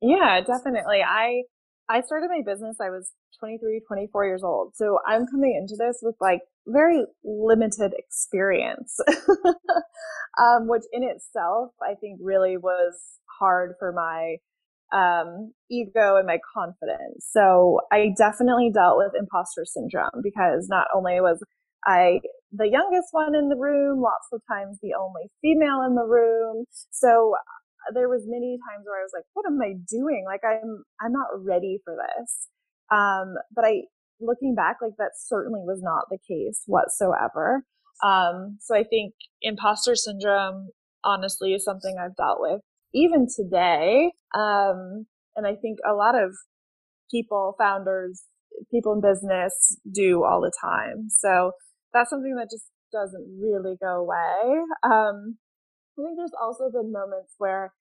Yeah, 0.00 0.40
definitely. 0.40 1.02
I, 1.06 1.42
I 1.88 2.00
started 2.02 2.30
my 2.30 2.42
business. 2.44 2.76
I 2.80 2.90
was 2.90 3.12
23, 3.38 3.80
24 3.86 4.24
years 4.26 4.42
old. 4.42 4.74
So 4.74 4.98
I'm 5.06 5.26
coming 5.26 5.56
into 5.60 5.76
this 5.76 5.98
with 6.02 6.14
like 6.20 6.40
very 6.66 7.04
limited 7.24 7.92
experience, 7.96 8.98
um, 10.40 10.68
which 10.68 10.82
in 10.92 11.02
itself 11.02 11.72
I 11.82 11.94
think 11.94 12.18
really 12.22 12.56
was 12.56 12.94
hard 13.38 13.74
for 13.78 13.92
my 13.92 14.36
um, 14.92 15.52
ego 15.70 16.16
and 16.16 16.26
my 16.26 16.38
confidence. 16.54 17.28
So 17.30 17.80
I 17.92 18.12
definitely 18.16 18.70
dealt 18.72 18.98
with 18.98 19.12
imposter 19.18 19.64
syndrome 19.64 20.22
because 20.22 20.66
not 20.68 20.88
only 20.94 21.20
was 21.20 21.42
I 21.86 22.20
the 22.52 22.68
youngest 22.68 23.08
one 23.12 23.34
in 23.34 23.48
the 23.48 23.56
room, 23.56 24.00
lots 24.00 24.26
of 24.32 24.42
times 24.50 24.78
the 24.82 24.94
only 24.98 25.30
female 25.40 25.82
in 25.86 25.94
the 25.94 26.04
room. 26.04 26.64
So 26.90 27.34
uh, 27.36 27.92
there 27.94 28.08
was 28.08 28.24
many 28.26 28.58
times 28.68 28.84
where 28.86 29.00
I 29.00 29.04
was 29.04 29.12
like, 29.14 29.24
what 29.34 29.46
am 29.46 29.60
I 29.62 29.74
doing? 29.88 30.24
Like 30.26 30.42
I'm, 30.44 30.84
I'm 31.00 31.12
not 31.12 31.28
ready 31.44 31.78
for 31.84 31.96
this. 31.96 32.48
Um, 32.90 33.34
but 33.54 33.64
I, 33.64 33.82
looking 34.20 34.54
back, 34.54 34.76
like 34.82 34.96
that 34.98 35.12
certainly 35.16 35.60
was 35.60 35.80
not 35.82 36.06
the 36.10 36.18
case 36.18 36.62
whatsoever. 36.66 37.64
Um, 38.02 38.58
so 38.60 38.74
I 38.74 38.82
think 38.82 39.14
imposter 39.42 39.94
syndrome, 39.94 40.68
honestly, 41.04 41.52
is 41.52 41.64
something 41.64 41.96
I've 41.98 42.16
dealt 42.16 42.38
with 42.40 42.60
even 42.94 43.26
today. 43.34 44.12
Um, 44.34 45.06
and 45.36 45.46
I 45.46 45.54
think 45.54 45.78
a 45.88 45.94
lot 45.94 46.14
of 46.14 46.32
people, 47.10 47.54
founders, 47.58 48.22
people 48.70 48.94
in 48.94 49.00
business 49.00 49.78
do 49.92 50.24
all 50.24 50.40
the 50.40 50.52
time. 50.60 51.08
So 51.08 51.52
that's 51.92 52.10
something 52.10 52.34
that 52.36 52.48
just 52.50 52.66
doesn't 52.92 53.38
really 53.40 53.76
go 53.80 54.00
away. 54.00 54.60
Um, 54.82 55.38
I 55.98 56.02
think 56.02 56.16
there's 56.16 56.34
also 56.40 56.70
been 56.72 56.92
moments 56.92 57.34
where 57.38 57.72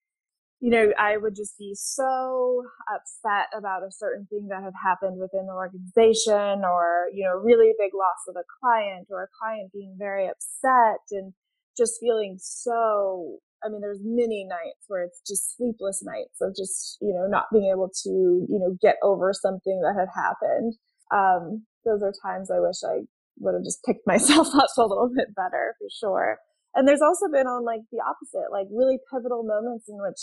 you 0.62 0.70
know, 0.70 0.91
I 0.99 1.16
would 1.16 1.36
just 1.36 1.57
be 1.57 1.72
so 1.74 2.64
upset 2.93 3.47
about 3.57 3.84
a 3.84 3.91
certain 3.91 4.28
thing 4.30 4.47
that 4.49 4.62
had 4.62 4.74
happened 4.76 5.18
within 5.20 5.47
the 5.47 5.53
organization 5.53 6.66
or, 6.66 7.07
you 7.14 7.24
know, 7.24 7.39
really 7.39 7.72
big 7.80 7.91
loss 7.93 8.28
of 8.28 8.36
a 8.36 8.43
client 8.60 9.07
or 9.10 9.24
a 9.24 9.34
client 9.39 9.72
being 9.72 9.95
very 9.97 10.28
upset 10.28 10.99
and 11.12 11.34
just 11.78 12.01
feeling 12.01 12.36
so, 12.39 13.38
I 13.64 13.70
mean, 13.70 13.80
there's 13.80 14.01
many 14.03 14.43
nights 14.43 14.84
where 14.88 15.03
it's 15.03 15.22
just 15.26 15.55
sleepless 15.55 16.03
nights 16.03 16.41
of 16.41 16.53
just, 16.57 16.97
you 16.99 17.14
know, 17.14 17.26
not 17.26 17.45
being 17.53 17.72
able 17.72 17.89
to, 18.03 18.10
you 18.10 18.60
know, 18.60 18.76
get 18.82 18.97
over 19.01 19.32
something 19.32 19.80
that 19.82 19.95
had 19.95 20.10
happened. 20.14 20.76
Um, 21.16 21.66
those 21.86 22.03
are 22.03 22.12
times 22.22 22.51
I 22.51 22.60
wish 22.60 22.84
I 22.84 23.07
would 23.39 23.53
have 23.53 23.64
just 23.64 23.84
picked 23.86 24.05
myself 24.07 24.47
up 24.53 24.68
a 24.78 24.82
little 24.82 25.10
bit 25.16 25.34
better 25.34 25.76
for 25.80 25.88
sure. 25.88 26.38
And 26.76 26.86
there's 26.86 27.01
also 27.01 27.32
been 27.32 27.47
on 27.47 27.64
like 27.64 27.82
the 27.91 28.03
opposite, 28.03 28.51
like 28.51 28.68
really 28.70 28.99
pivotal 29.10 29.43
moments 29.43 29.88
in 29.88 29.95
which 30.03 30.20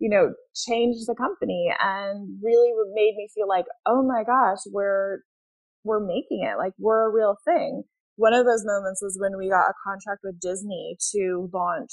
you 0.00 0.08
know, 0.08 0.32
changed 0.56 1.06
the 1.06 1.14
company 1.14 1.70
and 1.78 2.40
really 2.42 2.72
made 2.94 3.14
me 3.16 3.28
feel 3.34 3.46
like, 3.46 3.66
oh 3.86 4.02
my 4.02 4.24
gosh, 4.24 4.64
we're, 4.72 5.20
we're 5.84 6.00
making 6.00 6.42
it. 6.42 6.56
Like 6.58 6.72
we're 6.78 7.06
a 7.06 7.12
real 7.12 7.36
thing. 7.44 7.84
One 8.16 8.32
of 8.32 8.46
those 8.46 8.64
moments 8.64 9.02
was 9.02 9.18
when 9.20 9.36
we 9.36 9.48
got 9.48 9.68
a 9.68 9.80
contract 9.84 10.20
with 10.24 10.40
Disney 10.40 10.96
to 11.12 11.48
launch, 11.52 11.92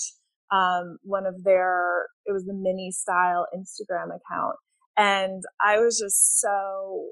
um, 0.51 0.97
one 1.03 1.25
of 1.27 1.43
their, 1.43 2.07
it 2.25 2.31
was 2.31 2.45
the 2.45 2.55
Minnie 2.55 2.91
style 2.91 3.45
Instagram 3.51 4.15
account. 4.15 4.55
And 4.95 5.43
I 5.59 5.79
was 5.79 5.99
just 5.99 6.39
so 6.39 7.11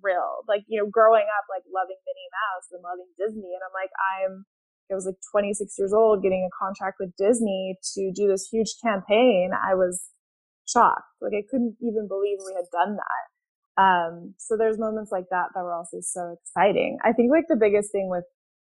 thrilled. 0.00 0.48
Like, 0.48 0.64
you 0.66 0.80
know, 0.80 0.88
growing 0.90 1.28
up, 1.28 1.44
like 1.52 1.62
loving 1.68 2.00
Minnie 2.08 2.32
Mouse 2.32 2.66
and 2.72 2.80
loving 2.80 3.12
Disney. 3.20 3.52
And 3.52 3.60
I'm 3.60 3.76
like, 3.76 3.92
I'm, 4.00 4.44
I 4.90 4.94
was 4.94 5.06
like 5.06 5.16
26 5.32 5.74
years 5.78 5.92
old 5.92 6.22
getting 6.22 6.48
a 6.48 6.64
contract 6.64 6.96
with 7.00 7.16
Disney 7.16 7.76
to 7.94 8.12
do 8.14 8.28
this 8.28 8.48
huge 8.50 8.74
campaign. 8.82 9.50
I 9.52 9.74
was 9.74 10.02
shocked. 10.66 11.02
Like 11.20 11.32
I 11.36 11.42
couldn't 11.50 11.76
even 11.80 12.08
believe 12.08 12.38
we 12.44 12.54
had 12.54 12.66
done 12.72 12.96
that. 12.96 13.82
Um, 13.82 14.34
so 14.38 14.56
there's 14.56 14.78
moments 14.78 15.12
like 15.12 15.26
that 15.30 15.48
that 15.54 15.62
were 15.62 15.74
also 15.74 15.98
so 16.00 16.34
exciting. 16.38 16.98
I 17.04 17.12
think 17.12 17.30
like 17.30 17.44
the 17.48 17.56
biggest 17.56 17.92
thing 17.92 18.08
with, 18.08 18.24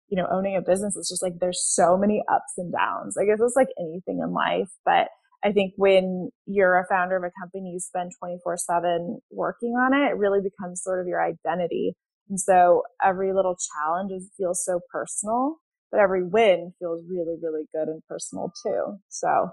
you 0.09 0.17
know, 0.17 0.27
owning 0.31 0.57
a 0.57 0.63
business 0.63 0.97
is 0.97 1.09
just 1.09 1.23
like 1.23 1.35
there's 1.39 1.63
so 1.63 1.97
many 1.97 2.23
ups 2.33 2.55
and 2.57 2.73
downs. 2.73 3.17
I 3.19 3.25
guess 3.25 3.39
it's 3.41 3.57
like 3.57 3.69
anything 3.79 4.21
in 4.23 4.33
life, 4.33 4.71
but 4.85 5.09
I 5.45 5.53
think 5.53 5.75
when 5.77 6.31
you're 6.47 6.79
a 6.79 6.87
founder 6.89 7.17
of 7.17 7.25
a 7.25 7.31
company, 7.41 7.71
you 7.73 7.81
spend 7.81 8.13
24 8.19 8.57
seven 8.57 9.19
working 9.31 9.73
on 9.73 9.93
it, 9.93 10.13
it 10.13 10.17
really 10.17 10.41
becomes 10.41 10.83
sort 10.83 11.01
of 11.01 11.07
your 11.07 11.23
identity. 11.23 11.95
And 12.29 12.41
so 12.41 12.83
every 13.05 13.33
little 13.33 13.57
challenge 13.57 14.11
feels 14.37 14.65
so 14.65 14.81
personal 14.91 15.59
but 15.91 16.01
every 16.01 16.25
win 16.25 16.73
feels 16.79 17.03
really, 17.09 17.37
really 17.41 17.65
good 17.73 17.89
and 17.89 18.03
personal 18.09 18.53
too. 18.65 18.99
So 19.09 19.51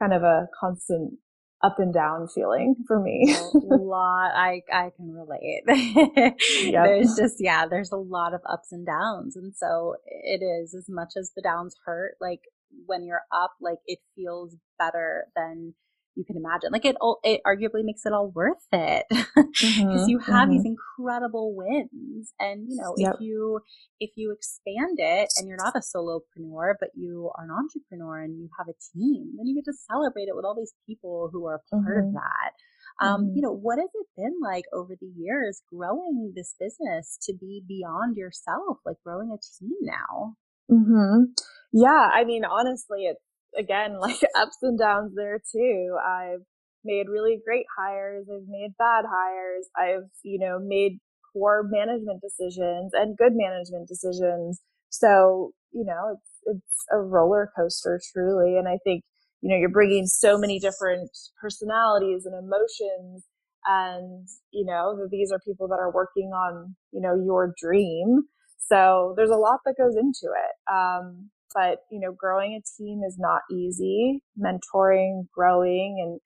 kind 0.00 0.12
of 0.12 0.22
a 0.22 0.48
constant 0.58 1.14
up 1.62 1.78
and 1.78 1.92
down 1.92 2.26
feeling 2.26 2.74
for 2.86 2.98
me. 3.00 3.34
a 3.34 3.58
lot. 3.76 4.32
I, 4.34 4.62
I 4.72 4.90
can 4.96 5.12
relate. 5.12 5.62
yep. 6.62 6.84
There's 6.84 7.14
just, 7.16 7.36
yeah, 7.38 7.66
there's 7.66 7.92
a 7.92 7.96
lot 7.96 8.32
of 8.32 8.40
ups 8.48 8.72
and 8.72 8.86
downs. 8.86 9.36
And 9.36 9.54
so 9.54 9.96
it 10.06 10.42
is 10.42 10.74
as 10.74 10.86
much 10.88 11.12
as 11.18 11.32
the 11.36 11.42
downs 11.42 11.76
hurt, 11.84 12.14
like 12.20 12.40
when 12.86 13.04
you're 13.04 13.22
up, 13.32 13.52
like 13.60 13.78
it 13.86 13.98
feels 14.16 14.56
better 14.78 15.26
than 15.36 15.74
you 16.16 16.24
can 16.24 16.36
imagine. 16.36 16.70
Like 16.72 16.84
it, 16.84 16.96
all. 17.00 17.18
it 17.22 17.40
arguably 17.46 17.84
makes 17.84 18.04
it 18.04 18.12
all 18.12 18.30
worth 18.30 18.66
it 18.72 19.06
because 19.10 19.24
mm-hmm, 19.62 20.08
you 20.08 20.18
have 20.18 20.48
mm-hmm. 20.48 20.52
these 20.52 20.64
incredible 20.64 21.54
wins. 21.54 22.32
And 22.38 22.66
you 22.68 22.76
know, 22.76 22.94
yep. 22.96 23.14
if 23.14 23.20
you 23.20 23.60
if 24.00 24.10
you 24.16 24.32
expand 24.32 24.98
it 24.98 25.28
and 25.36 25.48
you're 25.48 25.56
not 25.56 25.76
a 25.76 25.80
solopreneur, 25.80 26.74
but 26.80 26.90
you 26.94 27.30
are 27.36 27.44
an 27.44 27.50
entrepreneur 27.50 28.22
and 28.22 28.38
you 28.38 28.48
have 28.58 28.68
a 28.68 28.76
team, 28.92 29.32
then 29.36 29.46
you 29.46 29.54
get 29.54 29.64
to 29.64 29.76
celebrate 29.90 30.28
it 30.28 30.36
with 30.36 30.44
all 30.44 30.56
these 30.56 30.74
people 30.86 31.30
who 31.32 31.46
are 31.46 31.62
part 31.70 31.84
mm-hmm. 31.84 32.08
of 32.08 32.14
that. 32.14 32.52
Um, 33.00 33.22
mm-hmm. 33.22 33.36
you 33.36 33.42
know, 33.42 33.52
what 33.52 33.78
has 33.78 33.88
it 33.94 34.06
been 34.16 34.34
like 34.42 34.64
over 34.74 34.94
the 35.00 35.10
years 35.16 35.62
growing 35.72 36.32
this 36.34 36.54
business 36.58 37.18
to 37.22 37.34
be 37.38 37.62
beyond 37.66 38.16
yourself, 38.16 38.78
like 38.84 38.96
growing 39.04 39.30
a 39.32 39.38
team 39.58 39.76
now? 39.82 40.36
Mm-hmm. 40.70 41.32
Yeah, 41.72 42.10
I 42.12 42.24
mean, 42.24 42.44
honestly, 42.44 43.04
it's 43.04 43.22
again, 43.58 43.98
like 44.00 44.20
ups 44.36 44.58
and 44.62 44.78
downs 44.78 45.12
there 45.16 45.40
too. 45.52 45.96
I've 46.04 46.44
made 46.84 47.08
really 47.08 47.38
great 47.44 47.66
hires. 47.78 48.26
I've 48.32 48.48
made 48.48 48.70
bad 48.78 49.04
hires. 49.10 49.68
I've, 49.76 50.08
you 50.22 50.38
know, 50.38 50.58
made 50.60 50.98
poor 51.32 51.62
management 51.70 52.20
decisions 52.22 52.92
and 52.94 53.16
good 53.16 53.32
management 53.34 53.88
decisions. 53.88 54.60
So, 54.88 55.52
you 55.72 55.84
know, 55.84 56.14
it's, 56.16 56.56
it's 56.56 56.84
a 56.90 56.98
roller 56.98 57.50
coaster 57.56 58.00
truly. 58.12 58.56
And 58.56 58.66
I 58.66 58.78
think, 58.82 59.04
you 59.40 59.50
know, 59.50 59.56
you're 59.56 59.68
bringing 59.68 60.06
so 60.06 60.38
many 60.38 60.58
different 60.58 61.10
personalities 61.40 62.26
and 62.26 62.34
emotions 62.34 63.24
and, 63.66 64.26
you 64.52 64.64
know, 64.64 65.06
these 65.10 65.30
are 65.32 65.38
people 65.46 65.68
that 65.68 65.78
are 65.78 65.92
working 65.92 66.30
on, 66.30 66.74
you 66.92 67.00
know, 67.00 67.14
your 67.14 67.52
dream. 67.60 68.22
So 68.58 69.14
there's 69.16 69.30
a 69.30 69.36
lot 69.36 69.60
that 69.66 69.74
goes 69.78 69.96
into 69.96 70.32
it. 70.32 70.72
Um, 70.72 71.30
but, 71.54 71.80
you 71.90 72.00
know, 72.00 72.12
growing 72.12 72.54
a 72.54 72.62
team 72.82 73.02
is 73.06 73.16
not 73.18 73.42
easy. 73.50 74.22
Mentoring, 74.38 75.26
growing, 75.34 75.98
and 76.02 76.20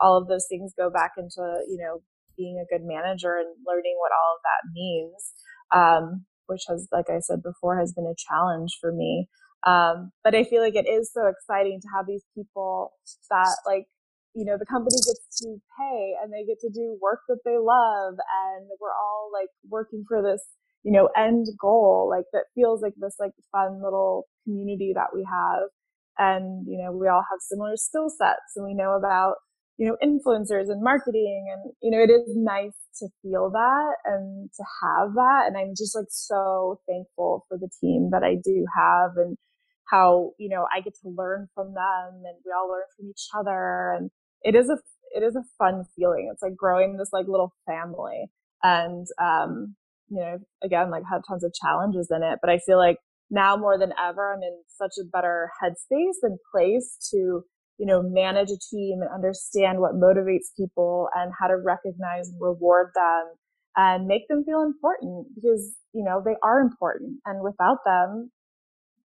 all 0.00 0.16
of 0.16 0.28
those 0.28 0.46
things 0.48 0.72
go 0.78 0.90
back 0.90 1.12
into, 1.18 1.42
you 1.68 1.78
know, 1.78 2.02
being 2.36 2.62
a 2.62 2.72
good 2.72 2.84
manager 2.84 3.36
and 3.36 3.48
learning 3.66 3.96
what 3.98 4.12
all 4.12 4.36
of 4.36 4.42
that 4.44 4.70
means. 4.72 5.32
Um, 5.74 6.24
which 6.46 6.62
has, 6.68 6.88
like 6.90 7.06
I 7.10 7.20
said 7.20 7.42
before, 7.42 7.78
has 7.78 7.92
been 7.92 8.06
a 8.06 8.16
challenge 8.16 8.78
for 8.80 8.92
me. 8.92 9.28
Um, 9.66 10.12
but 10.24 10.34
I 10.34 10.44
feel 10.44 10.62
like 10.62 10.76
it 10.76 10.88
is 10.88 11.10
so 11.12 11.26
exciting 11.26 11.80
to 11.80 11.88
have 11.94 12.06
these 12.06 12.24
people 12.34 12.92
that 13.30 13.56
like, 13.66 13.84
you 14.34 14.44
know, 14.44 14.56
the 14.58 14.66
company 14.66 14.96
gets 14.96 15.40
to 15.42 15.60
pay 15.78 16.14
and 16.22 16.32
they 16.32 16.44
get 16.46 16.60
to 16.60 16.70
do 16.70 16.96
work 17.02 17.20
that 17.28 17.40
they 17.44 17.58
love 17.58 18.14
and 18.14 18.68
we're 18.80 18.94
all 18.94 19.30
like 19.32 19.50
working 19.68 20.04
for 20.08 20.22
this, 20.22 20.42
you 20.84 20.92
know, 20.92 21.08
end 21.16 21.46
goal, 21.60 22.08
like 22.10 22.24
that 22.32 22.44
feels 22.54 22.82
like 22.82 22.94
this 22.98 23.16
like 23.18 23.32
fun 23.52 23.82
little 23.82 24.26
community 24.44 24.92
that 24.94 25.08
we 25.14 25.26
have. 25.30 25.68
And, 26.18 26.66
you 26.66 26.82
know, 26.82 26.92
we 26.92 27.08
all 27.08 27.24
have 27.30 27.40
similar 27.40 27.76
skill 27.76 28.10
sets 28.10 28.56
and 28.56 28.64
we 28.64 28.74
know 28.74 28.96
about, 28.96 29.34
you 29.76 29.86
know, 29.86 29.96
influencers 30.02 30.68
and 30.70 30.82
marketing 30.82 31.46
and, 31.52 31.72
you 31.80 31.90
know, 31.90 32.02
it 32.02 32.10
is 32.10 32.34
nice 32.34 32.74
to 32.98 33.08
feel 33.22 33.50
that 33.50 33.92
and 34.04 34.50
to 34.56 34.64
have 34.82 35.14
that. 35.14 35.44
And 35.46 35.56
I'm 35.56 35.74
just 35.76 35.94
like 35.94 36.08
so 36.10 36.80
thankful 36.88 37.46
for 37.48 37.56
the 37.56 37.70
team 37.80 38.10
that 38.10 38.24
I 38.24 38.34
do 38.34 38.64
have 38.76 39.12
and 39.16 39.36
how, 39.90 40.32
you 40.38 40.48
know, 40.48 40.66
I 40.74 40.80
get 40.80 40.94
to 41.02 41.08
learn 41.08 41.48
from 41.54 41.74
them 41.74 42.22
and 42.24 42.36
we 42.44 42.52
all 42.52 42.68
learn 42.68 42.82
from 42.96 43.08
each 43.10 43.28
other. 43.36 43.94
And 43.96 44.10
it 44.42 44.56
is 44.56 44.68
a, 44.68 44.78
it 45.14 45.22
is 45.22 45.36
a 45.36 45.44
fun 45.56 45.84
feeling. 45.96 46.30
It's 46.32 46.42
like 46.42 46.56
growing 46.56 46.96
this 46.96 47.10
like 47.12 47.26
little 47.28 47.54
family. 47.66 48.26
And, 48.62 49.06
um, 49.22 49.76
you 50.10 50.20
know, 50.20 50.38
again, 50.62 50.90
like 50.90 51.02
had 51.10 51.22
tons 51.28 51.44
of 51.44 51.52
challenges 51.54 52.08
in 52.10 52.22
it, 52.22 52.38
but 52.40 52.50
I 52.50 52.58
feel 52.58 52.78
like 52.78 52.98
now 53.30 53.56
more 53.56 53.78
than 53.78 53.92
ever, 54.02 54.32
I'm 54.32 54.42
in 54.42 54.62
such 54.68 54.92
a 55.00 55.04
better 55.04 55.50
headspace 55.62 56.18
and 56.22 56.38
place 56.52 56.96
to, 57.10 57.42
you 57.78 57.86
know, 57.86 58.02
manage 58.02 58.50
a 58.50 58.58
team 58.70 59.00
and 59.02 59.10
understand 59.12 59.80
what 59.80 59.94
motivates 59.94 60.56
people 60.56 61.08
and 61.14 61.32
how 61.38 61.46
to 61.46 61.56
recognize 61.56 62.28
and 62.28 62.40
reward 62.40 62.90
them 62.94 63.34
and 63.76 64.06
make 64.06 64.26
them 64.28 64.44
feel 64.44 64.62
important 64.62 65.26
because, 65.34 65.76
you 65.92 66.04
know, 66.04 66.22
they 66.24 66.36
are 66.42 66.60
important. 66.60 67.20
And 67.26 67.42
without 67.42 67.78
them, 67.84 68.30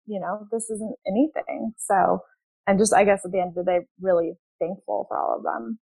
you 0.07 0.19
know, 0.19 0.47
this 0.51 0.69
isn't 0.69 0.95
anything. 1.07 1.73
So, 1.77 2.19
and 2.65 2.79
just, 2.79 2.93
I 2.93 3.05
guess 3.05 3.21
at 3.25 3.31
the 3.31 3.39
end 3.39 3.49
of 3.55 3.65
the 3.65 3.71
day, 3.71 3.79
really 4.01 4.33
thankful 4.59 5.05
for 5.07 5.17
all 5.17 5.37
of 5.37 5.43
them. 5.43 5.79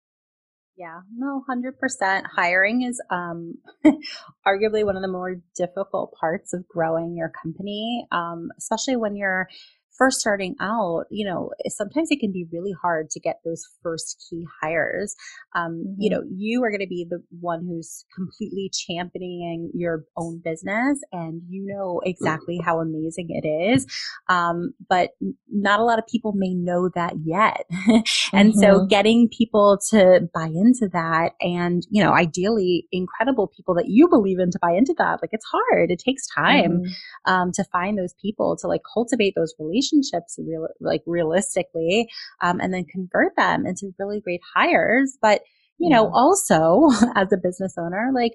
Yeah, 0.76 1.00
no, 1.14 1.44
100%. 1.48 2.22
Hiring 2.34 2.82
is 2.82 3.00
um, 3.10 3.56
arguably 4.46 4.84
one 4.84 4.96
of 4.96 5.02
the 5.02 5.08
more 5.08 5.36
difficult 5.54 6.14
parts 6.18 6.54
of 6.54 6.66
growing 6.66 7.14
your 7.16 7.30
company, 7.42 8.06
um, 8.10 8.48
especially 8.58 8.96
when 8.96 9.14
you're 9.14 9.48
first 9.96 10.20
starting 10.20 10.54
out, 10.60 11.04
you 11.10 11.26
know, 11.26 11.50
sometimes 11.68 12.08
it 12.10 12.20
can 12.20 12.32
be 12.32 12.46
really 12.52 12.74
hard 12.80 13.10
to 13.10 13.20
get 13.20 13.40
those 13.44 13.62
first 13.82 14.24
key 14.28 14.44
hires. 14.60 15.14
Um, 15.54 15.84
mm-hmm. 15.86 15.94
You 15.98 16.10
know, 16.10 16.22
you 16.34 16.62
are 16.64 16.70
going 16.70 16.80
to 16.80 16.86
be 16.88 17.06
the 17.08 17.22
one 17.40 17.64
who's 17.66 18.04
completely 18.14 18.70
championing 18.72 19.70
your 19.74 20.04
own 20.16 20.40
business 20.44 20.98
and 21.12 21.42
you 21.48 21.66
know 21.66 22.00
exactly 22.04 22.58
how 22.64 22.80
amazing 22.80 23.28
it 23.30 23.46
is. 23.46 23.86
Um, 24.28 24.72
but 24.88 25.10
not 25.50 25.80
a 25.80 25.84
lot 25.84 25.98
of 25.98 26.06
people 26.06 26.32
may 26.34 26.54
know 26.54 26.88
that 26.94 27.14
yet. 27.24 27.66
and 28.32 28.52
mm-hmm. 28.52 28.60
so 28.60 28.86
getting 28.86 29.28
people 29.28 29.78
to 29.90 30.20
buy 30.34 30.46
into 30.46 30.88
that 30.92 31.32
and, 31.40 31.82
you 31.90 32.02
know, 32.02 32.12
ideally 32.12 32.86
incredible 32.92 33.50
people 33.54 33.74
that 33.74 33.88
you 33.88 34.08
believe 34.08 34.38
in 34.38 34.50
to 34.50 34.58
buy 34.60 34.72
into 34.72 34.94
that, 34.96 35.20
like 35.22 35.30
it's 35.32 35.46
hard. 35.52 35.90
It 35.90 36.00
takes 36.04 36.26
time, 36.26 36.80
mm-hmm. 36.80 37.32
um, 37.32 37.52
to 37.52 37.64
find 37.64 37.98
those 37.98 38.14
people 38.20 38.56
to 38.60 38.66
like 38.66 38.80
cultivate 38.94 39.34
those 39.36 39.54
relationships 39.58 39.81
relationships 39.82 40.38
real, 40.38 40.68
like 40.80 41.02
realistically, 41.06 42.08
um, 42.40 42.60
and 42.60 42.72
then 42.72 42.84
convert 42.84 43.34
them 43.36 43.66
into 43.66 43.94
really 43.98 44.20
great 44.20 44.40
hires. 44.54 45.18
But, 45.20 45.40
you 45.78 45.88
know, 45.88 46.10
also 46.12 46.88
as 47.14 47.32
a 47.32 47.36
business 47.36 47.74
owner, 47.78 48.10
like, 48.14 48.32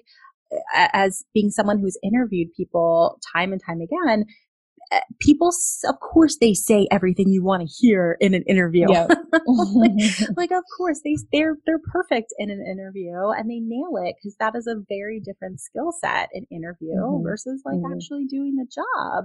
as 0.92 1.24
being 1.34 1.50
someone 1.50 1.78
who's 1.78 1.98
interviewed 2.02 2.48
people 2.56 3.20
time 3.34 3.52
and 3.52 3.60
time 3.64 3.80
again, 3.80 4.24
people, 5.20 5.50
of 5.84 6.00
course, 6.00 6.38
they 6.40 6.54
say 6.54 6.86
everything 6.90 7.28
you 7.28 7.42
want 7.42 7.62
to 7.62 7.68
hear 7.68 8.16
in 8.20 8.34
an 8.34 8.44
interview. 8.48 8.86
Like, 8.88 9.08
like, 10.36 10.50
of 10.50 10.64
course, 10.76 11.00
they 11.04 11.16
they're 11.32 11.56
they're 11.66 11.80
perfect 11.92 12.32
in 12.38 12.50
an 12.50 12.64
interview 12.66 13.30
and 13.36 13.50
they 13.50 13.60
nail 13.60 14.02
it 14.02 14.16
because 14.16 14.36
that 14.40 14.54
is 14.56 14.66
a 14.66 14.82
very 14.88 15.20
different 15.20 15.60
skill 15.60 15.92
set 16.00 16.28
in 16.32 16.46
interview 16.50 16.96
mm-hmm. 16.96 17.22
versus 17.22 17.62
like 17.64 17.76
mm-hmm. 17.76 17.92
actually 17.92 18.26
doing 18.26 18.56
the 18.56 18.66
job. 18.66 19.24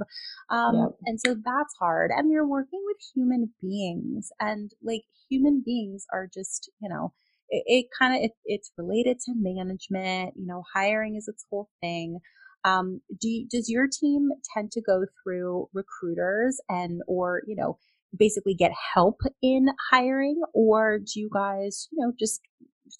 Um, 0.49 0.75
yep. 0.75 0.89
and 1.05 1.19
so 1.19 1.35
that's 1.35 1.75
hard. 1.79 2.11
And 2.15 2.31
you're 2.31 2.47
working 2.47 2.81
with 2.85 2.97
human 3.13 3.53
beings, 3.61 4.29
and 4.39 4.71
like 4.83 5.03
human 5.29 5.63
beings 5.65 6.05
are 6.11 6.27
just 6.33 6.69
you 6.81 6.89
know 6.89 7.13
it, 7.49 7.63
it 7.65 7.85
kind 7.97 8.15
of 8.15 8.23
it, 8.23 8.31
it's 8.45 8.71
related 8.77 9.19
to 9.25 9.33
management. 9.35 10.33
You 10.35 10.47
know, 10.47 10.63
hiring 10.73 11.15
is 11.15 11.27
its 11.27 11.45
whole 11.49 11.69
thing. 11.81 12.19
Um, 12.65 13.01
do 13.19 13.27
you, 13.27 13.47
does 13.49 13.69
your 13.69 13.87
team 13.87 14.29
tend 14.53 14.71
to 14.71 14.81
go 14.81 15.05
through 15.23 15.67
recruiters 15.73 16.59
and 16.69 17.01
or 17.07 17.41
you 17.47 17.55
know 17.55 17.77
basically 18.17 18.53
get 18.53 18.71
help 18.93 19.21
in 19.41 19.67
hiring, 19.91 20.41
or 20.53 20.99
do 20.99 21.19
you 21.19 21.29
guys 21.33 21.87
you 21.91 22.05
know 22.05 22.13
just 22.19 22.41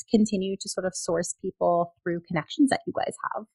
continue 0.09 0.55
to 0.59 0.70
sort 0.70 0.86
of 0.86 0.93
source 0.95 1.36
people 1.41 1.93
through 2.03 2.22
connections 2.28 2.70
that 2.70 2.82
you 2.86 2.93
guys 2.95 3.14
have? 3.34 3.45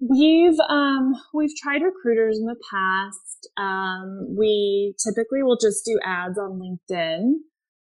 We've 0.00 0.58
um 0.68 1.14
we've 1.34 1.56
tried 1.56 1.82
recruiters 1.82 2.38
in 2.38 2.46
the 2.46 2.56
past. 2.70 3.48
Um, 3.56 4.36
we 4.36 4.94
typically 5.04 5.42
will 5.42 5.58
just 5.60 5.84
do 5.84 5.98
ads 6.04 6.38
on 6.38 6.60
LinkedIn, 6.60 7.32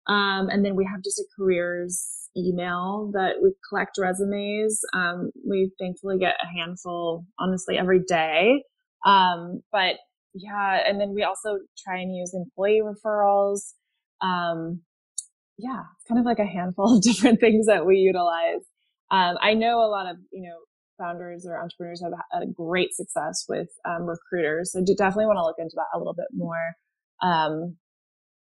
um, 0.08 0.48
and 0.48 0.64
then 0.64 0.76
we 0.76 0.84
have 0.84 1.02
just 1.02 1.18
a 1.18 1.24
careers 1.36 2.28
email 2.36 3.10
that 3.14 3.36
we 3.42 3.52
collect 3.68 3.98
resumes. 3.98 4.80
Um, 4.92 5.30
we 5.48 5.70
thankfully 5.78 6.18
get 6.18 6.36
a 6.42 6.58
handful, 6.58 7.24
honestly, 7.38 7.78
every 7.78 8.00
day. 8.06 8.62
Um, 9.04 9.62
but 9.72 9.96
yeah, 10.34 10.80
and 10.86 11.00
then 11.00 11.14
we 11.14 11.22
also 11.22 11.58
try 11.84 11.98
and 11.98 12.14
use 12.14 12.34
employee 12.34 12.82
referrals. 12.82 13.72
Um, 14.20 14.82
yeah, 15.58 15.80
it's 15.94 16.08
kind 16.08 16.20
of 16.20 16.26
like 16.26 16.38
a 16.38 16.46
handful 16.46 16.94
of 16.96 17.02
different 17.02 17.40
things 17.40 17.66
that 17.66 17.86
we 17.86 17.96
utilize. 17.96 18.62
Um, 19.10 19.36
I 19.40 19.54
know 19.54 19.78
a 19.80 19.88
lot 19.90 20.10
of, 20.10 20.16
you 20.32 20.42
know, 20.42 20.56
founders 20.98 21.46
or 21.46 21.60
entrepreneurs 21.60 22.02
have 22.02 22.12
had 22.32 22.42
a 22.42 22.50
great 22.50 22.92
success 22.92 23.44
with 23.48 23.68
um, 23.88 24.02
recruiters. 24.02 24.72
So 24.72 24.80
definitely 24.80 25.26
want 25.26 25.38
to 25.38 25.42
look 25.42 25.56
into 25.58 25.76
that 25.76 25.94
a 25.94 25.98
little 25.98 26.14
bit 26.14 26.26
more. 26.32 26.74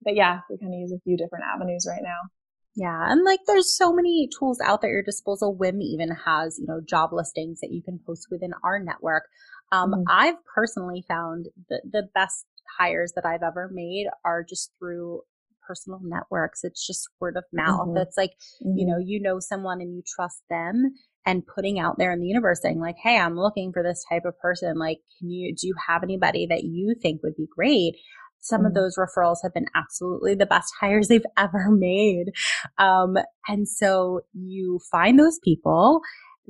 But 0.01 0.15
yeah, 0.15 0.39
we 0.49 0.57
kind 0.57 0.73
of 0.73 0.79
use 0.79 0.91
a 0.91 1.01
few 1.03 1.17
different 1.17 1.45
avenues 1.53 1.85
right 1.89 2.01
now. 2.01 2.29
Yeah. 2.75 3.11
And 3.11 3.25
like 3.25 3.39
there's 3.47 3.75
so 3.75 3.91
many 3.91 4.29
tools 4.37 4.59
out 4.63 4.81
there 4.81 4.91
at 4.91 4.93
your 4.93 5.03
disposal. 5.03 5.57
WIIM 5.59 5.81
even 5.81 6.09
has, 6.25 6.57
you 6.59 6.67
know, 6.67 6.79
job 6.87 7.11
listings 7.11 7.59
that 7.61 7.71
you 7.71 7.81
can 7.83 7.99
post 8.05 8.27
within 8.31 8.51
our 8.63 8.79
network. 8.79 9.23
Um, 9.71 9.91
mm-hmm. 9.91 10.03
I've 10.07 10.35
personally 10.55 11.03
found 11.07 11.47
the, 11.67 11.81
the 11.89 12.03
best 12.13 12.45
hires 12.77 13.13
that 13.15 13.25
I've 13.25 13.43
ever 13.43 13.69
made 13.71 14.07
are 14.23 14.45
just 14.47 14.71
through 14.79 15.21
personal 15.67 15.99
networks. 16.03 16.63
It's 16.63 16.85
just 16.85 17.09
word 17.19 17.37
of 17.37 17.43
mouth. 17.51 17.89
Mm-hmm. 17.89 17.97
It's 17.97 18.17
like, 18.17 18.31
mm-hmm. 18.65 18.77
you 18.77 18.87
know, 18.87 18.97
you 18.97 19.21
know 19.21 19.39
someone 19.39 19.81
and 19.81 19.93
you 19.93 20.01
trust 20.15 20.41
them 20.49 20.93
and 21.25 21.45
putting 21.45 21.79
out 21.79 21.97
there 21.97 22.11
in 22.11 22.21
the 22.21 22.27
universe 22.27 22.61
saying 22.61 22.79
like, 22.79 22.95
Hey, 23.03 23.17
I'm 23.19 23.35
looking 23.35 23.71
for 23.73 23.83
this 23.83 24.03
type 24.09 24.23
of 24.25 24.39
person. 24.39 24.77
Like, 24.77 24.99
can 25.19 25.29
you, 25.29 25.53
do 25.53 25.67
you 25.67 25.75
have 25.87 26.01
anybody 26.03 26.47
that 26.49 26.63
you 26.63 26.95
think 27.01 27.21
would 27.23 27.35
be 27.35 27.47
great? 27.53 27.95
Some 28.41 28.65
of 28.65 28.73
those 28.73 28.97
referrals 28.97 29.37
have 29.43 29.53
been 29.53 29.67
absolutely 29.75 30.35
the 30.35 30.45
best 30.45 30.73
hires 30.79 31.07
they've 31.07 31.21
ever 31.37 31.69
made. 31.69 32.31
Um, 32.77 33.17
and 33.47 33.67
so 33.67 34.21
you 34.33 34.79
find 34.91 35.19
those 35.19 35.39
people. 35.43 36.01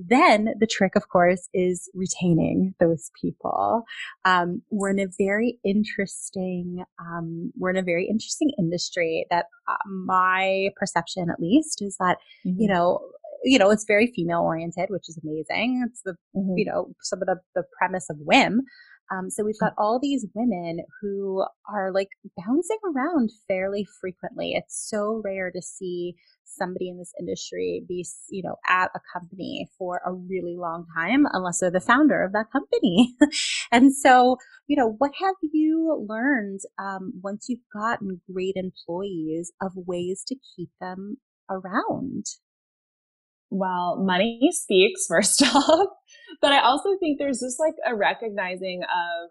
Then 0.02 0.54
the 0.58 0.68
trick, 0.68 0.96
of 0.96 1.10
course, 1.10 1.50
is 1.54 1.90
retaining 1.94 2.74
those 2.80 3.12
people. 3.22 3.84
Um, 4.24 4.62
we're 4.72 4.92
in 4.92 5.00
a 5.00 5.08
very 5.18 5.60
interesting, 5.66 6.86
um, 7.02 7.52
we're 7.58 7.72
in 7.72 7.78
a 7.78 7.84
very 7.84 8.08
interesting 8.08 8.52
industry 8.58 9.26
that 9.30 9.48
uh, 9.68 9.76
my 9.86 10.70
perception, 10.78 11.28
at 11.30 11.42
least, 11.42 11.82
is 11.82 11.98
that, 12.00 12.18
mm-hmm. 12.48 12.62
you 12.62 12.70
know, 12.70 13.00
you 13.44 13.60
know, 13.60 13.70
it's 13.72 13.86
very 13.86 14.12
female 14.16 14.42
oriented, 14.42 14.90
which 14.90 15.10
is 15.10 15.20
amazing. 15.24 15.86
It's 15.86 16.02
the, 16.04 16.12
mm-hmm. 16.36 16.58
you 16.58 16.66
know, 16.66 16.94
some 17.02 17.22
of 17.22 17.26
the, 17.26 17.38
the 17.56 17.64
premise 17.78 18.10
of 18.10 18.18
WIIM. 18.18 18.60
Um, 19.12 19.30
so 19.30 19.44
we've 19.44 19.60
got 19.60 19.74
all 19.78 20.00
these 20.00 20.26
women 20.34 20.82
who 21.02 21.44
are 21.68 21.92
like 21.92 22.10
bouncing 22.38 22.78
around 22.86 23.32
fairly 23.48 23.88
frequently. 24.00 24.54
It's 24.54 24.88
so 24.90 25.22
rare 25.24 25.52
to 25.52 25.62
see 25.62 26.16
somebody 26.46 26.90
in 26.90 26.98
this 26.98 27.14
industry 27.20 27.84
be, 27.88 28.06
you 28.30 28.44
know, 28.44 28.56
at 28.68 28.92
a 28.96 29.00
company 29.14 29.68
for 29.78 30.02
a 30.06 30.14
really 30.14 30.56
long 30.58 30.86
time, 30.96 31.26
unless 31.32 31.60
they're 31.60 31.72
the 31.72 31.80
founder 31.80 32.24
of 32.24 32.34
that 32.34 32.52
company. 32.52 33.16
and 33.72 33.96
so, 33.96 34.38
you 34.68 34.76
know, 34.76 34.96
what 34.98 35.12
have 35.20 35.36
you 35.42 36.06
learned 36.08 36.60
um, 36.78 37.14
once 37.24 37.46
you've 37.50 37.60
gotten 37.74 38.22
great 38.32 38.56
employees 38.56 39.52
of 39.62 39.72
ways 39.76 40.24
to 40.28 40.36
keep 40.56 40.70
them 40.80 41.18
around? 41.50 42.26
Well, 43.50 43.98
money 44.04 44.40
speaks 44.52 45.06
first 45.08 45.42
off, 45.56 45.90
but 46.42 46.52
I 46.52 46.62
also 46.62 46.90
think 47.00 47.18
there's 47.18 47.40
just 47.40 47.60
like 47.60 47.76
a 47.86 47.96
recognizing 47.96 48.82
of 48.84 49.30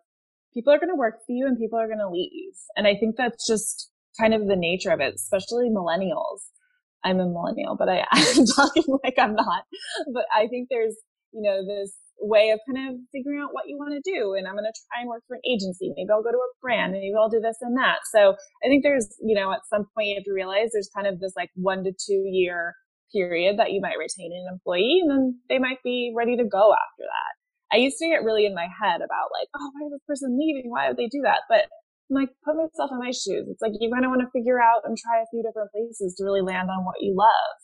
people 0.54 0.72
are 0.72 0.78
going 0.78 0.90
to 0.90 0.96
work 0.96 1.16
for 1.26 1.32
you 1.32 1.46
and 1.46 1.58
people 1.58 1.78
are 1.78 1.86
going 1.86 1.98
to 1.98 2.10
leave. 2.10 2.54
And 2.76 2.86
I 2.86 2.94
think 2.98 3.16
that's 3.16 3.46
just 3.46 3.90
kind 4.18 4.34
of 4.34 4.46
the 4.46 4.56
nature 4.56 4.90
of 4.90 5.00
it, 5.00 5.14
especially 5.14 5.70
millennials. 5.70 6.50
I'm 7.04 7.20
a 7.20 7.26
millennial, 7.26 7.76
but 7.78 7.88
I, 7.88 8.04
I'm 8.12 8.46
talking 8.46 8.84
like 9.04 9.14
I'm 9.18 9.34
not. 9.34 9.64
But 10.12 10.24
I 10.34 10.48
think 10.48 10.68
there's, 10.70 10.96
you 11.32 11.42
know, 11.42 11.64
this 11.64 11.94
way 12.20 12.50
of 12.50 12.58
kind 12.66 12.90
of 12.90 12.96
figuring 13.12 13.40
out 13.40 13.54
what 13.54 13.68
you 13.68 13.76
want 13.78 13.94
to 13.94 14.02
do. 14.02 14.34
And 14.34 14.48
I'm 14.48 14.54
going 14.54 14.64
to 14.64 14.80
try 14.90 15.00
and 15.00 15.08
work 15.08 15.22
for 15.28 15.36
an 15.36 15.42
agency. 15.48 15.92
Maybe 15.94 16.10
I'll 16.10 16.22
go 16.22 16.32
to 16.32 16.36
a 16.36 16.50
brand. 16.60 16.92
Maybe 16.92 17.12
I'll 17.16 17.28
do 17.28 17.40
this 17.40 17.58
and 17.60 17.76
that. 17.78 17.98
So 18.12 18.34
I 18.64 18.66
think 18.66 18.82
there's, 18.82 19.06
you 19.22 19.38
know, 19.38 19.52
at 19.52 19.60
some 19.70 19.86
point 19.94 20.08
you 20.08 20.16
have 20.16 20.24
to 20.24 20.32
realize 20.32 20.70
there's 20.72 20.90
kind 20.94 21.06
of 21.06 21.20
this 21.20 21.34
like 21.36 21.50
one 21.54 21.84
to 21.84 21.92
two 21.92 22.26
year 22.26 22.74
period 23.12 23.58
that 23.58 23.72
you 23.72 23.80
might 23.80 23.98
retain 23.98 24.32
an 24.32 24.46
employee 24.50 25.00
and 25.02 25.10
then 25.10 25.40
they 25.48 25.58
might 25.58 25.82
be 25.82 26.12
ready 26.14 26.36
to 26.36 26.44
go 26.44 26.72
after 26.72 27.04
that. 27.04 27.32
I 27.72 27.76
used 27.76 27.98
to 27.98 28.08
get 28.08 28.24
really 28.24 28.46
in 28.46 28.54
my 28.54 28.68
head 28.68 29.00
about 29.04 29.28
like, 29.32 29.48
oh, 29.54 29.70
why 29.72 29.86
is 29.86 29.92
this 29.92 30.06
person 30.06 30.38
leaving? 30.38 30.70
Why 30.70 30.88
would 30.88 30.96
they 30.96 31.08
do 31.08 31.20
that? 31.24 31.44
But 31.48 31.68
I'm 32.08 32.16
like, 32.16 32.30
put 32.44 32.56
myself 32.56 32.90
in 32.90 32.98
my 32.98 33.12
shoes. 33.12 33.44
It's 33.48 33.60
like 33.60 33.72
you 33.78 33.92
kind 33.92 34.04
of 34.04 34.10
want 34.10 34.22
to 34.22 34.32
figure 34.32 34.60
out 34.60 34.82
and 34.84 34.96
try 34.96 35.20
a 35.20 35.28
few 35.30 35.42
different 35.42 35.70
places 35.72 36.14
to 36.16 36.24
really 36.24 36.40
land 36.40 36.70
on 36.70 36.84
what 36.84 37.00
you 37.00 37.14
love. 37.14 37.54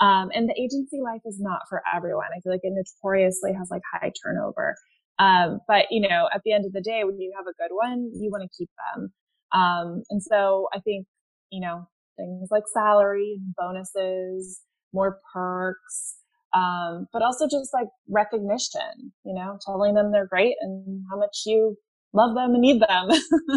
Um, 0.00 0.30
and 0.34 0.48
the 0.48 0.56
agency 0.56 1.00
life 1.04 1.20
is 1.26 1.38
not 1.38 1.60
for 1.68 1.82
everyone. 1.84 2.32
I 2.34 2.40
feel 2.40 2.52
like 2.52 2.64
it 2.64 2.72
notoriously 2.72 3.52
has 3.52 3.68
like 3.70 3.82
high 3.92 4.10
turnover. 4.24 4.74
Um, 5.18 5.60
but 5.68 5.86
you 5.90 6.00
know, 6.00 6.28
at 6.34 6.40
the 6.44 6.52
end 6.52 6.64
of 6.64 6.72
the 6.72 6.80
day, 6.80 7.04
when 7.04 7.20
you 7.20 7.32
have 7.36 7.46
a 7.46 7.54
good 7.60 7.74
one, 7.74 8.10
you 8.16 8.30
want 8.30 8.42
to 8.42 8.56
keep 8.56 8.70
them. 8.96 9.12
Um, 9.52 10.02
and 10.08 10.22
so 10.22 10.68
I 10.72 10.80
think, 10.80 11.06
you 11.50 11.60
know, 11.60 11.86
things 12.16 12.48
like 12.50 12.64
salary 12.72 13.38
and 13.38 13.54
bonuses, 13.56 14.60
more 14.92 15.18
perks, 15.32 16.16
um, 16.54 17.06
but 17.12 17.22
also 17.22 17.46
just 17.46 17.72
like 17.72 17.88
recognition, 18.08 19.12
you 19.24 19.34
know, 19.34 19.58
telling 19.64 19.94
them 19.94 20.12
they're 20.12 20.26
great 20.26 20.54
and 20.60 21.02
how 21.10 21.18
much 21.18 21.42
you 21.46 21.76
love 22.12 22.34
them 22.34 22.52
and 22.52 22.60
need 22.60 22.80
them. 22.80 23.10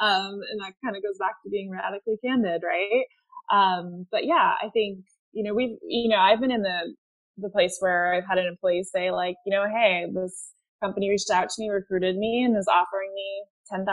um, 0.00 0.40
and 0.50 0.60
that 0.60 0.72
kind 0.84 0.96
of 0.96 1.02
goes 1.02 1.18
back 1.18 1.34
to 1.44 1.50
being 1.50 1.70
radically 1.70 2.16
candid, 2.24 2.62
right? 2.64 3.04
Um, 3.52 4.06
but 4.10 4.24
yeah, 4.24 4.54
I 4.62 4.68
think, 4.72 5.00
you 5.32 5.42
know, 5.44 5.54
we've, 5.54 5.76
you 5.86 6.08
know, 6.08 6.18
I've 6.18 6.40
been 6.40 6.50
in 6.50 6.62
the, 6.62 6.94
the 7.38 7.50
place 7.50 7.76
where 7.80 8.14
I've 8.14 8.26
had 8.26 8.38
an 8.38 8.46
employee 8.46 8.84
say 8.84 9.10
like, 9.10 9.36
you 9.44 9.52
know, 9.52 9.64
hey, 9.68 10.06
this 10.14 10.52
company 10.82 11.10
reached 11.10 11.30
out 11.30 11.48
to 11.50 11.54
me, 11.62 11.68
recruited 11.68 12.16
me 12.16 12.42
and 12.44 12.56
is 12.56 12.68
offering 12.68 13.12
me 13.14 13.44
$10,000 13.72 13.86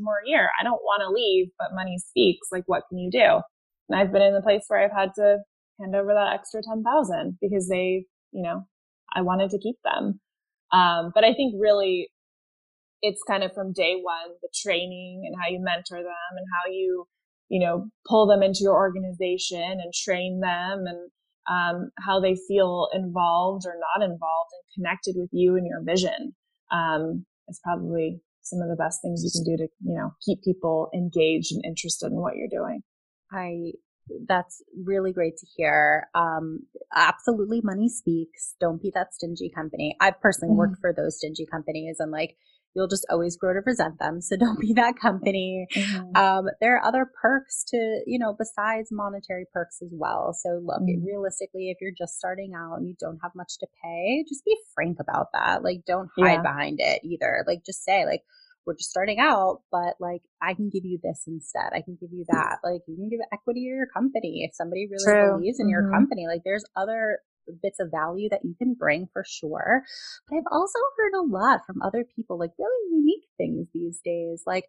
more 0.00 0.14
a 0.24 0.28
year. 0.28 0.50
I 0.60 0.64
don't 0.64 0.82
want 0.82 1.02
to 1.02 1.12
leave, 1.12 1.48
but 1.58 1.74
money 1.74 1.98
speaks. 1.98 2.48
Like, 2.52 2.64
what 2.66 2.84
can 2.88 2.98
you 2.98 3.10
do? 3.10 3.40
And 3.88 3.98
I've 3.98 4.12
been 4.12 4.22
in 4.22 4.34
the 4.34 4.42
place 4.42 4.64
where 4.68 4.82
I've 4.82 4.96
had 4.96 5.10
to 5.16 5.38
hand 5.80 5.94
over 5.94 6.14
that 6.14 6.32
extra 6.34 6.62
10,000 6.62 7.38
because 7.40 7.68
they, 7.68 8.04
you 8.32 8.42
know, 8.42 8.66
I 9.14 9.22
wanted 9.22 9.50
to 9.50 9.58
keep 9.58 9.76
them. 9.84 10.20
Um, 10.72 11.12
but 11.14 11.24
I 11.24 11.34
think 11.34 11.54
really 11.58 12.08
it's 13.02 13.22
kind 13.26 13.42
of 13.42 13.52
from 13.52 13.72
day 13.72 13.96
one, 14.00 14.34
the 14.42 14.48
training 14.54 15.24
and 15.26 15.34
how 15.40 15.50
you 15.50 15.60
mentor 15.60 15.98
them 15.98 16.36
and 16.36 16.46
how 16.54 16.72
you, 16.72 17.06
you 17.48 17.60
know, 17.60 17.88
pull 18.08 18.26
them 18.26 18.42
into 18.42 18.60
your 18.62 18.74
organization 18.74 19.62
and 19.62 19.92
train 19.92 20.40
them 20.40 20.84
and, 20.86 21.10
um, 21.46 21.90
how 21.98 22.18
they 22.20 22.34
feel 22.48 22.88
involved 22.94 23.66
or 23.66 23.76
not 23.78 24.02
involved 24.02 24.50
and 24.52 24.84
connected 24.84 25.14
with 25.18 25.28
you 25.32 25.56
and 25.56 25.66
your 25.66 25.82
vision. 25.84 26.34
Um, 26.72 27.26
is 27.48 27.60
probably 27.62 28.20
some 28.42 28.60
of 28.60 28.68
the 28.68 28.76
best 28.76 29.00
things 29.02 29.22
you 29.22 29.30
can 29.30 29.44
do 29.44 29.62
to, 29.62 29.68
you 29.84 29.94
know, 29.94 30.14
keep 30.24 30.42
people 30.42 30.88
engaged 30.94 31.52
and 31.52 31.64
interested 31.64 32.06
in 32.06 32.20
what 32.20 32.36
you're 32.36 32.48
doing. 32.48 32.82
I 33.30 33.72
that's 34.26 34.62
really 34.84 35.12
great 35.12 35.36
to 35.38 35.46
hear. 35.56 36.08
Um, 36.14 36.60
absolutely, 36.94 37.60
money 37.62 37.88
speaks. 37.88 38.54
Don't 38.60 38.82
be 38.82 38.90
that 38.94 39.14
stingy 39.14 39.50
company. 39.54 39.96
I've 40.00 40.20
personally 40.20 40.52
mm-hmm. 40.52 40.58
worked 40.58 40.80
for 40.80 40.92
those 40.92 41.18
stingy 41.18 41.46
companies, 41.46 41.96
and 41.98 42.10
like 42.10 42.36
you'll 42.74 42.88
just 42.88 43.06
always 43.10 43.36
grow 43.36 43.52
to 43.52 43.60
resent 43.64 43.98
them. 43.98 44.20
So 44.20 44.36
don't 44.40 44.60
be 44.60 44.72
that 44.74 44.98
company. 45.00 45.66
Mm-hmm. 45.74 46.16
Um, 46.16 46.46
there 46.60 46.76
are 46.76 46.84
other 46.84 47.10
perks 47.20 47.64
to, 47.68 48.02
you 48.06 48.18
know, 48.18 48.34
besides 48.36 48.90
monetary 48.90 49.46
perks 49.52 49.78
as 49.82 49.90
well. 49.92 50.36
So 50.38 50.60
look, 50.62 50.82
mm-hmm. 50.82 51.04
realistically, 51.04 51.70
if 51.70 51.78
you're 51.80 51.92
just 51.96 52.18
starting 52.18 52.52
out 52.56 52.78
and 52.78 52.88
you 52.88 52.94
don't 52.98 53.20
have 53.22 53.32
much 53.34 53.58
to 53.60 53.66
pay, 53.82 54.24
just 54.28 54.44
be 54.44 54.56
frank 54.74 54.98
about 55.00 55.28
that. 55.32 55.62
Like, 55.62 55.84
don't 55.86 56.10
hide 56.18 56.34
yeah. 56.34 56.42
behind 56.42 56.78
it 56.80 57.00
either. 57.04 57.44
Like, 57.46 57.64
just 57.64 57.84
say, 57.84 58.04
like, 58.04 58.22
we're 58.66 58.76
just 58.76 58.90
starting 58.90 59.18
out, 59.18 59.60
but 59.70 59.94
like 60.00 60.22
I 60.42 60.54
can 60.54 60.70
give 60.70 60.84
you 60.84 60.98
this 61.02 61.24
instead. 61.26 61.70
I 61.72 61.82
can 61.82 61.96
give 62.00 62.10
you 62.12 62.24
that. 62.28 62.58
Like 62.62 62.82
you 62.86 62.96
can 62.96 63.08
give 63.08 63.20
equity 63.32 63.60
to 63.60 63.66
your 63.66 63.86
company 63.86 64.46
if 64.48 64.54
somebody 64.54 64.88
really 64.90 65.04
True. 65.04 65.36
believes 65.36 65.60
in 65.60 65.66
mm-hmm. 65.66 65.70
your 65.70 65.90
company. 65.90 66.26
Like 66.26 66.42
there's 66.44 66.64
other 66.76 67.18
bits 67.62 67.78
of 67.80 67.90
value 67.90 68.28
that 68.30 68.44
you 68.44 68.54
can 68.56 68.74
bring 68.74 69.08
for 69.12 69.24
sure. 69.26 69.82
But 70.28 70.36
I've 70.36 70.50
also 70.50 70.78
heard 70.96 71.18
a 71.18 71.26
lot 71.26 71.60
from 71.66 71.82
other 71.82 72.04
people, 72.16 72.38
like 72.38 72.52
really 72.58 72.96
unique 72.96 73.24
things 73.36 73.68
these 73.74 74.00
days. 74.04 74.44
Like 74.46 74.64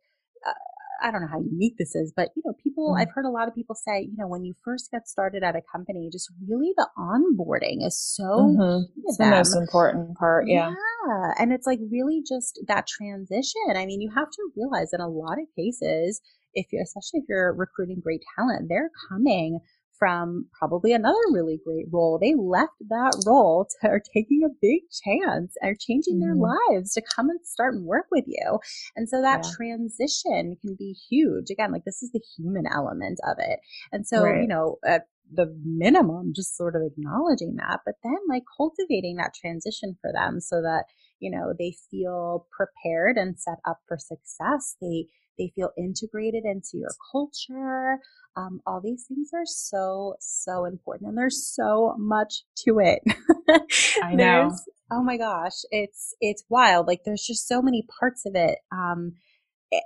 uh, 0.46 0.54
I 1.02 1.12
don't 1.12 1.22
know 1.22 1.28
how 1.32 1.42
unique 1.42 1.78
this 1.78 1.96
is, 1.96 2.14
but 2.16 2.30
you 2.36 2.44
know, 2.46 2.54
people, 2.64 2.94
mm. 2.94 3.02
I've 3.02 3.12
heard 3.14 3.26
a 3.26 3.30
lot 3.30 3.48
of 3.48 3.56
people 3.56 3.76
say, 3.76 4.02
you 4.02 4.16
know, 4.18 4.28
when 4.28 4.44
you 4.44 4.54
first 4.64 4.92
get 4.92 5.08
started 5.08 5.44
at 5.44 5.56
a 5.56 5.62
company, 5.72 6.10
just 6.12 6.32
really 6.48 6.74
the 6.76 6.88
onboarding 6.98 7.86
is 7.86 7.98
so 7.98 8.24
mm-hmm. 8.24 8.84
it's 9.06 9.18
the 9.18 9.26
most 9.26 9.56
important 9.56 10.18
part. 10.18 10.48
Yeah. 10.48 10.70
Yeah. 10.70 11.32
And 11.40 11.54
it's 11.54 11.68
like 11.68 11.80
really 11.92 12.24
just 12.28 12.60
that 12.68 12.88
transition. 12.88 13.76
I 13.76 13.86
mean, 13.86 14.02
you 14.02 14.12
have 14.16 14.30
to 14.30 14.50
realize 14.56 14.94
in 14.94 15.02
a 15.02 15.08
lot 15.08 15.40
of 15.40 15.48
cases, 15.56 16.22
if 16.54 16.68
you're, 16.72 16.84
especially 16.84 17.20
if 17.20 17.26
you're 17.28 17.54
recruiting 17.54 18.00
great 18.02 18.24
talent, 18.38 18.68
they're 18.70 18.92
coming 19.10 19.60
from 19.98 20.46
probably 20.58 20.94
another 20.94 21.18
really 21.32 21.60
great 21.66 21.86
role. 21.92 22.20
They 22.20 22.34
left 22.36 22.74
that 22.90 23.24
role 23.26 23.68
to 23.82 23.90
are 23.90 24.02
taking 24.14 24.42
a 24.46 24.54
big 24.62 24.82
chance, 25.04 25.54
are 25.64 25.76
changing 25.80 26.20
their 26.20 26.36
mm. 26.36 26.54
lives 26.70 26.94
to 26.94 27.02
come 27.16 27.30
and 27.30 27.40
start 27.44 27.76
and 27.76 27.86
work 27.86 28.06
with 28.12 28.26
you. 28.28 28.60
And 28.96 29.08
so 29.10 29.22
that 29.22 29.44
yeah. 29.44 29.52
transition 29.56 30.58
can 30.62 30.76
be 30.78 30.96
huge. 31.10 31.50
Again, 31.50 31.72
like 31.72 31.86
this 31.86 32.04
is 32.04 32.12
the 32.12 32.22
human 32.38 32.66
element 32.72 33.20
of 33.28 33.38
it. 33.40 33.60
And 33.92 34.06
so, 34.08 34.24
right. 34.24 34.42
you 34.42 34.48
know, 34.48 34.78
at 34.86 35.04
the 35.34 35.56
minimum, 35.64 36.34
just 36.36 36.56
sort 36.56 36.76
of 36.76 36.82
acknowledging 36.84 37.56
that, 37.56 37.80
but 37.86 37.96
then 38.04 38.18
like 38.30 38.44
cultivating 38.56 39.16
that 39.18 39.34
transition 39.34 39.98
for 40.02 40.12
them 40.14 40.40
so 40.40 40.62
that, 40.62 40.86
you 41.20 41.32
know, 41.32 41.54
they 41.58 41.76
feel 41.90 42.48
prepared 42.56 43.18
and 43.18 43.40
set 43.40 43.60
up 43.66 43.80
for 43.88 43.98
success. 43.98 44.76
They, 44.82 45.08
they 45.38 45.52
feel 45.56 45.72
integrated 45.78 46.46
into 46.46 46.72
your 46.78 46.92
culture. 47.12 48.00
Um, 48.38 48.62
all 48.66 48.82
these 48.82 49.06
things 49.08 49.30
are 49.34 49.46
so, 49.46 50.16
so 50.20 50.66
important. 50.66 51.10
And 51.10 51.18
there's 51.18 51.46
so 51.46 51.96
much 51.98 52.44
to 52.66 52.80
it. 52.80 53.02
I 54.04 54.16
know. 54.16 54.52
oh 54.92 55.04
my 55.04 55.18
gosh. 55.18 55.64
It's, 55.72 56.16
it's 56.22 56.44
wild. 56.50 56.88
Like 56.88 57.02
there's 57.06 57.26
just 57.26 57.48
so 57.48 57.62
many 57.62 57.86
parts 58.00 58.26
of 58.26 58.36
it. 58.36 58.60
Um, 58.72 59.14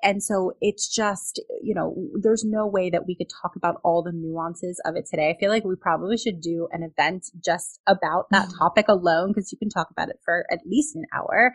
and 0.03 0.23
so 0.23 0.53
it's 0.61 0.93
just, 0.93 1.41
you 1.61 1.73
know, 1.75 1.95
there's 2.21 2.43
no 2.45 2.67
way 2.67 2.89
that 2.89 3.05
we 3.07 3.15
could 3.15 3.29
talk 3.41 3.55
about 3.55 3.75
all 3.83 4.03
the 4.03 4.11
nuances 4.11 4.81
of 4.85 4.95
it 4.95 5.05
today. 5.09 5.29
I 5.29 5.39
feel 5.39 5.49
like 5.49 5.63
we 5.63 5.75
probably 5.75 6.17
should 6.17 6.41
do 6.41 6.67
an 6.71 6.83
event 6.83 7.27
just 7.43 7.79
about 7.87 8.25
that 8.31 8.47
mm. 8.47 8.57
topic 8.57 8.87
alone 8.87 9.29
because 9.29 9.51
you 9.51 9.57
can 9.57 9.69
talk 9.69 9.89
about 9.91 10.09
it 10.09 10.19
for 10.23 10.45
at 10.51 10.59
least 10.65 10.95
an 10.95 11.05
hour. 11.13 11.53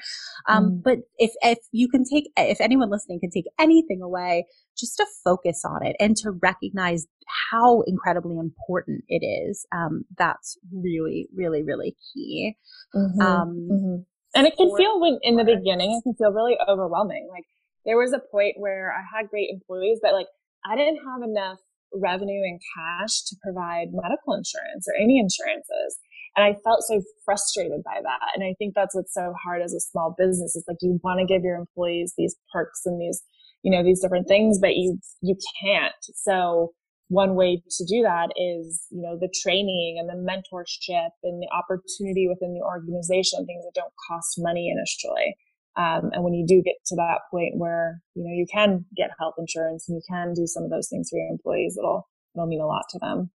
Um, 0.49 0.64
mm. 0.64 0.82
But 0.82 0.99
if, 1.18 1.32
if 1.43 1.59
you 1.72 1.89
can 1.89 2.05
take, 2.05 2.30
if 2.37 2.61
anyone 2.61 2.91
listening 2.91 3.20
can 3.20 3.30
take 3.30 3.47
anything 3.59 4.01
away, 4.03 4.47
just 4.76 4.97
to 4.97 5.07
focus 5.22 5.62
on 5.64 5.87
it 5.87 5.95
and 6.01 6.16
to 6.16 6.32
recognize 6.32 7.07
how 7.53 7.82
incredibly 7.87 8.39
important 8.39 9.05
it 9.09 9.24
is, 9.24 9.66
um, 9.72 10.05
that's 10.18 10.59
really, 10.72 11.28
really, 11.35 11.62
really 11.62 11.97
key. 12.12 12.57
Mm-hmm. 12.95 13.20
Um, 13.20 13.68
mm-hmm. 13.70 14.03
And 14.37 14.47
it 14.49 14.57
can 14.57 14.76
feel 14.76 15.01
when, 15.01 15.18
in 15.22 15.37
the 15.37 15.45
beginning, 15.45 15.93
it 15.93 16.03
can 16.03 16.14
feel 16.14 16.32
really 16.32 16.57
overwhelming. 16.68 17.28
Like, 17.30 17.45
there 17.85 17.99
was 17.99 18.12
a 18.12 18.22
point 18.30 18.55
where 18.59 18.93
I 18.93 19.03
had 19.16 19.28
great 19.28 19.51
employees, 19.51 19.99
but 20.03 20.12
like 20.12 20.26
I 20.64 20.76
didn't 20.76 21.05
have 21.05 21.22
enough 21.22 21.59
revenue 21.93 22.43
and 22.43 22.61
cash 22.74 23.22
to 23.28 23.37
provide 23.43 23.89
medical 23.93 24.35
insurance 24.35 24.87
or 24.89 24.95
any 25.01 25.18
insurances. 25.18 25.99
And 26.37 26.45
I 26.45 26.59
felt 26.64 26.82
so 26.82 27.01
frustrated 27.24 27.82
by 27.85 28.01
that. 28.03 28.35
And 28.35 28.43
I 28.43 28.55
think 28.59 28.74
that's 28.74 28.95
what's 28.95 29.14
so 29.14 29.35
hard 29.45 29.62
as 29.62 29.72
a 29.72 29.80
small 29.80 30.14
business 30.18 30.57
is 30.57 30.64
like 30.66 30.78
you 30.80 30.99
want 31.05 31.20
to 31.20 31.26
give 31.26 31.45
your 31.45 31.57
employees 31.57 32.14
these 32.18 32.35
perks 32.53 32.80
and 32.85 33.01
these, 33.01 33.22
you 33.62 33.70
know, 33.70 33.85
these 33.85 34.01
different 34.01 34.26
things, 34.26 34.59
but 34.61 34.74
you, 34.74 34.99
you 35.22 35.37
can't. 35.62 35.95
So 36.14 36.72
one 37.09 37.37
way 37.37 37.62
to 37.70 37.85
do 37.85 38.03
that 38.03 38.30
is, 38.37 38.87
you 38.91 39.01
know, 39.01 39.16
the 39.20 39.32
training 39.43 39.97
and 40.01 40.09
the 40.09 40.18
mentorship 40.18 41.11
and 41.22 41.41
the 41.41 41.49
opportunity 41.55 42.26
within 42.26 42.55
the 42.55 42.64
organization, 42.64 43.47
things 43.47 43.64
that 43.64 43.74
don't 43.74 43.93
cost 44.09 44.35
money 44.39 44.72
initially. 44.74 45.37
Um, 45.77 46.11
and 46.12 46.22
when 46.22 46.35
you 46.35 46.47
do 46.47 46.62
get 46.62 46.77
to 46.87 46.97
that 46.97 47.22
point 47.31 47.55
where, 47.57 48.01
you 48.14 48.22
know, 48.22 48.33
you 48.33 48.47
can 48.53 48.85
get 48.97 49.11
health 49.18 49.35
insurance 49.39 49.89
and 49.89 49.97
you 49.97 50.03
can 50.09 50.33
do 50.33 50.47
some 50.47 50.62
of 50.62 50.70
those 50.70 50.89
things 50.89 51.11
for 51.11 51.18
your 51.18 51.29
employees, 51.29 51.77
it'll, 51.77 52.09
it'll 52.35 52.47
mean 52.47 52.61
a 52.61 52.66
lot 52.66 52.85
to 52.91 52.99
them. 53.01 53.31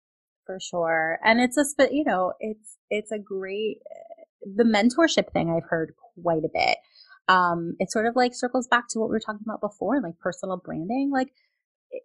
For 0.45 0.59
sure. 0.61 1.18
And 1.24 1.41
it's 1.41 1.57
a, 1.57 1.64
you 1.91 2.05
know, 2.05 2.34
it's, 2.41 2.76
it's 2.91 3.11
a 3.11 3.18
great, 3.18 3.78
the 4.43 4.64
mentorship 4.64 5.32
thing 5.32 5.51
I've 5.51 5.68
heard 5.68 5.95
quite 6.22 6.45
a 6.45 6.51
bit. 6.53 6.76
Um, 7.28 7.74
it 7.80 7.91
sort 7.91 8.07
of 8.07 8.14
like 8.14 8.34
circles 8.34 8.68
back 8.68 8.84
to 8.91 9.01
what 9.01 9.09
we 9.09 9.14
were 9.14 9.20
talking 9.20 9.45
about 9.45 9.61
before, 9.61 10.01
like 10.01 10.18
personal 10.20 10.61
branding. 10.62 11.11
Like 11.12 11.32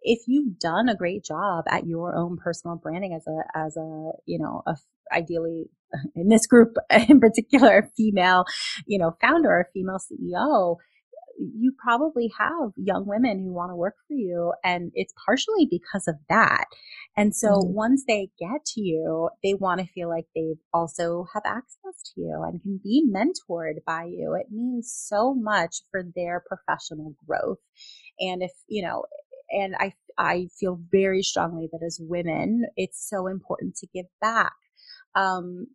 if 0.02 0.20
you've 0.26 0.58
done 0.58 0.88
a 0.88 0.96
great 0.96 1.24
job 1.24 1.64
at 1.68 1.86
your 1.86 2.16
own 2.16 2.36
personal 2.36 2.76
branding 2.76 3.14
as 3.14 3.26
a, 3.26 3.58
as 3.58 3.76
a, 3.76 4.10
you 4.26 4.38
know, 4.38 4.62
a, 4.66 4.76
ideally 5.12 5.70
in 6.14 6.28
this 6.28 6.46
group 6.46 6.74
in 7.08 7.20
particular, 7.20 7.90
female, 7.96 8.44
you 8.86 8.98
know, 8.98 9.16
founder 9.20 9.50
or 9.50 9.68
female 9.72 9.98
CEO, 9.98 10.76
you 11.38 11.72
probably 11.82 12.30
have 12.38 12.70
young 12.76 13.06
women 13.06 13.38
who 13.38 13.52
want 13.52 13.70
to 13.70 13.76
work 13.76 13.94
for 14.06 14.14
you. 14.14 14.52
And 14.62 14.92
it's 14.94 15.14
partially 15.26 15.66
because 15.68 16.06
of 16.06 16.16
that. 16.28 16.66
And 17.16 17.34
so 17.34 17.48
mm-hmm. 17.48 17.74
once 17.74 18.04
they 18.06 18.30
get 18.38 18.64
to 18.74 18.80
you, 18.80 19.30
they 19.42 19.54
want 19.54 19.80
to 19.80 19.86
feel 19.86 20.08
like 20.08 20.26
they 20.34 20.54
also 20.72 21.26
have 21.34 21.42
access 21.46 22.12
to 22.14 22.20
you 22.20 22.42
and 22.46 22.62
can 22.62 22.80
be 22.82 23.04
mentored 23.10 23.84
by 23.86 24.04
you. 24.04 24.34
It 24.38 24.52
means 24.52 24.92
so 24.94 25.34
much 25.34 25.76
for 25.90 26.04
their 26.14 26.44
professional 26.46 27.14
growth. 27.26 27.58
And 28.20 28.42
if, 28.42 28.52
you 28.68 28.82
know, 28.82 29.04
and 29.52 29.74
I, 29.78 29.92
I 30.18 30.48
feel 30.58 30.80
very 30.90 31.22
strongly 31.22 31.68
that 31.72 31.84
as 31.84 31.98
women, 32.00 32.64
it's 32.76 33.08
so 33.08 33.26
important 33.26 33.76
to 33.76 33.86
give 33.94 34.06
back 34.20 34.54
um, 35.14 35.66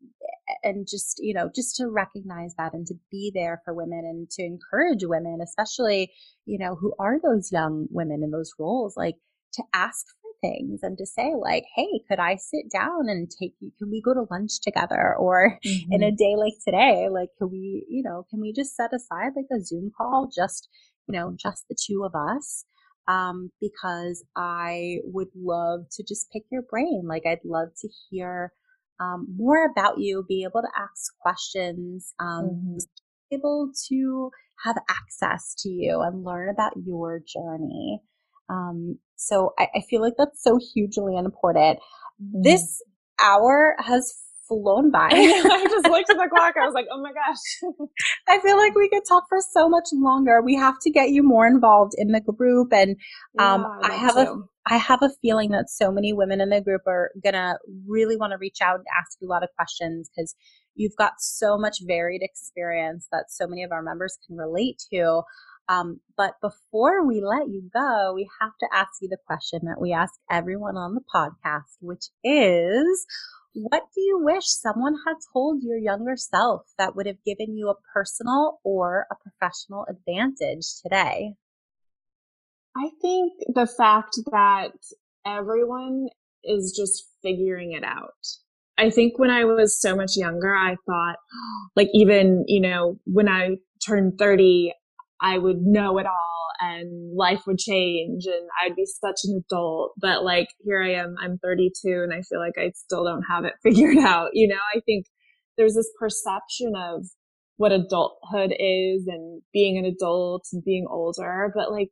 and 0.63 0.87
just 0.87 1.19
you 1.19 1.33
know 1.33 1.49
just 1.53 1.75
to 1.75 1.87
recognize 1.87 2.55
that 2.57 2.73
and 2.73 2.87
to 2.87 2.95
be 3.11 3.31
there 3.33 3.61
for 3.63 3.73
women 3.73 3.99
and 3.99 4.29
to 4.29 4.43
encourage 4.43 5.03
women 5.03 5.39
especially 5.43 6.11
you 6.45 6.57
know 6.57 6.75
who 6.75 6.93
are 6.99 7.19
those 7.21 7.51
young 7.51 7.87
women 7.91 8.23
in 8.23 8.31
those 8.31 8.51
roles 8.57 8.95
like 8.95 9.15
to 9.53 9.63
ask 9.73 10.05
for 10.21 10.31
things 10.41 10.81
and 10.83 10.97
to 10.97 11.05
say 11.05 11.33
like 11.39 11.65
hey 11.75 12.01
could 12.07 12.19
i 12.19 12.35
sit 12.35 12.71
down 12.71 13.09
and 13.09 13.29
take 13.29 13.53
you 13.59 13.71
can 13.77 13.91
we 13.91 14.01
go 14.01 14.13
to 14.13 14.25
lunch 14.31 14.61
together 14.61 15.15
or 15.17 15.59
mm-hmm. 15.65 15.91
in 15.91 16.03
a 16.03 16.11
day 16.11 16.35
like 16.37 16.53
today 16.65 17.07
like 17.11 17.29
can 17.37 17.51
we 17.51 17.85
you 17.89 18.01
know 18.01 18.25
can 18.29 18.39
we 18.39 18.53
just 18.53 18.75
set 18.75 18.93
aside 18.93 19.33
like 19.35 19.47
a 19.51 19.61
zoom 19.61 19.91
call 19.95 20.29
just 20.33 20.69
you 21.07 21.17
know 21.17 21.35
just 21.37 21.65
the 21.69 21.75
two 21.75 22.03
of 22.05 22.15
us 22.15 22.65
um, 23.07 23.51
because 23.61 24.23
I 24.35 24.97
would 25.03 25.29
love 25.35 25.81
to 25.91 26.03
just 26.03 26.31
pick 26.31 26.43
your 26.51 26.63
brain. 26.63 27.03
Like, 27.07 27.23
I'd 27.25 27.45
love 27.45 27.69
to 27.81 27.89
hear 28.09 28.53
um, 28.99 29.27
more 29.35 29.65
about 29.65 29.99
you, 29.99 30.25
be 30.27 30.43
able 30.43 30.61
to 30.61 30.71
ask 30.75 31.17
questions, 31.19 32.13
um, 32.19 32.49
mm-hmm. 32.49 32.77
able 33.31 33.71
to 33.89 34.31
have 34.63 34.77
access 34.89 35.55
to 35.59 35.69
you 35.69 36.01
and 36.01 36.23
learn 36.23 36.49
about 36.49 36.73
your 36.83 37.19
journey. 37.19 38.01
Um, 38.49 38.97
so 39.15 39.53
I, 39.59 39.67
I, 39.75 39.81
feel 39.89 40.01
like 40.01 40.13
that's 40.17 40.41
so 40.41 40.57
hugely 40.73 41.17
important. 41.17 41.79
Mm-hmm. 42.21 42.41
This 42.43 42.81
hour 43.21 43.75
has 43.79 44.15
flown 44.47 44.91
by. 44.91 45.09
I 45.11 45.67
just 45.69 45.87
looked 45.89 46.09
at 46.09 46.17
the 46.17 46.27
clock. 46.29 46.55
I 46.57 46.65
was 46.65 46.73
like, 46.73 46.87
oh 46.91 47.01
my 47.01 47.11
gosh. 47.11 47.73
I 48.27 48.39
feel 48.39 48.57
like 48.57 48.75
we 48.75 48.89
could 48.89 49.03
talk 49.07 49.23
for 49.29 49.39
so 49.53 49.69
much 49.69 49.85
longer. 49.93 50.41
We 50.41 50.55
have 50.55 50.75
to 50.81 50.89
get 50.89 51.09
you 51.09 51.23
more 51.23 51.47
involved 51.47 51.93
in 51.97 52.11
the 52.11 52.21
group. 52.21 52.73
And 52.73 52.97
um, 53.39 53.61
yeah, 53.61 53.89
I, 53.89 53.91
I 53.91 53.95
have 53.95 54.17
a 54.17 54.35
I 54.69 54.77
have 54.77 55.01
a 55.01 55.09
feeling 55.21 55.51
that 55.51 55.69
so 55.69 55.91
many 55.91 56.11
women 56.11 56.41
in 56.41 56.49
the 56.49 56.59
group 56.59 56.81
are 56.87 57.11
gonna 57.23 57.57
really 57.87 58.17
want 58.17 58.31
to 58.31 58.37
reach 58.37 58.59
out 58.61 58.75
and 58.75 58.85
ask 58.99 59.17
you 59.21 59.27
a 59.27 59.31
lot 59.31 59.43
of 59.43 59.49
questions 59.55 60.09
because 60.09 60.35
you've 60.75 60.95
got 60.97 61.13
so 61.19 61.57
much 61.57 61.77
varied 61.85 62.21
experience 62.21 63.07
that 63.11 63.25
so 63.29 63.47
many 63.47 63.63
of 63.63 63.71
our 63.71 63.81
members 63.81 64.17
can 64.27 64.37
relate 64.37 64.81
to. 64.91 65.23
Um, 65.69 65.99
but 66.15 66.35
before 66.41 67.05
we 67.05 67.21
let 67.21 67.49
you 67.49 67.69
go, 67.73 68.13
we 68.15 68.29
have 68.41 68.53
to 68.59 68.67
ask 68.73 69.01
you 69.01 69.09
the 69.09 69.17
question 69.25 69.61
that 69.63 69.81
we 69.81 69.91
ask 69.91 70.13
everyone 70.31 70.77
on 70.77 70.95
the 70.95 71.01
podcast, 71.13 71.75
which 71.81 72.05
is 72.23 73.05
what 73.57 73.83
do 73.95 74.01
you 74.01 74.19
wish 74.21 74.45
someone 74.45 74.95
had 75.05 75.15
told 75.33 75.63
your 75.63 75.77
younger 75.77 76.15
self 76.15 76.61
that 76.77 76.95
would 76.95 77.07
have 77.07 77.23
given 77.25 77.55
you 77.55 77.69
a 77.69 77.91
personal 77.93 78.59
or 78.63 79.07
a 79.11 79.15
professional 79.15 79.85
advantage 79.89 80.65
today? 80.83 81.33
I 82.75 82.89
think 83.01 83.33
the 83.55 83.65
fact 83.65 84.19
that 84.31 84.73
everyone 85.25 86.07
is 86.43 86.75
just 86.77 87.09
figuring 87.23 87.73
it 87.73 87.83
out. 87.83 88.13
I 88.77 88.91
think 88.91 89.17
when 89.17 89.31
I 89.31 89.45
was 89.45 89.81
so 89.81 89.95
much 89.95 90.15
younger, 90.15 90.55
I 90.55 90.75
thought, 90.85 91.15
like, 91.75 91.89
even, 91.93 92.45
you 92.47 92.61
know, 92.61 92.99
when 93.05 93.27
I 93.27 93.55
turned 93.85 94.19
30, 94.19 94.73
I 95.19 95.39
would 95.39 95.61
know 95.61 95.97
it 95.97 96.05
all 96.05 96.46
and 96.59 97.15
life 97.15 97.41
would 97.47 97.57
change 97.57 98.25
and 98.25 98.49
I'd 98.63 98.75
be 98.75 98.85
such 98.85 99.21
an 99.23 99.43
adult. 99.45 99.93
But 99.97 100.23
like, 100.23 100.47
here 100.63 100.81
I 100.81 100.93
am, 100.93 101.15
I'm 101.21 101.37
32 101.43 101.71
and 102.03 102.13
I 102.13 102.21
feel 102.21 102.39
like 102.39 102.57
I 102.57 102.71
still 102.75 103.03
don't 103.03 103.23
have 103.29 103.45
it 103.45 103.53
figured 103.63 103.97
out. 103.97 104.29
You 104.33 104.47
know, 104.47 104.59
I 104.75 104.79
think 104.85 105.05
there's 105.57 105.75
this 105.75 105.91
perception 105.99 106.73
of 106.75 107.05
what 107.57 107.71
adulthood 107.71 108.51
is 108.51 109.07
and 109.07 109.41
being 109.51 109.77
an 109.77 109.85
adult 109.85 110.45
and 110.53 110.63
being 110.63 110.85
older, 110.89 111.51
but 111.55 111.71
like, 111.71 111.89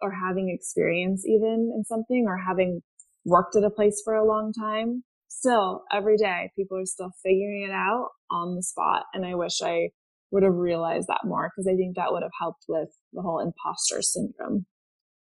or 0.00 0.12
having 0.12 0.48
experience 0.48 1.26
even 1.26 1.72
in 1.76 1.84
something 1.84 2.24
or 2.26 2.38
having 2.38 2.80
worked 3.24 3.54
at 3.56 3.64
a 3.64 3.70
place 3.70 4.00
for 4.04 4.14
a 4.14 4.26
long 4.26 4.52
time. 4.52 5.04
Still, 5.28 5.82
every 5.92 6.16
day, 6.16 6.50
people 6.56 6.78
are 6.78 6.86
still 6.86 7.12
figuring 7.22 7.66
it 7.68 7.72
out 7.72 8.08
on 8.30 8.56
the 8.56 8.62
spot. 8.62 9.04
And 9.14 9.24
I 9.24 9.34
wish 9.34 9.60
I 9.62 9.90
would 10.30 10.42
have 10.42 10.54
realized 10.54 11.08
that 11.08 11.22
more 11.24 11.50
because 11.50 11.66
I 11.66 11.76
think 11.76 11.96
that 11.96 12.12
would 12.12 12.22
have 12.22 12.32
helped 12.38 12.64
with 12.68 12.88
the 13.12 13.22
whole 13.22 13.40
imposter 13.40 14.02
syndrome. 14.02 14.66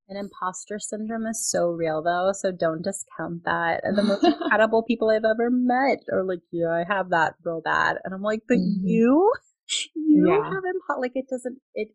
And 0.09 0.18
imposter 0.18 0.78
syndrome 0.78 1.26
is 1.26 1.48
so 1.48 1.68
real 1.68 2.02
though, 2.02 2.32
so 2.34 2.52
don't 2.52 2.82
discount 2.82 3.44
that. 3.44 3.80
And 3.84 3.96
the 3.96 4.02
most 4.05 4.24
incredible 4.24 4.82
people 4.82 5.11
I've 5.11 5.24
ever 5.24 5.50
met 5.50 6.00
are 6.12 6.24
like, 6.24 6.40
yeah, 6.50 6.70
I 6.70 6.84
have 6.86 7.11
that 7.11 7.34
real 7.44 7.62
bad. 7.64 7.96
And 8.05 8.14
I'm 8.14 8.22
like, 8.22 8.42
but 8.46 8.59
mm-hmm. 8.59 8.86
you, 8.86 9.32
you 9.94 10.28
yeah. 10.28 10.44
have 10.44 10.62
imposter, 10.64 11.00
like 11.00 11.12
it 11.14 11.26
doesn't, 11.30 11.59
it, 11.74 11.88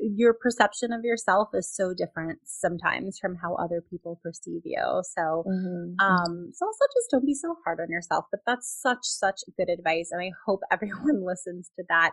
your 0.00 0.34
perception 0.34 0.92
of 0.92 1.04
yourself 1.04 1.48
is 1.54 1.72
so 1.72 1.94
different 1.96 2.38
sometimes 2.44 3.18
from 3.18 3.36
how 3.36 3.54
other 3.54 3.82
people 3.88 4.20
perceive 4.22 4.62
you. 4.64 5.02
So, 5.16 5.44
mm-hmm. 5.46 6.00
um, 6.00 6.50
so 6.52 6.66
also 6.66 6.84
just 6.94 7.10
don't 7.10 7.26
be 7.26 7.34
so 7.34 7.56
hard 7.64 7.80
on 7.80 7.90
yourself. 7.90 8.26
But 8.30 8.40
that's 8.46 8.80
such 8.82 9.00
such 9.02 9.40
good 9.56 9.68
advice, 9.68 10.10
and 10.12 10.20
I 10.20 10.30
hope 10.46 10.60
everyone 10.70 11.24
listens 11.24 11.70
to 11.76 11.84
that. 11.88 12.12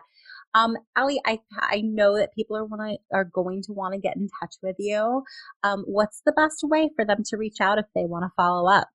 Um, 0.54 0.76
Ali, 0.96 1.20
I 1.26 1.40
I 1.52 1.82
know 1.82 2.16
that 2.16 2.34
people 2.34 2.56
are 2.56 2.64
wanna 2.64 2.96
are 3.12 3.24
going 3.24 3.62
to 3.64 3.72
want 3.72 3.94
to 3.94 4.00
get 4.00 4.16
in 4.16 4.28
touch 4.40 4.54
with 4.62 4.76
you. 4.78 5.22
Um, 5.62 5.84
what's 5.86 6.22
the 6.24 6.32
best 6.32 6.60
way 6.62 6.90
for 6.96 7.04
them 7.04 7.22
to 7.26 7.36
reach 7.36 7.60
out 7.60 7.78
if 7.78 7.86
they 7.94 8.04
want 8.04 8.24
to 8.24 8.32
follow 8.36 8.70
up? 8.70 8.88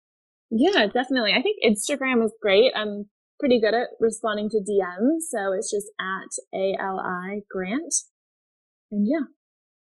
Yeah, 0.52 0.88
definitely. 0.88 1.34
I 1.34 1.42
think 1.42 1.58
Instagram 1.64 2.24
is 2.24 2.34
great. 2.42 2.72
I'm 2.76 3.06
pretty 3.40 3.62
good 3.62 3.74
at 3.74 3.90
responding 4.00 4.50
to 4.50 4.58
DMs, 4.58 5.22
so 5.30 5.54
it's 5.54 5.72
just 5.72 5.88
at 6.00 6.80
ali 6.82 7.44
grant 7.50 7.94
and 8.92 9.08
yeah, 9.08 9.26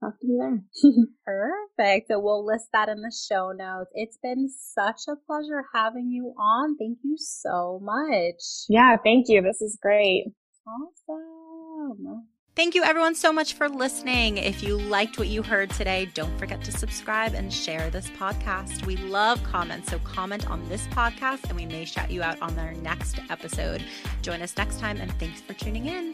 talk 0.01 0.19
to 0.19 0.27
me 0.27 0.37
there. 0.39 1.05
Perfect. 1.25 2.07
So 2.09 2.19
we'll 2.19 2.45
list 2.45 2.67
that 2.73 2.89
in 2.89 3.01
the 3.01 3.11
show 3.11 3.51
notes. 3.51 3.91
It's 3.93 4.17
been 4.21 4.49
such 4.49 5.01
a 5.07 5.15
pleasure 5.27 5.65
having 5.73 6.09
you 6.09 6.33
on. 6.37 6.77
Thank 6.77 6.99
you 7.03 7.15
so 7.17 7.79
much. 7.81 8.65
Yeah, 8.69 8.97
thank 9.03 9.25
you. 9.29 9.41
This 9.41 9.61
is 9.61 9.77
great. 9.81 10.33
Awesome. 10.67 12.27
Thank 12.53 12.75
you 12.75 12.83
everyone 12.83 13.15
so 13.15 13.31
much 13.31 13.53
for 13.53 13.69
listening. 13.69 14.35
If 14.35 14.61
you 14.61 14.77
liked 14.77 15.17
what 15.17 15.29
you 15.29 15.41
heard 15.41 15.69
today, 15.69 16.11
don't 16.13 16.37
forget 16.37 16.61
to 16.65 16.71
subscribe 16.71 17.33
and 17.33 17.51
share 17.51 17.89
this 17.89 18.09
podcast. 18.09 18.85
We 18.85 18.97
love 18.97 19.41
comments, 19.43 19.89
so 19.89 19.99
comment 19.99 20.49
on 20.51 20.67
this 20.67 20.85
podcast 20.87 21.45
and 21.45 21.55
we 21.55 21.65
may 21.65 21.85
shout 21.85 22.11
you 22.11 22.21
out 22.21 22.41
on 22.41 22.59
our 22.59 22.73
next 22.73 23.19
episode. 23.29 23.81
Join 24.21 24.41
us 24.41 24.57
next 24.57 24.81
time 24.81 24.97
and 24.97 25.11
thanks 25.13 25.39
for 25.39 25.53
tuning 25.53 25.85
in. 25.85 26.13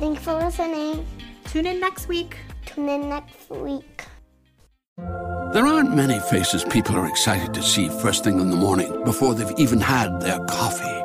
Thanks 0.00 0.22
for 0.22 0.34
listening. 0.34 1.06
Tune 1.44 1.66
in 1.66 1.80
next 1.80 2.08
week. 2.08 2.36
Tune 2.66 2.88
in 2.88 3.08
next 3.08 3.50
week. 3.50 4.04
There 5.52 5.66
aren't 5.66 5.94
many 5.94 6.18
faces 6.18 6.64
people 6.64 6.96
are 6.96 7.06
excited 7.06 7.54
to 7.54 7.62
see 7.62 7.88
first 7.88 8.24
thing 8.24 8.40
in 8.40 8.50
the 8.50 8.56
morning 8.56 9.04
before 9.04 9.34
they've 9.34 9.58
even 9.58 9.80
had 9.80 10.20
their 10.20 10.38
coffee. 10.46 11.00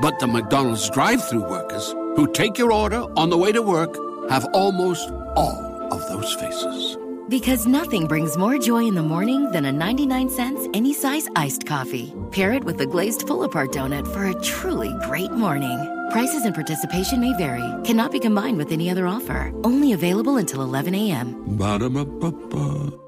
But 0.00 0.18
the 0.20 0.28
McDonald's 0.28 0.88
drive 0.90 1.26
through 1.28 1.48
workers 1.48 1.90
who 2.16 2.30
take 2.32 2.56
your 2.56 2.72
order 2.72 3.04
on 3.16 3.30
the 3.30 3.38
way 3.38 3.50
to 3.52 3.62
work 3.62 3.96
have 4.30 4.44
almost 4.52 5.10
all 5.36 5.88
of 5.92 6.06
those 6.08 6.32
faces. 6.34 6.96
Because 7.28 7.66
nothing 7.66 8.06
brings 8.06 8.36
more 8.36 8.58
joy 8.58 8.84
in 8.84 8.94
the 8.94 9.02
morning 9.02 9.50
than 9.50 9.64
a 9.64 9.72
99 9.72 10.28
cents 10.28 10.68
any 10.74 10.92
size 10.92 11.26
iced 11.34 11.66
coffee. 11.66 12.14
Pair 12.32 12.52
it 12.52 12.64
with 12.64 12.80
a 12.80 12.86
glazed 12.86 13.26
pull 13.26 13.44
apart 13.44 13.72
donut 13.72 14.06
for 14.12 14.26
a 14.26 14.40
truly 14.42 14.94
great 15.04 15.32
morning. 15.32 15.78
Prices 16.10 16.44
and 16.44 16.54
participation 16.54 17.20
may 17.20 17.32
vary, 17.38 17.64
cannot 17.84 18.12
be 18.12 18.20
combined 18.20 18.58
with 18.58 18.72
any 18.72 18.90
other 18.90 19.06
offer. 19.06 19.52
Only 19.64 19.92
available 19.92 20.36
until 20.36 20.62
11 20.62 20.94
a.m. 20.94 21.56
Ba-da-ba-ba-ba. 21.56 23.03